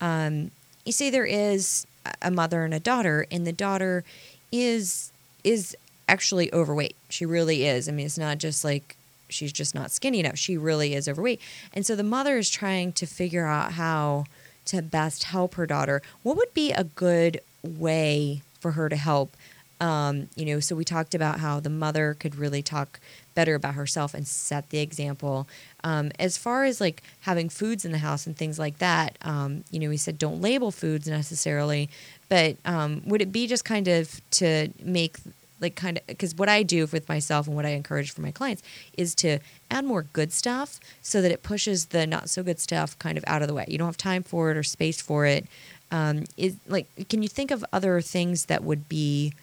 Um, 0.00 0.50
you 0.84 0.92
say 0.92 1.10
there 1.10 1.26
is 1.26 1.86
a 2.22 2.30
mother 2.30 2.64
and 2.64 2.74
a 2.74 2.80
daughter, 2.80 3.26
and 3.30 3.46
the 3.46 3.52
daughter 3.52 4.04
is 4.52 5.12
is 5.44 5.76
actually 6.08 6.52
overweight. 6.52 6.96
She 7.08 7.24
really 7.24 7.66
is. 7.66 7.88
I 7.88 7.92
mean, 7.92 8.06
it's 8.06 8.18
not 8.18 8.38
just 8.38 8.64
like 8.64 8.96
she's 9.28 9.52
just 9.52 9.74
not 9.74 9.90
skinny 9.90 10.20
enough. 10.20 10.38
She 10.38 10.56
really 10.56 10.94
is 10.94 11.08
overweight, 11.08 11.40
and 11.72 11.84
so 11.84 11.94
the 11.96 12.02
mother 12.02 12.38
is 12.38 12.50
trying 12.50 12.92
to 12.94 13.06
figure 13.06 13.46
out 13.46 13.72
how 13.72 14.24
to 14.66 14.82
best 14.82 15.24
help 15.24 15.54
her 15.54 15.66
daughter. 15.66 16.02
What 16.22 16.36
would 16.36 16.54
be 16.54 16.72
a 16.72 16.84
good 16.84 17.40
way 17.62 18.42
for 18.60 18.72
her 18.72 18.88
to 18.88 18.96
help? 18.96 19.36
Um, 19.80 20.28
you 20.36 20.44
know, 20.44 20.60
so 20.60 20.76
we 20.76 20.84
talked 20.84 21.14
about 21.14 21.40
how 21.40 21.58
the 21.58 21.70
mother 21.70 22.14
could 22.18 22.36
really 22.36 22.62
talk 22.62 23.00
better 23.34 23.54
about 23.54 23.74
herself 23.74 24.12
and 24.12 24.26
set 24.26 24.70
the 24.70 24.78
example. 24.78 25.48
Um, 25.82 26.10
as 26.18 26.36
far 26.36 26.64
as 26.64 26.80
like 26.80 27.02
having 27.20 27.48
foods 27.48 27.84
in 27.84 27.92
the 27.92 27.98
house 27.98 28.26
and 28.26 28.36
things 28.36 28.58
like 28.58 28.78
that, 28.78 29.16
um, 29.22 29.64
you 29.70 29.78
know, 29.78 29.88
we 29.88 29.96
said 29.96 30.18
don't 30.18 30.40
label 30.40 30.70
foods 30.70 31.08
necessarily, 31.08 31.88
but 32.28 32.56
um, 32.64 33.02
would 33.06 33.22
it 33.22 33.32
be 33.32 33.46
just 33.46 33.64
kind 33.64 33.88
of 33.88 34.20
to 34.32 34.68
make 34.82 35.16
like 35.60 35.74
kind 35.76 35.98
of 35.98 36.06
because 36.06 36.34
what 36.34 36.48
I 36.48 36.62
do 36.62 36.86
with 36.86 37.08
myself 37.08 37.46
and 37.46 37.54
what 37.54 37.66
I 37.66 37.70
encourage 37.70 38.10
for 38.12 38.22
my 38.22 38.30
clients 38.30 38.62
is 38.96 39.14
to 39.16 39.38
add 39.70 39.84
more 39.84 40.02
good 40.02 40.32
stuff 40.32 40.80
so 41.02 41.20
that 41.22 41.30
it 41.30 41.42
pushes 41.42 41.86
the 41.86 42.06
not 42.06 42.30
so 42.30 42.42
good 42.42 42.58
stuff 42.58 42.98
kind 42.98 43.18
of 43.18 43.24
out 43.26 43.42
of 43.42 43.48
the 43.48 43.54
way. 43.54 43.66
You 43.68 43.78
don't 43.78 43.86
have 43.88 43.96
time 43.96 44.22
for 44.22 44.50
it 44.50 44.56
or 44.56 44.62
space 44.62 45.00
for 45.00 45.26
it. 45.26 45.46
Um, 45.92 46.24
is 46.36 46.56
like, 46.68 46.86
can 47.08 47.22
you 47.22 47.28
think 47.28 47.50
of 47.50 47.64
other 47.72 48.00
things 48.00 48.46
that 48.46 48.62
would 48.62 48.88
be 48.88 49.34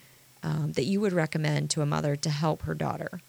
um, 0.47 0.71
that 0.73 0.85
you 0.85 1.01
would 1.01 1.13
recommend 1.13 1.69
to 1.71 1.81
a 1.81 1.85
mother 1.85 2.15
to 2.15 2.29
help 2.29 2.61
her 2.63 2.73
daughter? 2.73 3.19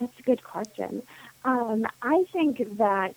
That's 0.00 0.18
a 0.18 0.22
good 0.22 0.42
question. 0.42 1.02
Um, 1.44 1.86
I 2.00 2.24
think 2.32 2.78
that 2.78 3.14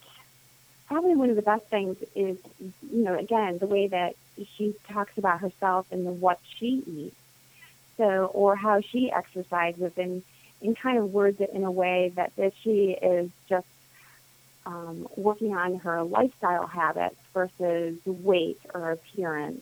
probably 0.88 1.16
one 1.16 1.30
of 1.30 1.38
the 1.38 1.42
best 1.42 1.66
things 1.68 1.98
is, 2.14 2.38
you 2.60 3.04
know, 3.04 3.18
again, 3.18 3.58
the 3.58 3.68
way 3.68 3.88
that 3.88 4.16
she 4.56 4.76
talks 4.90 5.18
about 5.18 5.40
herself 5.40 5.86
and 5.92 6.06
the 6.06 6.12
what 6.12 6.40
she 6.58 6.84
eats. 6.86 7.16
So, 7.98 8.32
or 8.34 8.56
how 8.56 8.82
she 8.82 9.12
exercises 9.12 9.92
and, 9.96 10.24
and 10.62 10.76
kind 10.76 10.98
of 10.98 11.14
words 11.14 11.40
it 11.40 11.52
in 11.54 11.64
a 11.64 11.72
way 11.72 12.12
that, 12.16 12.36
that 12.36 12.54
she 12.64 12.92
is 12.92 13.30
just 13.48 13.68
um, 14.66 15.08
working 15.16 15.56
on 15.56 15.76
her 15.80 16.04
lifestyle 16.04 16.68
habits 16.68 17.18
versus 17.34 17.98
weight 18.06 18.60
or 18.74 18.92
appearance 18.92 19.62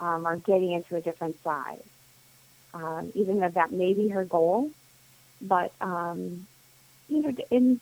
um, 0.00 0.26
or 0.26 0.36
getting 0.36 0.72
into 0.72 0.96
a 0.96 1.00
different 1.00 1.42
size. 1.42 1.82
Um, 2.74 3.12
even 3.14 3.40
though 3.40 3.50
that 3.50 3.72
may 3.72 3.94
be 3.94 4.08
her 4.08 4.24
goal, 4.24 4.70
but 5.40 5.72
um, 5.80 6.46
you 7.08 7.22
know, 7.22 7.32
in 7.50 7.80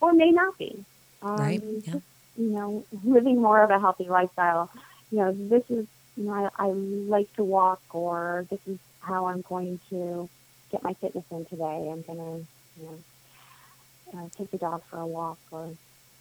or 0.00 0.12
may 0.12 0.30
not 0.30 0.56
be. 0.58 0.84
Um, 1.22 1.38
Right, 1.38 1.62
yeah. 1.62 1.92
just, 1.92 2.04
you 2.36 2.50
know, 2.50 2.84
living 3.04 3.40
more 3.40 3.62
of 3.62 3.70
a 3.70 3.78
healthy 3.78 4.06
lifestyle. 4.08 4.70
You 5.10 5.18
know, 5.18 5.32
this 5.32 5.64
is 5.68 5.86
you 6.16 6.24
know, 6.24 6.50
I, 6.58 6.64
I 6.64 6.68
like 6.68 7.32
to 7.36 7.44
walk, 7.44 7.80
or 7.92 8.46
this 8.50 8.60
is 8.66 8.78
how 9.00 9.26
I'm 9.26 9.42
going 9.42 9.80
to 9.90 10.28
get 10.70 10.82
my 10.82 10.94
fitness 10.94 11.24
in 11.30 11.44
today. 11.46 11.90
I'm 11.92 12.02
gonna, 12.02 12.38
you 12.78 12.84
know, 12.84 12.98
uh, 14.14 14.28
take 14.36 14.50
the 14.50 14.58
dog 14.58 14.82
for 14.90 14.98
a 14.98 15.06
walk, 15.06 15.38
or 15.50 15.70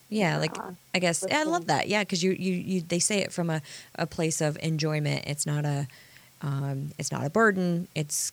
Yeah, 0.10 0.38
like 0.38 0.58
uh, 0.58 0.72
I 0.94 1.00
guess 1.00 1.24
yeah, 1.28 1.40
I 1.40 1.44
love 1.44 1.68
that. 1.68 1.88
Yeah, 1.88 2.04
because 2.04 2.24
you, 2.24 2.32
you 2.32 2.54
you 2.54 2.82
they 2.82 3.00
say 3.00 3.20
it 3.20 3.32
from 3.32 3.50
a, 3.50 3.62
a 3.96 4.06
place 4.08 4.42
of 4.42 4.58
enjoyment. 4.62 5.24
It's 5.28 5.46
not 5.46 5.66
a 5.66 5.88
um, 6.42 6.92
it's 6.98 7.12
not 7.12 7.26
a 7.26 7.30
burden. 7.30 7.88
It's 7.96 8.32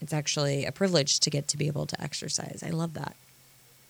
it's 0.00 0.12
actually 0.12 0.64
a 0.64 0.72
privilege 0.72 1.20
to 1.20 1.30
get 1.30 1.48
to 1.48 1.56
be 1.56 1.66
able 1.66 1.86
to 1.86 2.00
exercise. 2.00 2.62
I 2.64 2.70
love 2.70 2.94
that. 2.94 3.16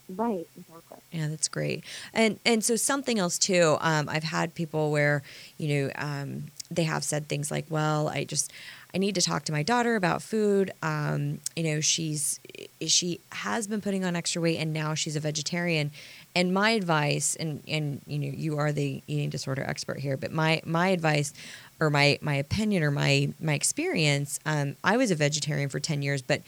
right, 0.09 0.47
exactly. 0.57 0.99
Yeah, 1.13 1.29
that's 1.29 1.49
great. 1.49 1.85
And 2.13 2.39
and 2.45 2.65
so 2.65 2.77
something 2.77 3.19
else 3.19 3.39
too. 3.39 3.77
Um, 3.81 4.09
I've 4.09 4.25
had 4.25 4.55
people 4.55 4.91
where 4.91 5.23
you 5.59 5.69
know 5.85 5.93
um, 5.97 6.45
they 6.71 6.85
have 6.85 7.05
said 7.05 7.29
things 7.29 7.51
like, 7.51 7.67
"Well, 7.69 8.09
I 8.09 8.25
just 8.25 8.53
I 8.95 8.99
need 8.99 9.15
to 9.17 9.23
talk 9.23 9.45
to 9.45 9.53
my 9.53 9.63
daughter 9.63 9.97
about 9.97 10.23
food. 10.23 10.71
Um, 10.83 11.41
you 11.57 11.63
know, 11.65 11.81
she's 11.81 12.41
she 12.87 13.21
has 13.33 13.67
been 13.67 13.81
putting 13.81 14.05
on 14.05 14.17
extra 14.17 14.41
weight, 14.43 14.59
and 14.59 14.73
now 14.73 14.95
she's 14.95 15.17
a 15.17 15.21
vegetarian." 15.21 15.91
And 16.35 16.53
my 16.55 16.71
advice, 16.71 17.37
and 17.37 17.63
and 17.69 18.01
you 18.07 18.19
know, 18.19 18.29
you 18.35 18.59
are 18.59 18.73
the 18.73 19.03
eating 19.07 19.31
disorder 19.31 19.63
expert 19.67 19.99
here, 20.01 20.17
but 20.17 20.33
my 20.33 20.63
my 20.65 20.89
advice 20.89 21.33
or 21.81 21.91
my 21.91 22.19
my 22.21 22.35
opinion 22.35 22.83
or 22.83 22.91
my 22.91 23.31
my 23.41 23.55
experience. 23.55 24.41
Um, 24.45 24.77
I 24.83 24.97
was 24.97 25.11
a 25.11 25.15
vegetarian 25.15 25.69
for 25.69 25.81
ten 25.81 26.03
years, 26.03 26.23
but 26.23 26.43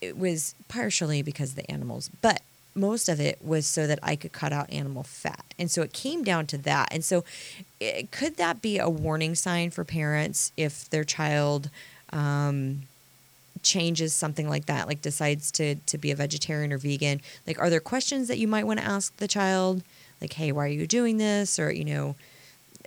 it 0.00 0.18
was 0.18 0.54
partially 0.68 1.22
because 1.22 1.50
of 1.50 1.56
the 1.56 1.70
animals, 1.70 2.10
but 2.20 2.42
most 2.74 3.08
of 3.08 3.20
it 3.20 3.38
was 3.44 3.66
so 3.66 3.86
that 3.86 3.98
I 4.02 4.16
could 4.16 4.32
cut 4.32 4.52
out 4.52 4.70
animal 4.70 5.02
fat. 5.02 5.44
And 5.58 5.70
so 5.70 5.82
it 5.82 5.92
came 5.92 6.24
down 6.24 6.46
to 6.46 6.58
that. 6.58 6.88
And 6.90 7.04
so 7.04 7.24
it, 7.80 8.10
could 8.10 8.36
that 8.36 8.62
be 8.62 8.78
a 8.78 8.88
warning 8.88 9.34
sign 9.34 9.70
for 9.70 9.84
parents 9.84 10.52
if 10.56 10.88
their 10.88 11.04
child 11.04 11.68
um, 12.12 12.82
changes 13.62 14.14
something 14.14 14.48
like 14.48 14.66
that, 14.66 14.88
like 14.88 15.02
decides 15.02 15.50
to, 15.52 15.74
to 15.74 15.98
be 15.98 16.10
a 16.10 16.16
vegetarian 16.16 16.72
or 16.72 16.78
vegan? 16.78 17.20
Like, 17.46 17.58
are 17.58 17.68
there 17.68 17.80
questions 17.80 18.28
that 18.28 18.38
you 18.38 18.48
might 18.48 18.66
want 18.66 18.80
to 18.80 18.86
ask 18.86 19.16
the 19.18 19.28
child? 19.28 19.82
Like, 20.20 20.32
hey, 20.32 20.50
why 20.50 20.64
are 20.64 20.68
you 20.68 20.86
doing 20.86 21.18
this? 21.18 21.58
Or, 21.58 21.70
you 21.70 21.84
know, 21.84 22.16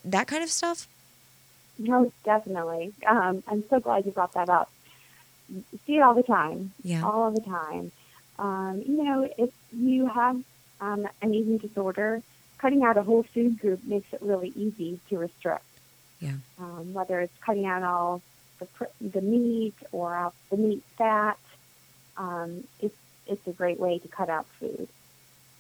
that 0.03 0.27
kind 0.27 0.43
of 0.43 0.49
stuff? 0.49 0.87
No, 1.77 2.11
definitely. 2.23 2.93
Um, 3.05 3.43
I'm 3.47 3.63
so 3.69 3.79
glad 3.79 4.05
you 4.05 4.11
brought 4.11 4.33
that 4.33 4.49
up. 4.49 4.71
See 5.85 5.97
it 5.97 6.01
all 6.01 6.13
the 6.13 6.23
time. 6.23 6.71
Yeah. 6.83 7.03
All 7.03 7.31
the 7.31 7.41
time. 7.41 7.91
Um, 8.39 8.83
you 8.85 9.03
know, 9.03 9.29
if 9.37 9.51
you 9.71 10.07
have 10.07 10.41
um, 10.81 11.07
an 11.21 11.33
eating 11.33 11.57
disorder, 11.57 12.21
cutting 12.57 12.83
out 12.83 12.97
a 12.97 13.03
whole 13.03 13.23
food 13.23 13.59
group 13.59 13.83
makes 13.83 14.11
it 14.13 14.21
really 14.21 14.51
easy 14.55 14.99
to 15.09 15.17
restrict. 15.17 15.65
Yeah. 16.19 16.35
Um, 16.59 16.93
whether 16.93 17.19
it's 17.19 17.37
cutting 17.39 17.65
out 17.65 17.83
all 17.83 18.21
the, 18.59 18.67
the 19.01 19.21
meat 19.21 19.75
or 19.91 20.15
out 20.15 20.33
the 20.49 20.57
meat 20.57 20.83
fat, 20.97 21.37
um, 22.17 22.63
it's, 22.79 22.95
it's 23.27 23.45
a 23.47 23.51
great 23.51 23.79
way 23.79 23.99
to 23.99 24.07
cut 24.07 24.29
out 24.29 24.47
food 24.59 24.87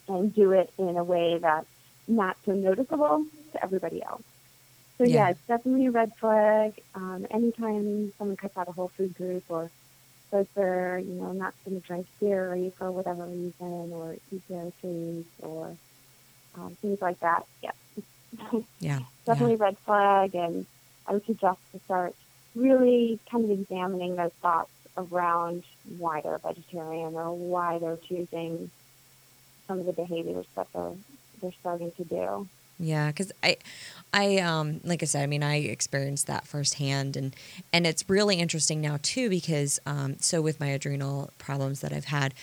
and 0.07 0.33
do 0.33 0.51
it 0.51 0.71
in 0.77 0.97
a 0.97 1.03
way 1.03 1.37
that's 1.37 1.67
not 2.07 2.37
so 2.45 2.53
noticeable 2.53 3.25
to 3.51 3.63
everybody 3.63 4.01
else. 4.03 4.23
So 4.97 5.05
Yeah. 5.05 5.11
yeah, 5.13 5.29
it's 5.31 5.41
definitely 5.47 5.87
a 5.87 5.91
red 5.91 6.11
flag. 6.19 6.73
Um, 6.93 7.25
anytime 7.31 8.13
someone 8.17 8.37
cuts 8.37 8.55
out 8.57 8.69
a 8.69 8.71
whole 8.71 8.91
food 8.97 9.13
group 9.13 9.43
or 9.49 9.71
says 10.31 10.47
they're, 10.55 10.99
you 10.99 11.13
know, 11.15 11.31
not 11.33 11.53
going 11.65 11.79
to 11.81 11.87
drink 11.87 12.07
dairy 12.21 12.73
for 12.77 12.91
whatever 12.91 13.25
reason 13.27 13.53
or 13.93 14.17
eat 14.31 14.43
dairy 14.49 14.73
foods 14.81 15.27
or 15.39 15.77
um, 16.55 16.77
things 16.81 16.99
like 17.01 17.19
that, 17.21 17.43
yeah, 17.61 17.71
Yeah. 18.79 18.99
definitely 19.25 19.55
a 19.55 19.57
red 19.57 19.77
flag. 19.85 20.35
And 20.35 20.65
I 21.07 21.13
would 21.13 21.25
suggest 21.25 21.59
to 21.73 21.81
start 21.85 22.15
really 22.55 23.19
kind 23.31 23.45
of 23.45 23.51
examining 23.59 24.15
those 24.15 24.31
thoughts 24.41 24.71
around 24.97 25.65
why 25.83 26.21
they're 26.21 26.39
vegetarian 26.39 27.15
or 27.15 27.33
why 27.33 27.79
they're 27.79 27.99
choosing 28.07 28.71
some 29.67 29.79
of 29.79 29.85
the 29.85 29.93
behaviors 29.93 30.47
that 30.55 30.67
they're 30.73 30.95
they're 31.41 31.51
starting 31.59 31.91
to 31.97 32.03
do. 32.05 32.49
Yeah, 32.77 33.07
because 33.07 33.31
I, 33.41 33.57
I 34.13 34.37
um, 34.37 34.81
like 34.83 35.01
I 35.01 35.05
said, 35.05 35.23
I 35.23 35.27
mean, 35.27 35.43
I 35.43 35.57
experienced 35.57 36.27
that 36.27 36.45
firsthand, 36.45 37.15
and 37.15 37.35
and 37.71 37.87
it's 37.87 38.09
really 38.09 38.37
interesting 38.37 38.81
now 38.81 38.97
too 39.01 39.29
because 39.29 39.79
um, 39.85 40.17
so 40.19 40.41
with 40.41 40.59
my 40.59 40.67
adrenal 40.67 41.31
problems 41.37 41.79
that 41.81 41.93
I've 41.93 42.05
had, 42.05 42.33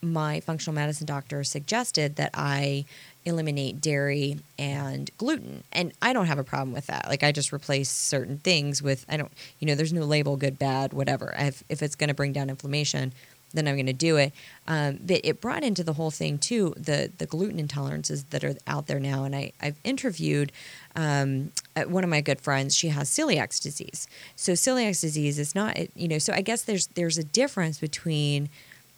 my 0.00 0.40
functional 0.40 0.74
medicine 0.74 1.06
doctor 1.06 1.44
suggested 1.44 2.16
that 2.16 2.30
I 2.34 2.86
eliminate 3.24 3.80
dairy 3.80 4.38
and 4.58 5.10
gluten, 5.18 5.62
and 5.72 5.92
I 6.00 6.14
don't 6.14 6.26
have 6.26 6.38
a 6.38 6.44
problem 6.44 6.72
with 6.72 6.86
that. 6.86 7.06
Like 7.08 7.22
I 7.22 7.30
just 7.30 7.52
replace 7.52 7.90
certain 7.90 8.38
things 8.38 8.82
with 8.82 9.04
I 9.10 9.18
don't, 9.18 9.32
you 9.58 9.66
know, 9.66 9.74
there's 9.74 9.92
no 9.92 10.04
label 10.04 10.36
good, 10.36 10.58
bad, 10.58 10.94
whatever. 10.94 11.34
If 11.38 11.62
if 11.68 11.82
it's 11.82 11.96
going 11.96 12.08
to 12.08 12.14
bring 12.14 12.32
down 12.32 12.48
inflammation, 12.48 13.12
then 13.52 13.68
I'm 13.68 13.76
going 13.76 13.86
to 13.86 13.92
do 13.92 14.16
it. 14.16 14.32
Um, 14.66 14.98
but 15.02 15.20
it 15.24 15.40
brought 15.40 15.62
into 15.62 15.84
the 15.84 15.94
whole 15.94 16.10
thing 16.10 16.38
too 16.38 16.74
the 16.76 17.10
the 17.18 17.26
gluten 17.26 17.64
intolerances 17.66 18.24
that 18.30 18.44
are 18.44 18.54
out 18.66 18.86
there 18.86 19.00
now. 19.00 19.24
And 19.24 19.34
I 19.34 19.52
I've 19.60 19.78
interviewed 19.84 20.52
um, 20.94 21.52
uh, 21.76 21.84
one 21.84 22.04
of 22.04 22.10
my 22.10 22.20
good 22.20 22.40
friends. 22.40 22.76
She 22.76 22.88
has 22.88 23.10
celiac 23.10 23.60
disease. 23.60 24.06
So 24.36 24.52
celiac 24.52 25.00
disease 25.00 25.38
is 25.38 25.54
not 25.54 25.78
you 25.96 26.08
know. 26.08 26.18
So 26.18 26.32
I 26.32 26.40
guess 26.40 26.62
there's 26.62 26.86
there's 26.88 27.18
a 27.18 27.24
difference 27.24 27.78
between 27.78 28.48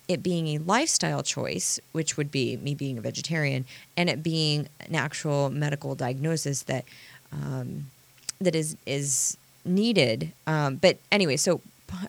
it 0.06 0.22
being 0.22 0.48
a 0.48 0.58
lifestyle 0.58 1.22
choice, 1.22 1.80
which 1.92 2.16
would 2.16 2.30
be 2.30 2.56
me 2.58 2.74
being 2.74 2.98
a 2.98 3.00
vegetarian, 3.00 3.64
and 3.96 4.10
it 4.10 4.22
being 4.22 4.68
an 4.80 4.94
actual 4.94 5.50
medical 5.50 5.94
diagnosis 5.94 6.62
that 6.64 6.84
um, 7.32 7.90
that 8.40 8.54
is 8.54 8.76
is 8.86 9.36
needed. 9.64 10.32
Um, 10.46 10.76
but 10.76 10.98
anyway, 11.10 11.36
so 11.36 11.60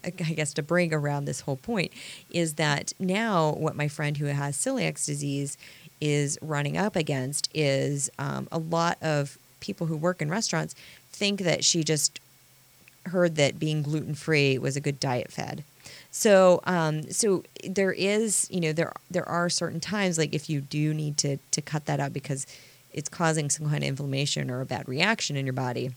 I 0.04 0.10
guess 0.10 0.54
to 0.54 0.64
bring 0.64 0.94
around 0.94 1.26
this 1.26 1.42
whole 1.42 1.58
point 1.58 1.92
is 2.32 2.56
that 2.56 2.94
now 3.00 3.54
what 3.54 3.76
my 3.76 3.88
friend 3.88 4.18
who 4.18 4.26
has 4.26 4.58
celiac 4.58 5.04
disease 5.06 5.58
is 6.02 6.38
running 6.42 6.78
up 6.78 6.96
against 6.96 7.50
is 7.54 8.10
um, 8.20 8.48
a 8.52 8.58
lot 8.58 8.98
of 9.02 9.38
people 9.60 9.88
who 9.88 9.98
work 9.98 10.22
in 10.22 10.30
restaurants 10.30 10.76
think 11.12 11.42
that 11.42 11.64
she 11.64 11.84
just 11.84 12.20
heard 13.08 13.36
that 13.36 13.60
being 13.60 13.82
gluten 13.82 14.16
free 14.16 14.58
was 14.58 14.76
a 14.76 14.82
good 14.82 15.00
diet 15.00 15.32
fad. 15.32 15.64
So, 16.12 16.62
um, 16.64 17.12
so 17.12 17.44
there 17.68 17.92
is, 17.92 18.48
you 18.50 18.60
know, 18.60 18.74
there 18.74 18.94
there 19.12 19.28
are 19.28 19.50
certain 19.50 19.80
times 19.80 20.18
like 20.18 20.34
if 20.34 20.50
you 20.50 20.62
do 20.62 20.94
need 20.94 21.18
to 21.18 21.38
to 21.52 21.62
cut 21.62 21.86
that 21.86 22.00
out 22.00 22.14
because 22.14 22.48
it's 22.94 23.10
causing 23.10 23.50
some 23.50 23.70
kind 23.70 23.84
of 23.84 23.90
inflammation 23.90 24.50
or 24.50 24.62
a 24.62 24.66
bad 24.66 24.88
reaction 24.88 25.36
in 25.36 25.46
your 25.46 25.54
body, 25.54 25.92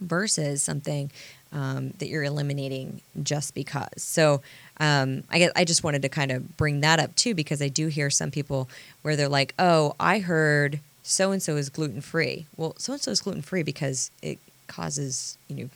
versus 0.00 0.62
something 0.62 1.10
um, 1.52 1.90
that 1.98 2.08
you're 2.08 2.24
eliminating 2.24 3.00
just 3.22 3.54
because. 3.54 3.88
So, 4.02 4.40
um, 4.78 5.24
I 5.30 5.38
guess 5.38 5.52
I 5.56 5.64
just 5.64 5.84
wanted 5.84 6.02
to 6.02 6.08
kind 6.08 6.30
of 6.30 6.56
bring 6.56 6.80
that 6.80 7.00
up 7.00 7.14
too 7.16 7.34
because 7.34 7.60
I 7.60 7.68
do 7.68 7.88
hear 7.88 8.10
some 8.10 8.30
people 8.30 8.68
where 9.02 9.16
they're 9.16 9.28
like, 9.28 9.54
"Oh, 9.58 9.94
I 9.98 10.20
heard 10.20 10.80
so 11.02 11.32
and 11.32 11.42
so 11.42 11.56
is 11.56 11.68
gluten 11.68 12.00
free." 12.00 12.46
Well, 12.56 12.74
so 12.78 12.92
and 12.92 13.02
so 13.02 13.10
is 13.10 13.20
gluten 13.20 13.42
free 13.42 13.62
because 13.62 14.10
it 14.22 14.38
causes 14.66 15.36
you 15.48 15.56
know 15.56 15.70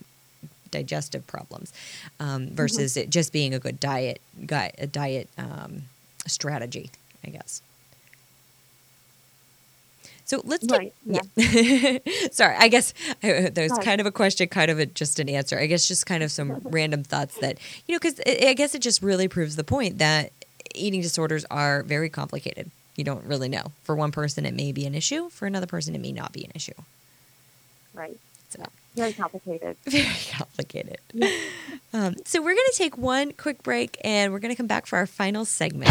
digestive 0.71 1.27
problems 1.27 1.73
um, 2.19 2.49
versus 2.49 2.97
it 2.97 3.09
just 3.11 3.33
being 3.33 3.55
a 3.55 3.59
good 3.59 3.79
diet 3.79 4.21
guy 4.45 4.73
a 4.79 4.87
diet 4.87 5.29
um, 5.39 5.83
strategy 6.27 6.91
i 7.25 7.31
guess 7.31 7.63
so 10.25 10.41
let's 10.45 10.67
get, 10.67 10.79
Right, 10.79 10.95
yeah. 11.07 11.99
sorry 12.33 12.57
i 12.59 12.69
guess 12.69 12.93
uh, 13.23 13.51
there's 13.53 13.71
Right. 13.73 13.85
kind 13.85 14.01
of 14.01 14.07
a 14.07 14.11
question 14.13 14.49
kind 14.49 14.71
of 14.71 14.79
a, 14.79 14.87
just 14.87 15.19
an 15.21 15.29
answer 15.29 15.59
i 15.59 15.67
guess 15.67 15.87
just 15.87 16.07
kind 16.07 16.23
of 16.23 16.31
some 16.33 16.61
random 16.65 17.03
thoughts 17.03 17.37
that 17.39 17.59
you 17.87 17.95
know 17.95 17.99
because 17.99 18.21
i 18.27 18.55
guess 18.55 18.75
it 18.75 18.81
just 18.83 19.03
really 19.03 19.29
proves 19.29 19.57
the 19.57 19.65
point 19.65 19.99
that 19.99 20.33
eating 20.75 21.01
disorders 21.03 21.45
are 21.51 21.83
very 21.83 22.09
complicated 22.09 22.71
you 22.97 23.05
don't 23.05 23.25
really 23.25 23.49
know 23.49 23.65
for 23.85 23.95
one 23.95 24.11
person 24.13 24.45
it 24.47 24.55
may 24.55 24.73
be 24.73 24.87
an 24.87 24.95
issue 24.95 25.29
for 25.31 25.47
another 25.47 25.67
person 25.67 25.95
it 25.95 26.01
may 26.01 26.13
not 26.13 26.33
be 26.33 26.45
an 26.45 26.51
issue 26.55 26.73
Right. 27.93 28.19
so 28.51 28.61
Very 28.97 29.13
complicated. 29.13 29.77
very 29.87 30.05
complicated. 30.33 30.99
Um, 31.93 32.17
so 32.25 32.41
we're 32.43 32.55
going 32.55 32.67
to 32.73 32.77
take 32.77 32.99
one 32.99 33.31
quick 33.33 33.63
break 33.63 33.99
and 34.03 34.33
we're 34.33 34.41
going 34.41 34.51
to 34.53 34.57
come 34.57 34.67
back 34.67 34.87
for 34.87 34.97
our 34.99 35.07
final 35.07 35.45
segment. 35.45 35.91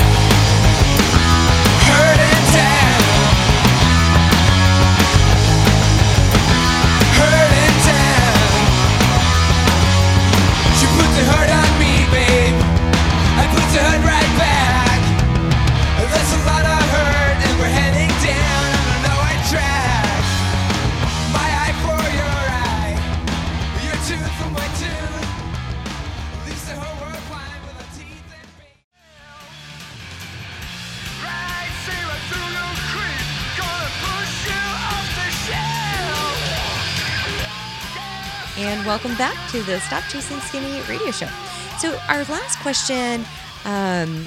She 11.24 11.53
And 38.64 38.86
welcome 38.86 39.14
back 39.16 39.36
to 39.52 39.62
the 39.64 39.78
Stop 39.82 40.06
Chasing 40.06 40.40
Skinny 40.40 40.80
radio 40.88 41.12
show. 41.12 41.28
So, 41.80 42.00
our 42.08 42.24
last 42.24 42.58
question 42.60 43.26
um, 43.66 44.26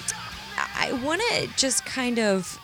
I 0.76 0.92
want 1.02 1.22
to 1.30 1.48
just 1.56 1.86
kind 1.86 2.18
of 2.18 2.60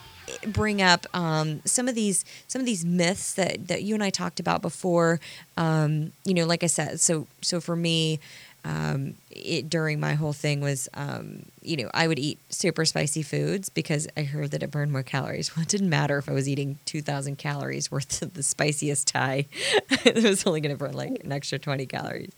bring 0.46 0.82
up 0.82 1.06
um, 1.14 1.62
some 1.64 1.88
of 1.88 1.94
these 1.94 2.26
some 2.46 2.60
of 2.60 2.66
these 2.66 2.84
myths 2.84 3.32
that, 3.34 3.68
that 3.68 3.84
you 3.84 3.94
and 3.94 4.04
I 4.04 4.10
talked 4.10 4.38
about 4.38 4.60
before. 4.60 5.18
Um, 5.56 6.12
you 6.26 6.34
know, 6.34 6.44
like 6.44 6.62
I 6.62 6.66
said, 6.66 7.00
so 7.00 7.26
so 7.40 7.58
for 7.58 7.74
me, 7.74 8.20
um, 8.64 9.14
it 9.30 9.68
during 9.68 9.98
my 9.98 10.14
whole 10.14 10.32
thing 10.32 10.60
was, 10.60 10.88
um, 10.94 11.46
you 11.62 11.76
know, 11.76 11.90
I 11.92 12.06
would 12.06 12.18
eat 12.18 12.38
super 12.48 12.84
spicy 12.84 13.22
foods 13.22 13.68
because 13.68 14.06
I 14.16 14.22
heard 14.22 14.52
that 14.52 14.62
it 14.62 14.70
burned 14.70 14.92
more 14.92 15.02
calories. 15.02 15.50
Well, 15.56 15.64
it 15.64 15.68
didn't 15.68 15.90
matter 15.90 16.16
if 16.18 16.28
I 16.28 16.32
was 16.32 16.48
eating 16.48 16.78
2,000 16.86 17.36
calories 17.36 17.90
worth 17.90 18.22
of 18.22 18.34
the 18.34 18.42
spiciest 18.42 19.08
Thai. 19.08 19.46
it 20.04 20.22
was 20.22 20.46
only 20.46 20.60
going 20.60 20.74
to 20.74 20.78
burn 20.78 20.94
like 20.94 21.22
an 21.24 21.32
extra 21.32 21.58
20 21.58 21.86
calories. 21.86 22.32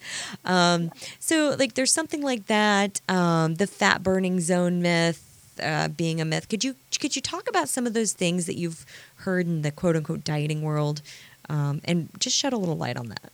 Um, 0.45 0.91
so, 1.20 1.55
like, 1.59 1.75
there's 1.75 1.93
something 1.93 2.22
like 2.22 2.47
that. 2.47 3.01
Um, 3.09 3.57
the 3.57 3.66
fat 3.66 4.03
burning 4.03 4.41
zone 4.41 4.81
myth. 4.83 5.31
Uh, 5.62 5.87
being 5.87 6.20
a 6.20 6.25
myth, 6.25 6.49
could 6.49 6.64
you 6.64 6.75
could 6.99 7.14
you 7.14 7.22
talk 7.22 7.49
about 7.49 7.68
some 7.68 7.87
of 7.87 7.95
those 7.95 8.12
things 8.12 8.47
that 8.47 8.57
you've 8.57 8.85
heard 9.18 9.47
in 9.47 9.62
the 9.62 9.70
quote 9.70 9.95
unquote 9.95 10.25
dieting 10.25 10.62
world, 10.62 11.01
um, 11.49 11.81
and 11.85 12.09
just 12.18 12.37
shed 12.37 12.53
a 12.53 12.57
little 12.57 12.77
light 12.77 12.97
on 12.97 13.07
that? 13.07 13.31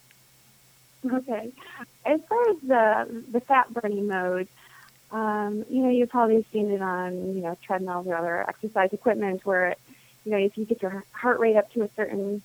Okay. 1.05 1.53
As 2.05 2.21
far 2.29 2.51
as 2.51 2.57
the 2.63 3.25
the 3.31 3.41
fat 3.41 3.73
burning 3.73 4.07
mode, 4.07 4.49
um, 5.11 5.65
you 5.69 5.83
know, 5.83 5.91
you've 5.91 6.11
probably 6.11 6.45
seen 6.53 6.71
it 6.71 6.83
on 6.83 7.35
you 7.35 7.43
know 7.43 7.57
treadmills 7.63 8.07
or 8.07 8.17
other 8.17 8.49
exercise 8.49 8.93
equipment 8.93 9.45
where, 9.47 9.77
you 10.25 10.33
know, 10.33 10.39
if 10.39 10.59
you 10.59 10.65
get 10.65 10.83
your 10.83 11.05
heart 11.13 11.41
rate 11.41 11.57
up 11.57 11.73
to 11.73 11.83
a 11.83 11.89
certain 11.97 12.43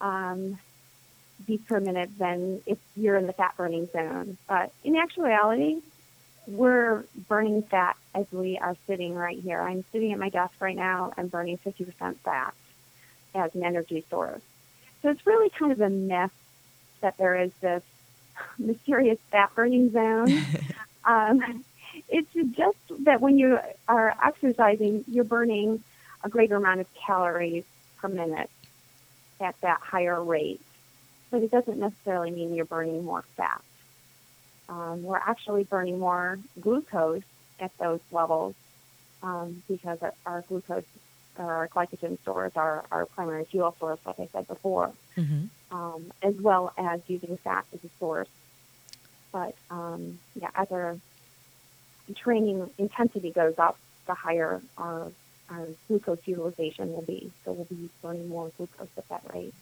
um, 0.00 0.58
beats 1.46 1.64
per 1.66 1.80
minute, 1.80 2.10
then 2.18 2.62
if 2.66 2.78
you're 2.96 3.16
in 3.16 3.26
the 3.26 3.32
fat 3.32 3.56
burning 3.56 3.88
zone. 3.92 4.38
But 4.48 4.72
in 4.84 4.96
actuality, 4.96 5.80
we're 6.46 7.04
burning 7.28 7.62
fat 7.62 7.96
as 8.14 8.26
we 8.32 8.58
are 8.58 8.76
sitting 8.86 9.14
right 9.14 9.38
here. 9.38 9.60
I'm 9.60 9.84
sitting 9.92 10.12
at 10.12 10.18
my 10.18 10.28
desk 10.28 10.54
right 10.60 10.76
now. 10.76 11.12
I'm 11.16 11.28
burning 11.28 11.58
50% 11.58 12.16
fat 12.18 12.54
as 13.34 13.54
an 13.54 13.64
energy 13.64 14.04
source. 14.10 14.42
So 15.02 15.10
it's 15.10 15.26
really 15.26 15.50
kind 15.50 15.72
of 15.72 15.80
a 15.80 15.90
myth 15.90 16.32
that 17.02 17.14
there 17.18 17.40
is 17.40 17.50
this 17.60 17.82
mysterious 18.58 19.18
fat 19.30 19.50
burning 19.54 19.92
zone. 19.92 20.46
um, 21.04 21.64
it's 22.08 22.32
just 22.56 23.04
that 23.04 23.20
when 23.20 23.38
you 23.38 23.58
are 23.88 24.14
exercising, 24.24 25.04
you're 25.06 25.24
burning 25.24 25.82
a 26.24 26.28
greater 26.28 26.56
amount 26.56 26.80
of 26.80 26.86
calories 27.06 27.64
per 27.98 28.08
minute 28.08 28.48
at 29.40 29.54
that 29.62 29.78
higher 29.82 30.22
rate. 30.22 30.60
But 31.30 31.42
it 31.42 31.50
doesn't 31.50 31.78
necessarily 31.78 32.30
mean 32.30 32.54
you're 32.54 32.64
burning 32.64 33.04
more 33.04 33.24
fat. 33.36 33.60
Um, 34.68 35.02
we're 35.02 35.16
actually 35.16 35.64
burning 35.64 35.98
more 35.98 36.38
glucose 36.60 37.22
at 37.58 37.72
those 37.78 38.00
levels 38.10 38.54
um, 39.22 39.62
because 39.68 39.98
our 40.24 40.44
glucose 40.48 40.84
or 41.38 41.52
our 41.52 41.68
glycogen 41.68 42.20
stores 42.22 42.52
are 42.56 42.84
our 42.90 43.06
primary 43.06 43.46
fuel 43.50 43.74
source, 43.78 43.98
like 44.06 44.20
I 44.20 44.28
said 44.32 44.46
before 44.46 44.92
hmm 45.14 45.44
um, 45.72 46.12
as 46.22 46.34
well 46.36 46.72
as 46.76 47.00
using 47.08 47.36
fat 47.38 47.64
as 47.72 47.82
a 47.82 47.88
source. 47.98 48.28
But 49.32 49.54
um, 49.70 50.18
yeah, 50.38 50.50
as 50.54 50.70
our 50.70 50.98
training 52.14 52.70
intensity 52.78 53.30
goes 53.30 53.58
up, 53.58 53.78
the 54.06 54.14
higher 54.14 54.60
our, 54.76 55.10
our 55.50 55.66
glucose 55.88 56.20
utilization 56.26 56.92
will 56.92 57.02
be. 57.02 57.32
So 57.44 57.52
we'll 57.52 57.64
be 57.64 57.88
burning 58.02 58.28
more 58.28 58.50
glucose 58.56 58.88
at 58.96 59.08
that 59.08 59.22
rate. 59.32 59.54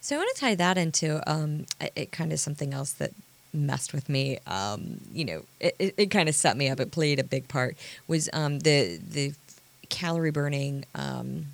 So 0.00 0.16
I 0.16 0.18
want 0.18 0.34
to 0.34 0.40
tie 0.40 0.54
that 0.54 0.78
into 0.78 1.22
um, 1.30 1.66
it, 1.80 1.92
it 1.94 2.12
kind 2.12 2.32
of 2.32 2.40
something 2.40 2.72
else 2.72 2.92
that 2.94 3.12
messed 3.52 3.92
with 3.92 4.08
me. 4.08 4.38
Um, 4.46 5.00
you 5.12 5.24
know, 5.24 5.42
it, 5.60 5.76
it, 5.78 5.94
it 5.98 6.06
kind 6.06 6.28
of 6.28 6.34
set 6.34 6.56
me 6.56 6.68
up. 6.68 6.80
It 6.80 6.90
played 6.90 7.18
a 7.18 7.24
big 7.24 7.48
part. 7.48 7.76
Was 8.08 8.30
um, 8.32 8.60
the 8.60 8.98
the 9.06 9.34
calorie 9.90 10.30
burning 10.30 10.84
um, 10.94 11.46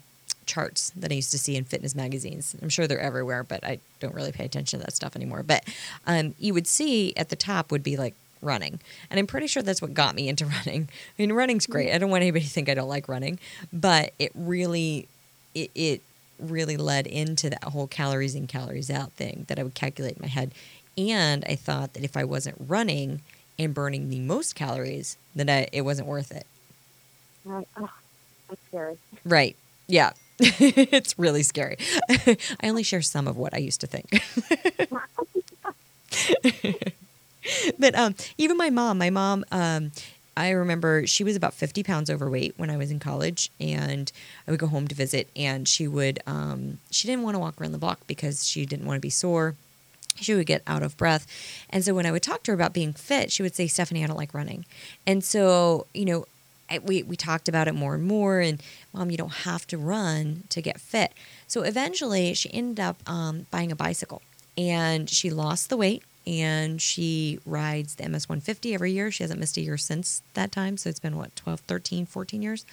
charts 0.48 0.90
that 0.96 1.12
I 1.12 1.14
used 1.14 1.30
to 1.30 1.38
see 1.38 1.56
in 1.56 1.64
fitness 1.64 1.94
magazines. 1.94 2.56
I'm 2.60 2.68
sure 2.68 2.86
they're 2.86 2.98
everywhere, 3.00 3.44
but 3.44 3.62
I 3.64 3.78
don't 4.00 4.14
really 4.14 4.32
pay 4.32 4.44
attention 4.44 4.80
to 4.80 4.86
that 4.86 4.94
stuff 4.94 5.14
anymore. 5.14 5.44
But 5.44 5.64
um, 6.06 6.34
you 6.38 6.54
would 6.54 6.66
see 6.66 7.14
at 7.16 7.28
the 7.28 7.36
top 7.36 7.70
would 7.70 7.82
be 7.84 7.96
like 7.96 8.14
running, 8.42 8.80
and 9.10 9.20
I'm 9.20 9.26
pretty 9.26 9.46
sure 9.46 9.62
that's 9.62 9.82
what 9.82 9.94
got 9.94 10.14
me 10.16 10.28
into 10.28 10.46
running. 10.66 10.88
I 10.90 11.22
mean, 11.22 11.32
running's 11.32 11.66
great. 11.66 11.92
I 11.94 11.98
don't 11.98 12.10
want 12.10 12.22
anybody 12.22 12.44
to 12.44 12.50
think 12.50 12.68
I 12.68 12.74
don't 12.74 12.88
like 12.88 13.08
running, 13.08 13.38
but 13.72 14.12
it 14.18 14.32
really 14.34 15.06
it, 15.54 15.70
it 15.74 16.02
really 16.38 16.76
led 16.76 17.06
into 17.06 17.50
that 17.50 17.64
whole 17.64 17.86
calories 17.86 18.34
in 18.34 18.46
calories 18.46 18.90
out 18.90 19.12
thing 19.12 19.44
that 19.48 19.58
I 19.58 19.62
would 19.62 19.74
calculate 19.74 20.16
in 20.16 20.22
my 20.22 20.28
head. 20.28 20.52
And 20.96 21.44
I 21.48 21.54
thought 21.54 21.94
that 21.94 22.02
if 22.02 22.16
I 22.16 22.24
wasn't 22.24 22.56
running 22.66 23.20
and 23.58 23.74
burning 23.74 24.08
the 24.08 24.20
most 24.20 24.54
calories, 24.54 25.16
then 25.34 25.48
I, 25.48 25.68
it 25.72 25.82
wasn't 25.82 26.08
worth 26.08 26.32
it. 26.32 26.46
Right? 27.44 27.68
Oh, 27.76 27.90
that's 28.48 28.60
scary. 28.68 28.98
Right. 29.24 29.56
Yeah. 29.86 30.12
it's 30.40 31.18
really 31.18 31.42
scary. 31.42 31.76
I 32.08 32.68
only 32.68 32.82
share 32.82 33.02
some 33.02 33.26
of 33.26 33.36
what 33.36 33.54
I 33.54 33.58
used 33.58 33.80
to 33.80 33.86
think. 33.86 34.22
but 37.78 37.94
um, 37.94 38.14
even 38.36 38.56
my 38.56 38.70
mom, 38.70 38.98
my 38.98 39.10
mom, 39.10 39.44
um, 39.50 39.90
I 40.36 40.50
remember 40.50 41.04
she 41.06 41.24
was 41.24 41.34
about 41.34 41.54
50 41.54 41.82
pounds 41.82 42.08
overweight 42.08 42.54
when 42.56 42.70
I 42.70 42.76
was 42.76 42.92
in 42.92 43.00
college, 43.00 43.50
and 43.58 44.12
I 44.46 44.52
would 44.52 44.60
go 44.60 44.68
home 44.68 44.86
to 44.86 44.94
visit, 44.94 45.28
and 45.34 45.66
she 45.66 45.88
would, 45.88 46.20
um, 46.28 46.78
she 46.92 47.08
didn't 47.08 47.24
want 47.24 47.34
to 47.34 47.40
walk 47.40 47.60
around 47.60 47.72
the 47.72 47.78
block 47.78 48.06
because 48.06 48.46
she 48.46 48.64
didn't 48.64 48.86
want 48.86 48.98
to 48.98 49.00
be 49.00 49.10
sore. 49.10 49.56
She 50.14 50.34
would 50.34 50.46
get 50.46 50.62
out 50.66 50.84
of 50.84 50.96
breath. 50.96 51.26
And 51.70 51.84
so 51.84 51.94
when 51.94 52.06
I 52.06 52.12
would 52.12 52.22
talk 52.22 52.44
to 52.44 52.52
her 52.52 52.54
about 52.54 52.72
being 52.72 52.92
fit, 52.92 53.32
she 53.32 53.42
would 53.42 53.54
say, 53.56 53.66
Stephanie, 53.66 54.04
I 54.04 54.06
don't 54.06 54.16
like 54.16 54.34
running. 54.34 54.64
And 55.06 55.24
so, 55.24 55.86
you 55.94 56.04
know, 56.04 56.26
We, 56.82 57.02
we 57.02 57.16
talked 57.16 57.48
about 57.48 57.68
it 57.68 57.74
more 57.74 57.94
and 57.94 58.04
more. 58.04 58.40
And 58.40 58.62
mom, 58.92 59.10
you 59.10 59.16
don't 59.16 59.32
have 59.32 59.66
to 59.68 59.78
run 59.78 60.44
to 60.50 60.60
get 60.60 60.80
fit. 60.80 61.12
So 61.46 61.62
eventually 61.62 62.34
she 62.34 62.52
ended 62.52 62.80
up 62.80 62.96
um, 63.08 63.46
buying 63.50 63.72
a 63.72 63.76
bicycle 63.76 64.22
and 64.56 65.08
she 65.08 65.30
lost 65.30 65.70
the 65.70 65.76
weight 65.76 66.02
and 66.26 66.82
she 66.82 67.38
rides 67.46 67.94
the 67.94 68.06
MS 68.06 68.28
150 68.28 68.74
every 68.74 68.92
year. 68.92 69.10
She 69.10 69.22
hasn't 69.22 69.40
missed 69.40 69.56
a 69.56 69.62
year 69.62 69.78
since 69.78 70.20
that 70.34 70.52
time. 70.52 70.76
So 70.76 70.90
it's 70.90 71.00
been 71.00 71.16
what, 71.16 71.34
12, 71.36 71.60
13, 71.60 72.04
14 72.04 72.42
years. 72.42 72.66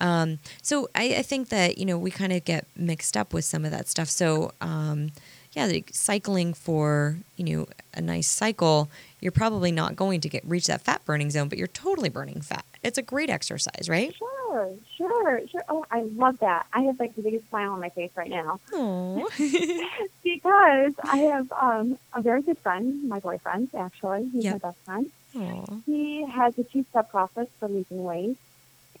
Um, 0.00 0.38
so 0.62 0.88
I, 0.94 1.16
I 1.16 1.22
think 1.22 1.48
that, 1.48 1.76
you 1.76 1.84
know, 1.84 1.98
we 1.98 2.12
kind 2.12 2.32
of 2.32 2.44
get 2.44 2.66
mixed 2.76 3.16
up 3.16 3.32
with 3.34 3.44
some 3.44 3.64
of 3.64 3.72
that 3.72 3.88
stuff. 3.88 4.08
So, 4.08 4.52
um, 4.60 5.10
yeah, 5.52 5.66
like 5.66 5.90
cycling 5.92 6.54
for, 6.54 7.16
you 7.36 7.44
know, 7.44 7.66
a 7.92 8.00
nice 8.00 8.28
cycle, 8.28 8.88
you're 9.20 9.32
probably 9.32 9.72
not 9.72 9.96
going 9.96 10.20
to 10.20 10.28
get 10.28 10.44
reach 10.46 10.68
that 10.68 10.82
fat 10.82 11.04
burning 11.04 11.30
zone, 11.30 11.48
but 11.48 11.58
you're 11.58 11.66
totally 11.66 12.08
burning 12.08 12.40
fat. 12.40 12.64
It's 12.82 12.98
a 12.98 13.02
great 13.02 13.28
exercise, 13.30 13.88
right? 13.88 14.14
Sure, 14.16 14.72
sure, 14.96 15.40
sure. 15.48 15.64
Oh, 15.68 15.84
I 15.90 16.02
love 16.02 16.38
that. 16.40 16.66
I 16.72 16.82
have 16.82 16.98
like 16.98 17.14
the 17.14 17.22
biggest 17.22 17.48
smile 17.50 17.72
on 17.72 17.80
my 17.80 17.90
face 17.90 18.10
right 18.16 18.30
now 18.30 18.58
because 20.22 20.92
I 21.02 21.16
have 21.32 21.52
um, 21.52 21.98
a 22.14 22.22
very 22.22 22.42
good 22.42 22.58
friend, 22.58 23.08
my 23.08 23.20
boyfriend, 23.20 23.68
actually. 23.76 24.28
He's 24.32 24.44
Yep. 24.44 24.52
my 24.62 24.68
best 24.70 24.78
friend. 24.84 25.10
oh, 25.36 25.82
He 25.86 26.24
has 26.26 26.58
a 26.58 26.64
two-step 26.64 27.10
process 27.10 27.48
for 27.58 27.68
losing 27.68 28.02
weight, 28.02 28.36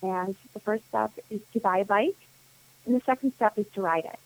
and 0.02 0.36
the 0.52 0.60
first 0.60 0.84
step 0.88 1.12
is 1.30 1.40
to 1.54 1.60
buy 1.60 1.78
a 1.78 1.84
bike, 1.84 2.16
and 2.86 2.94
the 2.94 3.00
second 3.04 3.32
step 3.34 3.58
is 3.58 3.66
to 3.74 3.80
ride 3.82 4.04
it. 4.04 4.18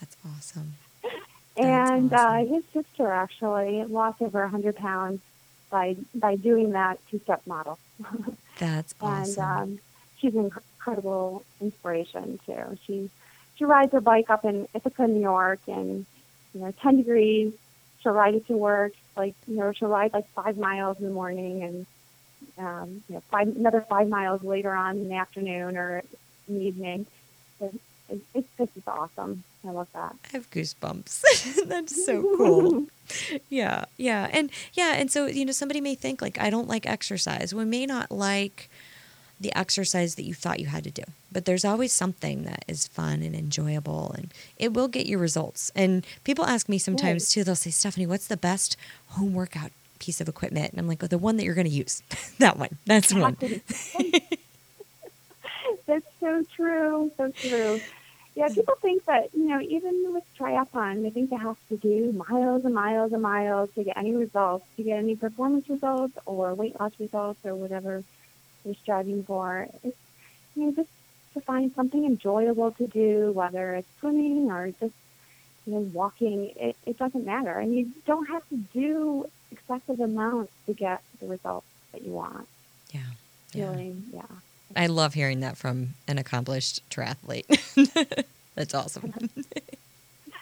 that's 0.00 0.16
awesome. 0.26 0.74
and 1.56 2.12
awesome. 2.12 2.48
uh, 2.50 2.54
his 2.54 2.64
sister 2.72 3.10
actually 3.10 3.84
lost 3.84 4.20
over 4.22 4.40
100 4.42 4.76
pounds 4.76 5.20
by 5.70 5.96
by 6.14 6.34
doing 6.36 6.70
that 6.72 6.98
two-step 7.10 7.42
model, 7.46 7.78
That's 8.58 8.94
and 9.00 9.38
awesome. 9.38 9.44
um, 9.44 9.78
she's 10.18 10.34
an 10.34 10.44
incredible 10.44 11.44
inspiration 11.60 12.38
too. 12.46 12.78
She 12.86 13.10
she 13.56 13.64
rides 13.64 13.92
her 13.92 14.00
bike 14.00 14.30
up 14.30 14.44
in 14.44 14.68
Ithaca, 14.74 15.06
New 15.06 15.20
York, 15.20 15.60
and 15.66 16.06
you 16.54 16.60
know 16.60 16.72
10 16.82 16.98
degrees. 16.98 17.52
She'll 18.00 18.12
ride 18.12 18.34
it 18.34 18.46
to 18.46 18.56
work. 18.56 18.92
Like 19.16 19.34
you 19.46 19.56
know, 19.56 19.72
she'll 19.72 19.88
ride 19.88 20.12
like 20.12 20.28
five 20.30 20.56
miles 20.56 20.98
in 20.98 21.06
the 21.06 21.12
morning, 21.12 21.62
and 21.62 21.86
um, 22.58 23.02
you 23.08 23.16
know, 23.16 23.22
five 23.30 23.48
another 23.48 23.80
five 23.88 24.08
miles 24.08 24.42
later 24.42 24.72
on 24.72 24.98
in 24.98 25.08
the 25.08 25.16
afternoon 25.16 25.76
or 25.76 26.02
in 26.48 26.54
the 26.58 26.64
evening. 26.64 27.06
It, 28.08 28.20
it's 28.34 28.48
this 28.56 28.68
is 28.76 28.82
awesome. 28.86 29.44
I 29.66 29.70
love 29.70 29.88
that. 29.92 30.14
I 30.24 30.28
have 30.32 30.50
goosebumps. 30.50 31.66
That's 31.68 32.04
so 32.04 32.22
cool. 32.36 32.86
yeah, 33.48 33.84
yeah, 33.96 34.28
and 34.32 34.50
yeah, 34.72 34.94
and 34.96 35.10
so 35.10 35.26
you 35.26 35.44
know, 35.44 35.52
somebody 35.52 35.80
may 35.80 35.94
think 35.94 36.22
like 36.22 36.40
I 36.40 36.50
don't 36.50 36.68
like 36.68 36.86
exercise. 36.86 37.54
We 37.54 37.64
may 37.64 37.86
not 37.86 38.10
like 38.10 38.70
the 39.40 39.56
exercise 39.56 40.16
that 40.16 40.24
you 40.24 40.34
thought 40.34 40.58
you 40.58 40.66
had 40.66 40.84
to 40.84 40.90
do, 40.90 41.02
but 41.30 41.44
there's 41.44 41.64
always 41.64 41.92
something 41.92 42.44
that 42.44 42.64
is 42.66 42.86
fun 42.86 43.22
and 43.22 43.34
enjoyable, 43.34 44.12
and 44.16 44.32
it 44.56 44.72
will 44.72 44.88
get 44.88 45.06
you 45.06 45.18
results. 45.18 45.70
And 45.74 46.06
people 46.24 46.44
ask 46.44 46.68
me 46.68 46.78
sometimes 46.78 47.28
too. 47.28 47.44
They'll 47.44 47.56
say, 47.56 47.70
Stephanie, 47.70 48.06
what's 48.06 48.26
the 48.26 48.36
best 48.36 48.76
home 49.08 49.34
workout 49.34 49.70
piece 49.98 50.20
of 50.20 50.28
equipment? 50.28 50.70
And 50.70 50.80
I'm 50.80 50.88
like, 50.88 51.02
oh, 51.02 51.08
the 51.08 51.18
one 51.18 51.36
that 51.36 51.44
you're 51.44 51.54
going 51.54 51.66
to 51.66 51.72
use. 51.72 52.02
that 52.38 52.58
one. 52.58 52.78
That's 52.86 53.10
the 53.10 53.20
one. 53.20 53.36
That's 55.86 56.06
so 56.20 56.44
true. 56.54 57.10
So 57.16 57.32
true. 57.32 57.80
Yeah, 58.38 58.48
people 58.48 58.76
think 58.76 59.04
that, 59.06 59.30
you 59.34 59.48
know, 59.48 59.60
even 59.60 60.12
with 60.14 60.24
triathlon, 60.38 61.02
they 61.02 61.10
think 61.10 61.30
they 61.30 61.36
have 61.36 61.56
to 61.70 61.76
do 61.76 62.12
miles 62.12 62.64
and 62.64 62.72
miles 62.72 63.12
and 63.12 63.20
miles 63.20 63.70
to 63.74 63.82
get 63.82 63.96
any 63.96 64.14
results, 64.14 64.64
to 64.76 64.84
get 64.84 64.98
any 64.98 65.16
performance 65.16 65.68
results 65.68 66.16
or 66.24 66.54
weight 66.54 66.78
loss 66.78 66.92
results 67.00 67.44
or 67.44 67.56
whatever 67.56 68.04
you're 68.64 68.74
striving 68.76 69.24
for. 69.24 69.66
It's, 69.82 69.96
you 70.54 70.66
know, 70.66 70.72
just 70.72 70.88
to 71.34 71.40
find 71.40 71.74
something 71.74 72.04
enjoyable 72.04 72.70
to 72.72 72.86
do, 72.86 73.32
whether 73.32 73.74
it's 73.74 73.88
swimming 73.98 74.50
or 74.52 74.70
just, 74.70 74.94
you 75.66 75.74
know, 75.74 75.80
walking, 75.80 76.52
it, 76.54 76.76
it 76.86 76.96
doesn't 76.96 77.26
matter. 77.26 77.58
And 77.58 77.74
you 77.74 77.90
don't 78.06 78.26
have 78.26 78.48
to 78.50 78.56
do 78.72 79.26
excessive 79.50 79.98
amounts 79.98 80.52
to 80.66 80.74
get 80.74 81.02
the 81.20 81.26
results 81.26 81.66
that 81.90 82.02
you 82.02 82.12
want. 82.12 82.46
Yeah. 82.92 83.00
Yeah. 83.52 83.70
Really, 83.70 83.96
yeah. 84.12 84.22
I 84.76 84.86
love 84.86 85.14
hearing 85.14 85.40
that 85.40 85.56
from 85.56 85.94
an 86.06 86.18
accomplished 86.18 86.88
triathlete. 86.90 87.46
That's 88.54 88.74
awesome. 88.74 89.12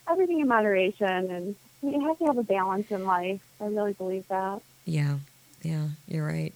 everything 0.08 0.40
in 0.40 0.48
moderation, 0.48 1.30
and 1.30 1.56
you 1.82 2.06
have 2.06 2.18
to 2.18 2.24
have 2.26 2.38
a 2.38 2.42
balance 2.42 2.90
in 2.90 3.04
life. 3.04 3.40
I 3.60 3.66
really 3.66 3.92
believe 3.92 4.26
that. 4.28 4.60
Yeah, 4.84 5.18
yeah, 5.62 5.88
you're 6.08 6.26
right. 6.26 6.52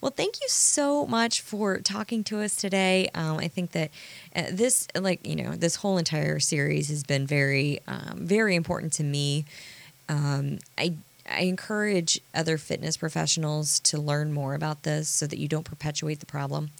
Well, 0.00 0.12
thank 0.14 0.40
you 0.42 0.48
so 0.48 1.06
much 1.06 1.40
for 1.40 1.78
talking 1.78 2.24
to 2.24 2.40
us 2.40 2.56
today. 2.56 3.08
Um, 3.14 3.38
I 3.38 3.48
think 3.48 3.72
that 3.72 3.90
uh, 4.36 4.44
this, 4.52 4.86
like 4.94 5.26
you 5.26 5.36
know, 5.36 5.52
this 5.52 5.76
whole 5.76 5.96
entire 5.96 6.40
series 6.40 6.88
has 6.88 7.02
been 7.02 7.26
very, 7.26 7.80
um, 7.86 8.18
very 8.18 8.54
important 8.54 8.92
to 8.94 9.04
me. 9.04 9.46
Um, 10.08 10.58
I 10.76 10.94
I 11.28 11.42
encourage 11.42 12.20
other 12.34 12.58
fitness 12.58 12.96
professionals 12.96 13.80
to 13.80 13.98
learn 13.98 14.32
more 14.32 14.54
about 14.54 14.82
this 14.82 15.08
so 15.08 15.26
that 15.26 15.38
you 15.38 15.48
don't 15.48 15.64
perpetuate 15.64 16.20
the 16.20 16.26
problem. 16.26 16.70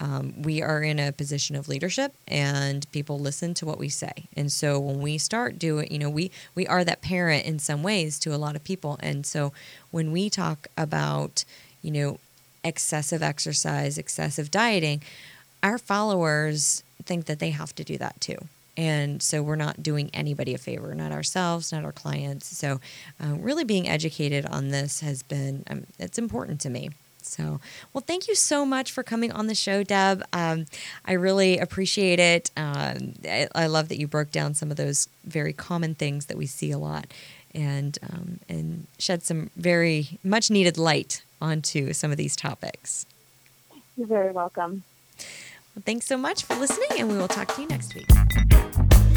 Um, 0.00 0.42
we 0.42 0.60
are 0.60 0.82
in 0.82 0.98
a 0.98 1.12
position 1.12 1.54
of 1.54 1.68
leadership, 1.68 2.12
and 2.26 2.90
people 2.90 3.20
listen 3.20 3.54
to 3.54 3.66
what 3.66 3.78
we 3.78 3.88
say. 3.88 4.24
And 4.36 4.50
so 4.50 4.80
when 4.80 5.00
we 5.00 5.16
start 5.18 5.58
doing, 5.58 5.92
you 5.92 5.98
know, 5.98 6.10
we 6.10 6.32
we 6.56 6.66
are 6.66 6.82
that 6.82 7.02
parent 7.02 7.46
in 7.46 7.60
some 7.60 7.84
ways 7.84 8.18
to 8.20 8.34
a 8.34 8.36
lot 8.36 8.56
of 8.56 8.64
people. 8.64 8.98
And 9.00 9.24
so 9.24 9.52
when 9.92 10.10
we 10.10 10.28
talk 10.28 10.66
about, 10.76 11.44
you 11.82 11.92
know, 11.92 12.18
excessive 12.64 13.22
exercise, 13.22 13.96
excessive 13.98 14.50
dieting, 14.50 15.02
our 15.62 15.78
followers 15.78 16.82
think 17.04 17.26
that 17.26 17.38
they 17.38 17.50
have 17.50 17.74
to 17.76 17.84
do 17.84 17.96
that 17.98 18.20
too. 18.20 18.48
And 18.76 19.22
so 19.22 19.42
we're 19.42 19.56
not 19.56 19.82
doing 19.82 20.10
anybody 20.14 20.54
a 20.54 20.58
favor, 20.58 20.94
not 20.94 21.12
ourselves, 21.12 21.72
not 21.72 21.84
our 21.84 21.92
clients. 21.92 22.56
So 22.56 22.80
uh, 23.22 23.34
really 23.34 23.64
being 23.64 23.88
educated 23.88 24.46
on 24.46 24.68
this 24.68 25.00
has 25.00 25.22
been, 25.22 25.64
um, 25.68 25.84
it's 25.98 26.18
important 26.18 26.60
to 26.62 26.70
me. 26.70 26.90
So, 27.24 27.60
well, 27.92 28.02
thank 28.06 28.28
you 28.28 28.34
so 28.34 28.66
much 28.66 28.92
for 28.92 29.02
coming 29.02 29.32
on 29.32 29.46
the 29.46 29.54
show, 29.54 29.82
Deb. 29.82 30.22
Um, 30.32 30.66
I 31.04 31.12
really 31.12 31.58
appreciate 31.58 32.18
it. 32.18 32.50
Um, 32.56 33.14
I, 33.24 33.48
I 33.54 33.66
love 33.66 33.88
that 33.88 33.98
you 33.98 34.06
broke 34.06 34.30
down 34.30 34.54
some 34.54 34.70
of 34.70 34.76
those 34.76 35.08
very 35.24 35.52
common 35.52 35.94
things 35.94 36.26
that 36.26 36.36
we 36.36 36.46
see 36.46 36.70
a 36.70 36.78
lot, 36.78 37.06
and 37.54 37.98
um, 38.02 38.40
and 38.48 38.86
shed 38.98 39.22
some 39.22 39.50
very 39.56 40.18
much 40.24 40.50
needed 40.50 40.76
light 40.76 41.22
onto 41.40 41.92
some 41.92 42.10
of 42.10 42.16
these 42.16 42.36
topics. 42.36 43.06
You're 43.96 44.08
very 44.08 44.32
welcome. 44.32 44.82
Well, 45.74 45.82
thanks 45.86 46.06
so 46.06 46.18
much 46.18 46.44
for 46.44 46.54
listening, 46.56 46.90
and 46.98 47.08
we 47.08 47.16
will 47.16 47.28
talk 47.28 47.54
to 47.54 47.62
you 47.62 47.66
next 47.68 47.94
week. 47.94 48.06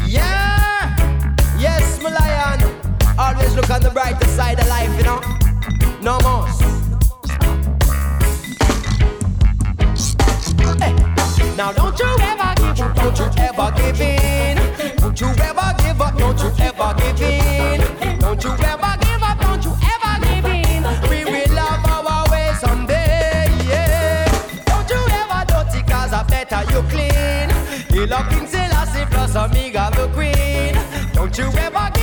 Yeah! 0.06 0.96
Yes, 1.58 2.00
my 2.02 2.08
lion. 2.08 2.62
Always 3.18 3.54
look 3.54 3.68
on 3.68 3.82
the 3.82 3.90
brighter 3.90 4.26
side 4.28 4.58
of 4.58 4.66
life, 4.66 4.88
you 4.96 5.04
know. 5.04 5.20
No 6.00 6.18
more. 6.24 6.46
Hey. 10.80 10.94
Now 11.56 11.72
don't 11.72 11.98
you 11.98 12.06
ever 12.20 12.54
give 12.56 12.80
up, 12.80 12.94
don't 12.96 13.18
you 13.18 13.28
ever 13.42 13.72
give 13.76 14.00
in. 14.00 14.96
Don't 14.96 15.20
you 15.20 15.26
ever 15.26 15.74
give 15.78 16.00
up, 16.00 16.16
don't 16.16 16.40
you 16.40 16.50
ever 16.58 16.94
give 16.96 17.20
in. 17.20 18.18
Don't 18.18 18.42
you 18.42 18.50
ever 18.50 18.85
better 26.56 26.72
you 26.72 26.82
clean. 26.88 27.50
You 27.90 28.06
love 28.06 28.28
King 28.30 28.46
Selassie 28.46 29.06
plus 29.10 29.36
Omega 29.36 29.90
the 29.94 30.08
Queen. 30.14 30.74
Don't 31.12 31.36
you 31.36 31.46
ever 31.58 31.95